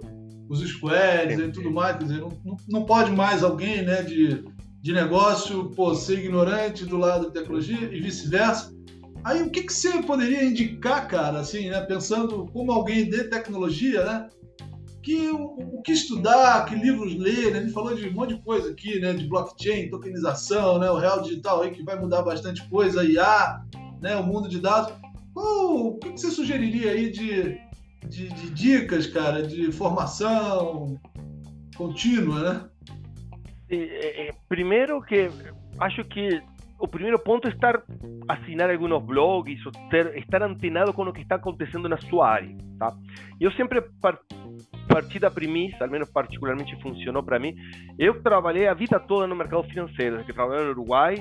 os 0.49 0.59
squads 0.67 1.39
e 1.39 1.47
tudo 1.49 1.71
mais, 1.71 1.95
quer 1.95 2.03
dizer, 2.03 2.19
não, 2.19 2.57
não 2.67 2.83
pode 2.83 3.11
mais 3.11 3.41
alguém 3.41 3.83
né, 3.83 4.01
de, 4.01 4.43
de 4.81 4.91
negócio 4.91 5.69
pô, 5.69 5.95
ser 5.95 6.19
ignorante 6.19 6.83
do 6.83 6.97
lado 6.97 7.27
da 7.27 7.31
tecnologia 7.31 7.77
e 7.89 8.01
vice-versa. 8.01 8.73
Aí 9.23 9.41
o 9.43 9.49
que, 9.49 9.63
que 9.63 9.73
você 9.73 10.01
poderia 10.01 10.43
indicar, 10.43 11.07
cara, 11.07 11.39
assim, 11.39 11.69
né, 11.69 11.79
pensando 11.81 12.47
como 12.51 12.71
alguém 12.71 13.09
de 13.09 13.25
tecnologia, 13.25 14.03
né? 14.03 14.29
Que 15.03 15.29
o, 15.29 15.77
o 15.77 15.81
que 15.81 15.91
estudar, 15.91 16.65
que 16.65 16.75
livros 16.75 17.15
ler, 17.15 17.51
né? 17.51 17.59
Ele 17.59 17.71
falou 17.71 17.93
de 17.93 18.07
um 18.07 18.13
monte 18.13 18.35
de 18.35 18.41
coisa 18.41 18.71
aqui, 18.71 18.99
né? 18.99 19.13
De 19.13 19.27
blockchain, 19.27 19.89
tokenização, 19.89 20.79
né? 20.79 20.89
O 20.89 20.97
real 20.97 21.21
digital 21.21 21.61
aí 21.61 21.71
que 21.71 21.83
vai 21.83 21.99
mudar 21.99 22.21
bastante 22.23 22.67
coisa, 22.69 23.03
IA, 23.03 23.61
né? 24.01 24.15
O 24.15 24.23
mundo 24.23 24.49
de 24.49 24.59
dados. 24.59 24.93
o 25.35 25.97
que, 25.99 26.13
que 26.13 26.19
você 26.19 26.31
sugeriria 26.31 26.91
aí 26.91 27.11
de, 27.11 27.59
de, 28.07 28.27
de 28.29 28.49
dicas, 28.51 29.07
cara, 29.07 29.43
de 29.43 29.71
formação 29.71 30.99
contínua, 31.75 32.39
né? 32.41 32.69
Primeiro 34.49 35.01
que 35.01 35.29
acho 35.79 36.03
que 36.05 36.41
o 36.81 36.87
primeiro 36.87 37.19
ponto 37.19 37.47
é 37.47 37.51
estar 37.51 37.83
assinar 38.27 38.69
alguns 38.69 39.03
blogs, 39.03 39.65
ou 39.65 39.71
ter, 39.89 40.17
estar 40.17 40.41
antenado 40.41 40.93
com 40.93 41.03
o 41.03 41.13
que 41.13 41.21
está 41.21 41.35
acontecendo 41.35 41.87
na 41.87 41.97
sua 41.97 42.29
área, 42.29 42.55
tá? 42.79 42.93
Eu 43.39 43.51
sempre 43.51 43.81
par, 44.01 44.17
parti 44.87 45.19
da 45.19 45.29
premissa, 45.29 45.83
al 45.83 45.89
menos 45.89 46.09
particularmente 46.09 46.75
funcionou 46.81 47.23
para 47.23 47.39
mim. 47.39 47.55
Eu 47.99 48.21
trabalhei 48.21 48.67
a 48.67 48.73
vida 48.73 48.99
toda 48.99 49.27
no 49.27 49.35
mercado 49.35 49.63
financeiro, 49.63 50.23
que 50.23 50.33
trabalhei 50.33 50.65
no 50.65 50.71
Uruguai, 50.71 51.15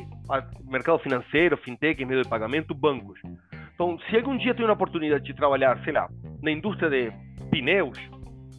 mercado 0.65 0.99
financeiro, 0.99 1.57
fintech, 1.59 2.05
meio 2.05 2.23
de 2.23 2.29
pagamento, 2.29 2.75
bancos. 2.75 3.21
Então, 3.75 3.99
se 4.09 4.17
algum 4.17 4.37
dia 4.37 4.55
tenho 4.55 4.69
uma 4.69 4.75
oportunidade 4.75 5.25
de 5.25 5.35
trabalhar, 5.35 5.83
sei 5.85 5.93
lá, 5.93 6.09
na 6.43 6.51
indústria 6.51 6.91
de 6.91 7.13
pneus, 7.51 7.99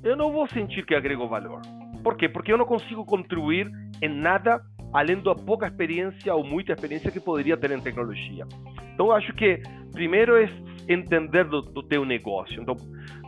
eu 0.04 0.16
não 0.16 0.32
vou 0.32 0.48
sentir 0.50 0.86
que 0.86 0.96
agrego 0.96 1.28
valor. 1.28 1.62
Por 2.04 2.16
quê? 2.18 2.28
Porque 2.28 2.52
eu 2.52 2.58
não 2.58 2.66
consigo 2.66 3.06
contribuir 3.06 3.70
em 4.02 4.10
nada 4.10 4.60
além 4.94 5.22
da 5.22 5.34
pouca 5.36 5.68
experiência 5.68 6.34
ou 6.34 6.44
muita 6.44 6.74
experiência 6.74 7.12
que 7.12 7.20
poderia 7.20 7.58
ter 7.58 7.72
em 7.72 7.82
tecnologia. 7.82 8.46
Então, 8.94 9.12
acho 9.12 9.34
que 9.34 9.62
primeiro 9.92 10.36
é 10.36 10.50
entender 10.88 11.46
do, 11.46 11.62
do 11.62 11.84
teu 11.84 12.06
negócio. 12.06 12.62
Então, 12.62 12.76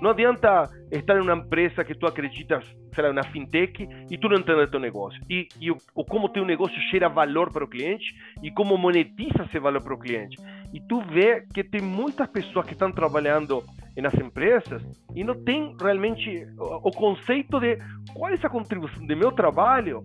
não 0.02 0.10
adianta 0.12 0.69
estar 0.91 1.17
em 1.17 1.21
uma 1.21 1.36
empresa 1.36 1.84
que 1.84 1.95
tu 1.95 2.06
acreditas, 2.06 2.65
sei 2.93 3.04
lá, 3.04 3.13
na 3.13 3.23
fintech 3.23 3.88
e 4.10 4.17
tu 4.17 4.28
não 4.28 4.38
entender 4.38 4.69
teu 4.69 4.80
negócio. 4.80 5.21
E, 5.30 5.47
e 5.60 5.71
o, 5.71 5.78
o, 5.95 6.04
como 6.04 6.30
teu 6.30 6.45
negócio 6.45 6.76
gera 6.91 7.08
valor 7.08 7.52
para 7.52 7.63
o 7.63 7.67
cliente 7.67 8.13
e 8.41 8.52
como 8.52 8.78
monetiza 8.78 9.43
esse 9.43 9.60
valor 9.60 9.82
para 9.82 9.93
o 9.93 9.99
cliente. 9.99 10.38
E 10.73 10.82
tu 10.82 11.02
vê 11.02 11.45
que 11.54 11.63
tem 11.63 11.82
muitas 11.82 12.28
pessoas 12.28 12.65
que 12.65 12.73
estão 12.73 12.91
trabalhando 12.91 13.63
nas 13.95 14.13
empresas 14.15 14.84
e 15.15 15.23
não 15.23 15.36
tem 15.43 15.76
realmente 15.80 16.47
o, 16.58 16.89
o 16.89 16.91
conceito 16.91 17.60
de 17.60 17.78
qual 18.13 18.32
é 18.32 18.36
a 18.41 18.49
contribuição 18.49 19.06
do 19.06 19.15
meu 19.15 19.32
trabalho 19.32 20.04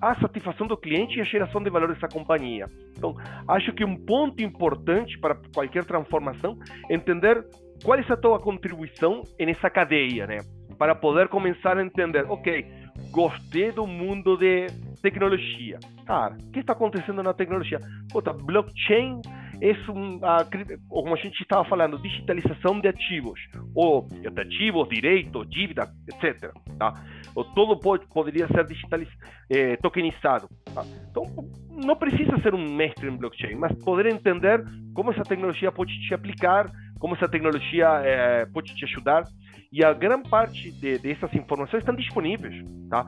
a 0.00 0.14
satisfação 0.20 0.66
do 0.66 0.76
cliente 0.76 1.18
e 1.18 1.20
a 1.20 1.24
geração 1.24 1.62
de 1.62 1.70
valor 1.70 1.92
dessa 1.92 2.08
companhia. 2.08 2.66
Então, 2.96 3.16
acho 3.46 3.72
que 3.72 3.84
um 3.84 3.96
ponto 3.96 4.42
importante 4.42 5.18
para 5.18 5.36
qualquer 5.54 5.84
transformação 5.84 6.58
é 6.88 6.94
entender 6.94 7.44
qual 7.84 7.98
é 7.98 8.04
a 8.08 8.16
tua 8.16 8.40
contribuição 8.40 9.22
nessa 9.38 9.70
cadeia, 9.70 10.26
né? 10.26 10.38
Para 10.78 10.94
poder 10.94 11.28
começar 11.28 11.76
a 11.76 11.82
entender, 11.82 12.24
ok, 12.28 12.64
gostei 13.10 13.72
do 13.72 13.86
mundo 13.86 14.36
de 14.36 14.66
tecnologia. 15.02 15.78
Cara, 16.06 16.34
o 16.34 16.50
que 16.52 16.60
está 16.60 16.72
acontecendo 16.72 17.22
na 17.22 17.32
tecnologia? 17.32 17.78
Puta, 18.10 18.32
blockchain 18.32 19.20
é 19.60 19.90
um, 19.90 20.20
a, 20.24 20.46
como 20.88 21.14
a 21.14 21.16
gente 21.16 21.40
estava 21.40 21.64
falando, 21.64 22.00
digitalização 22.00 22.80
de 22.80 22.88
ativos, 22.88 23.40
ou 23.74 24.06
de 24.06 24.40
ativos, 24.40 24.88
direitos, 24.88 25.48
dívida, 25.48 25.88
etc. 26.06 26.52
Tá? 26.78 26.94
Ou 27.34 27.44
todo 27.44 27.78
pode, 27.78 28.06
poderia 28.06 28.46
ser 28.48 28.64
digitaliz, 28.66 29.08
eh, 29.50 29.76
tokenizado. 29.76 30.48
Tá? 30.72 30.82
Então, 31.10 31.24
não 31.70 31.96
precisa 31.96 32.40
ser 32.40 32.54
um 32.54 32.74
mestre 32.74 33.08
em 33.08 33.16
blockchain, 33.16 33.56
mas 33.56 33.72
poder 33.84 34.06
entender 34.06 34.64
como 34.94 35.10
essa 35.10 35.22
tecnologia 35.22 35.72
pode 35.72 35.92
te 36.06 36.14
aplicar, 36.14 36.70
como 37.00 37.14
essa 37.14 37.28
tecnologia 37.28 37.88
eh, 38.04 38.46
pode 38.46 38.74
te 38.74 38.84
ajudar. 38.84 39.24
E 39.72 39.84
a 39.84 39.92
grande 39.92 40.28
parte 40.30 40.70
de, 40.72 40.98
dessas 40.98 41.32
informações 41.34 41.80
estão 41.80 41.94
disponíveis, 41.94 42.54
tá? 42.88 43.06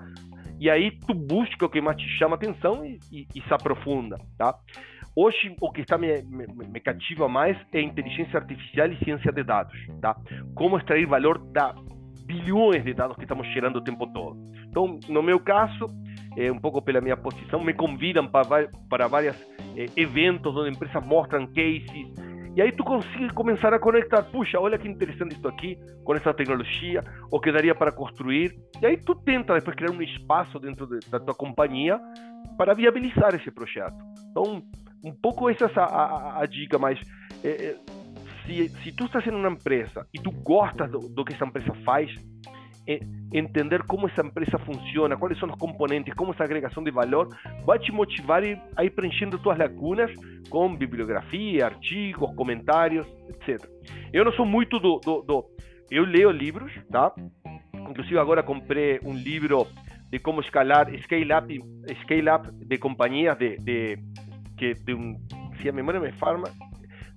E 0.61 0.69
aí 0.69 0.91
tu 1.07 1.15
busca 1.15 1.65
o 1.65 1.71
que 1.71 1.81
mais 1.81 1.97
te 1.97 2.07
chama 2.19 2.37
atenção 2.37 2.85
e, 2.85 2.99
e, 3.11 3.27
e 3.35 3.41
se 3.41 3.55
aprofunda, 3.55 4.19
tá? 4.37 4.55
Hoje, 5.17 5.55
o 5.61 5.73
que 5.73 5.81
está 5.81 5.99
me, 5.99 6.23
me, 6.23 6.47
me, 6.47 6.81
cativa 6.81 7.29
mais 7.29 7.57
é 7.73 7.81
inteligência 7.81 8.39
artificial 8.39 8.91
e 8.93 9.05
ciência 9.05 9.33
de 9.33 9.43
dados, 9.43 9.77
tá? 10.01 10.17
Como 10.55 10.79
extrair 10.79 11.07
valor 11.07 11.39
da 11.53 11.75
bilhões 12.27 12.85
de 12.85 12.95
dados 12.95 13.17
que 13.17 13.25
estamos 13.25 13.47
gerando 13.53 13.77
o 13.77 13.83
tempo 13.83 14.07
todo. 14.07 14.39
Então, 14.69 15.01
no 15.09 15.21
meu 15.21 15.41
caso, 15.41 15.89
é, 16.37 16.51
um 16.51 16.59
pouco 16.59 16.81
pela 16.81 17.01
minha 17.01 17.17
posição, 17.17 17.63
me 17.65 17.75
convidam 17.75 18.29
para, 18.29 18.69
para 18.89 19.09
vários 19.09 19.37
é, 19.77 19.87
eventos 19.97 20.57
onde 20.57 20.71
empresas 20.71 21.05
mostram 21.05 21.45
cases, 21.49 22.13
e 22.55 22.63
aí 22.63 22.73
tu 22.73 22.83
consegue 22.83 23.33
começar 23.33 23.73
a 23.73 23.79
conectar, 23.79 24.23
puxa, 24.25 24.59
olha 24.59 24.77
que 24.77 24.89
interessante 24.89 25.37
isso 25.37 25.47
aqui, 25.47 25.79
com 26.05 26.15
essa 26.15 26.35
tecnologia, 26.35 27.03
o 27.31 27.41
que 27.41 27.53
daria 27.53 27.75
para 27.75 27.93
construir. 27.93 28.53
E 28.83 28.87
aí 28.87 28.97
tu 28.97 29.15
tenta 29.15 29.55
depois 29.55 29.77
criar 29.77 29.93
um 29.93 30.03
espaço 30.03 30.59
dentro 30.59 30.87
de, 30.87 30.99
da 31.09 31.21
tua 31.21 31.35
companhia 31.35 31.99
para 32.59 32.75
viabilizar 32.75 33.35
esse 33.37 33.51
projeto. 33.53 33.97
Então, 34.31 34.63
um 35.03 35.13
pouco 35.13 35.49
essa 35.49 35.65
é 35.65 35.73
a, 35.77 35.85
a, 35.85 36.43
a 36.43 36.47
dica, 36.47 36.79
mas 36.79 37.01
é, 37.45 37.77
se, 38.47 38.69
se 38.83 38.93
tu 38.93 39.07
estás 39.07 39.27
em 39.27 39.31
uma 39.31 39.49
empresa 39.49 40.07
e 40.13 40.19
tu 40.19 40.31
gostas 40.31 40.91
do, 40.91 40.99
do 40.99 41.25
que 41.25 41.35
essa 41.35 41.45
empresa 41.45 41.73
faz, 41.85 42.11
entender 43.33 43.83
como 43.85 44.09
essa 44.09 44.23
empresa 44.23 44.59
funciona, 44.59 45.17
quais 45.17 45.39
são 45.39 45.49
os 45.49 45.55
componentes, 45.57 46.13
como 46.15 46.33
essa 46.33 46.45
agregação 46.45 46.83
de 46.83 46.91
valor, 46.91 47.29
vai 47.65 47.79
te 47.79 47.93
motivar 47.93 48.43
a 48.77 48.85
ir 48.85 48.91
preenchendo 48.91 49.39
tuas 49.39 49.59
lacunas 49.59 50.11
com 50.49 50.75
bibliografia, 50.75 51.67
artigos, 51.67 52.35
comentários, 52.35 53.07
etc. 53.29 53.65
Eu 54.13 54.25
não 54.25 54.33
sou 54.33 54.45
muito 54.45 54.79
do, 54.79 54.99
do, 54.99 55.23
do, 55.23 55.45
Eu 55.91 56.05
leio 56.05 56.31
livros, 56.31 56.73
tá? 56.91 57.13
Inclusive 57.75 58.19
agora 58.19 58.43
comprei 58.43 58.99
um 59.05 59.15
livro 59.15 59.67
de 60.11 60.19
como 60.19 60.41
escalar, 60.41 60.91
scale 61.03 61.33
up, 61.33 61.61
scale 62.03 62.31
up 62.31 62.51
de 62.53 62.79
companhias 62.79 63.39
de, 63.39 63.57
de, 63.59 63.99
que, 64.61 64.75
de 64.75 64.95
se 65.59 65.71
a 65.71 65.73
memória 65.73 65.99
me 65.99 66.13
falha, 66.13 66.45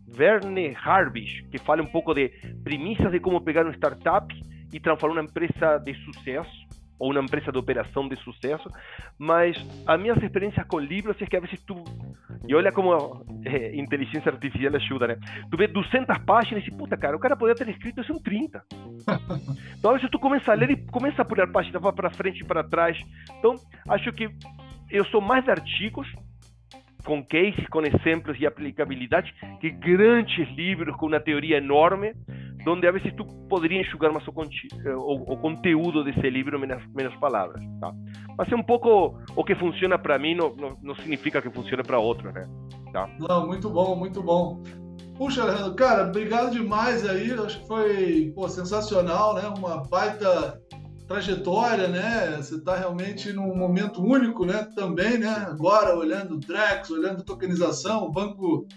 Verne 0.07 0.73
Harbish, 0.81 1.43
que 1.51 1.57
fala 1.57 1.83
um 1.83 1.87
pouco 1.87 2.13
de 2.13 2.29
premissas 2.63 3.11
de 3.11 3.19
como 3.19 3.41
pegar 3.41 3.65
uma 3.65 3.73
startup 3.73 4.33
e 4.71 4.79
transformar 4.79 5.19
uma 5.19 5.29
empresa 5.29 5.77
de 5.79 5.93
sucesso 6.05 6.63
ou 6.97 7.11
uma 7.11 7.19
empresa 7.19 7.51
de 7.51 7.57
operação 7.57 8.07
de 8.07 8.15
sucesso, 8.23 8.69
mas 9.17 9.57
as 9.85 9.99
minhas 9.99 10.23
experiências 10.23 10.65
com 10.67 10.79
livros 10.79 11.21
é 11.21 11.25
que 11.25 11.35
a 11.35 11.39
vezes 11.41 11.59
tu 11.65 11.83
e 12.47 12.55
olha 12.55 12.71
como 12.71 13.25
é, 13.45 13.75
inteligência 13.75 14.31
artificial 14.31 14.75
ajuda, 14.75 15.07
né? 15.07 15.17
Tu 15.49 15.57
vê 15.57 15.67
200 15.67 16.17
páginas 16.19 16.65
e 16.65 16.71
puta, 16.71 16.95
cara, 16.95 17.15
o 17.15 17.19
cara 17.19 17.35
poderia 17.35 17.65
ter 17.65 17.71
escrito 17.71 18.01
isso 18.01 18.13
em 18.13 18.21
30. 18.21 18.63
Então, 19.77 19.91
às 19.91 19.97
vezes 19.97 20.11
tu 20.11 20.17
começa 20.17 20.49
a 20.49 20.55
ler 20.55 20.71
e 20.71 20.77
começa 20.77 21.21
a 21.21 21.25
pular 21.25 21.45
página 21.51 21.77
para 21.77 22.09
frente 22.09 22.39
e 22.39 22.45
para 22.45 22.63
trás. 22.63 22.97
Então, 23.37 23.55
acho 23.89 24.13
que 24.13 24.29
eu 24.89 25.03
sou 25.05 25.19
mais 25.19 25.43
de 25.43 25.51
artigos 25.51 26.07
com 27.05 27.23
cases, 27.23 27.67
com 27.69 27.81
exemplos 27.81 28.39
e 28.39 28.45
aplicabilidade, 28.45 29.33
que 29.59 29.69
grandes 29.69 30.47
livros 30.55 30.95
com 30.97 31.07
uma 31.07 31.19
teoria 31.19 31.57
enorme, 31.57 32.13
onde 32.65 32.87
a 32.87 32.91
vezes 32.91 33.13
tu 33.15 33.25
poderia 33.49 33.81
enxugar 33.81 34.11
mais 34.11 34.25
o, 34.27 34.31
o, 34.31 35.33
o 35.33 35.37
conteúdo 35.37 36.03
desse 36.03 36.29
livro 36.29 36.59
menos, 36.59 36.83
menos 36.93 37.15
palavras, 37.15 37.61
tá? 37.79 37.91
Mas 38.37 38.51
é 38.51 38.55
um 38.55 38.63
pouco 38.63 39.19
o 39.35 39.43
que 39.43 39.55
funciona 39.55 39.97
para 39.97 40.17
mim 40.17 40.35
não, 40.35 40.55
não, 40.55 40.77
não, 40.81 40.95
significa 40.95 41.41
que 41.41 41.49
funcione 41.49 41.83
para 41.83 41.99
outro, 41.99 42.31
né? 42.31 42.47
Tá? 42.91 43.09
Não, 43.19 43.47
muito 43.47 43.69
bom, 43.69 43.95
muito 43.95 44.23
bom. 44.23 44.63
Puxa, 45.17 45.73
cara, 45.75 46.07
obrigado 46.07 46.51
demais 46.51 47.07
aí. 47.07 47.31
Acho 47.33 47.59
que 47.59 47.67
foi 47.67 48.31
pô, 48.33 48.47
sensacional, 48.47 49.35
né? 49.35 49.43
Uma 49.57 49.83
baita 49.83 50.59
trajetória, 51.13 51.87
né? 51.87 52.37
Você 52.37 52.55
está 52.55 52.75
realmente 52.75 53.31
num 53.31 53.55
momento 53.55 54.01
único, 54.03 54.45
né? 54.45 54.67
Também, 54.75 55.19
né? 55.19 55.29
Agora 55.47 55.95
olhando 55.95 56.33
o 56.33 56.39
Drex, 56.39 56.89
olhando 56.89 57.21
a 57.21 57.23
tokenização, 57.23 58.05
o 58.05 58.11
banco, 58.11 58.67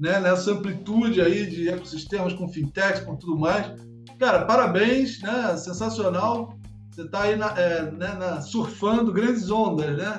né? 0.00 0.18
Nessa 0.18 0.52
amplitude 0.52 1.20
aí 1.20 1.44
de 1.46 1.68
ecossistemas 1.68 2.32
com 2.32 2.48
fintechs, 2.48 3.00
com 3.00 3.14
tudo 3.14 3.38
mais. 3.38 3.74
Cara, 4.18 4.46
parabéns, 4.46 5.20
né? 5.20 5.54
Sensacional. 5.58 6.56
Você 6.90 7.02
está 7.02 7.22
aí 7.22 7.36
na, 7.36 7.48
é, 7.58 7.90
né, 7.90 8.14
na, 8.14 8.40
surfando 8.40 9.12
grandes 9.12 9.50
ondas, 9.50 9.94
né? 9.94 10.18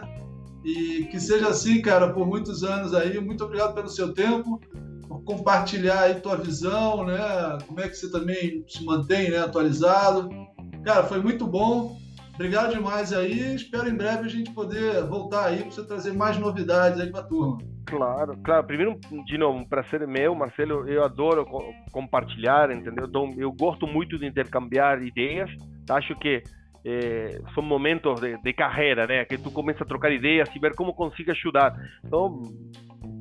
E 0.63 1.05
que 1.05 1.19
seja 1.19 1.49
assim, 1.49 1.81
cara, 1.81 2.13
por 2.13 2.27
muitos 2.27 2.63
anos 2.63 2.93
aí. 2.93 3.19
Muito 3.19 3.43
obrigado 3.43 3.73
pelo 3.73 3.89
seu 3.89 4.13
tempo, 4.13 4.61
por 5.07 5.23
compartilhar 5.23 6.01
aí 6.01 6.21
tua 6.21 6.37
visão, 6.37 7.03
né? 7.03 7.17
Como 7.65 7.79
é 7.79 7.89
que 7.89 7.95
você 7.95 8.11
também 8.11 8.63
se 8.67 8.83
mantém, 8.85 9.31
né? 9.31 9.39
Atualizado. 9.39 10.42
Cara, 10.83 11.03
foi 11.03 11.21
muito 11.21 11.47
bom. 11.47 11.97
Obrigado 12.33 12.73
demais 12.73 13.13
aí. 13.13 13.55
Espero 13.55 13.87
em 13.87 13.95
breve 13.95 14.25
a 14.25 14.29
gente 14.29 14.51
poder 14.51 15.03
voltar 15.03 15.47
aí 15.47 15.59
para 15.59 15.71
você 15.71 15.85
trazer 15.85 16.13
mais 16.13 16.37
novidades 16.37 16.99
aí 16.99 17.11
para 17.11 17.21
a 17.21 17.23
turma. 17.23 17.59
Claro, 17.85 18.35
claro. 18.43 18.65
Primeiro, 18.65 18.99
de 19.25 19.37
novo, 19.37 19.59
um 19.59 19.65
prazer 19.65 20.05
meu, 20.07 20.33
Marcelo. 20.33 20.87
Eu 20.87 21.03
adoro 21.03 21.45
compartilhar, 21.91 22.71
entendeu? 22.71 23.05
Então, 23.05 23.29
eu 23.37 23.51
gosto 23.51 23.85
muito 23.85 24.17
de 24.17 24.25
intercambiar 24.25 25.01
ideias. 25.03 25.49
Acho 25.89 26.15
que 26.15 26.41
é, 26.85 27.39
são 27.53 27.63
momentos 27.63 28.19
de, 28.19 28.35
de, 28.41 28.53
carreira, 28.53 29.05
né? 29.05 29.25
Que 29.25 29.37
tu 29.37 29.51
começa 29.51 29.83
a 29.83 29.87
trocar 29.87 30.11
ideias 30.11 30.49
e 30.55 30.59
ver 30.59 30.75
como 30.75 30.93
consiga 30.93 31.33
ajudar. 31.33 31.75
Então, 32.03 32.41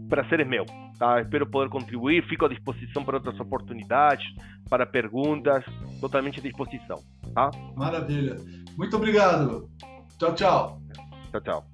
prazer 0.08 0.40
é 0.40 0.44
meu. 0.44 0.64
Tá? 1.02 1.20
Espero 1.20 1.44
poder 1.44 1.68
contribuir. 1.68 2.24
Fico 2.28 2.46
à 2.46 2.48
disposição 2.48 3.04
para 3.04 3.16
outras 3.16 3.40
oportunidades, 3.40 4.24
para 4.70 4.86
perguntas. 4.86 5.64
Totalmente 6.00 6.38
à 6.38 6.42
disposição. 6.44 7.02
Tá? 7.34 7.50
Maravilha. 7.74 8.36
Muito 8.78 8.96
obrigado. 8.96 9.68
Tchau, 10.16 10.32
tchau. 10.32 10.80
Tchau, 11.32 11.40
tchau. 11.40 11.71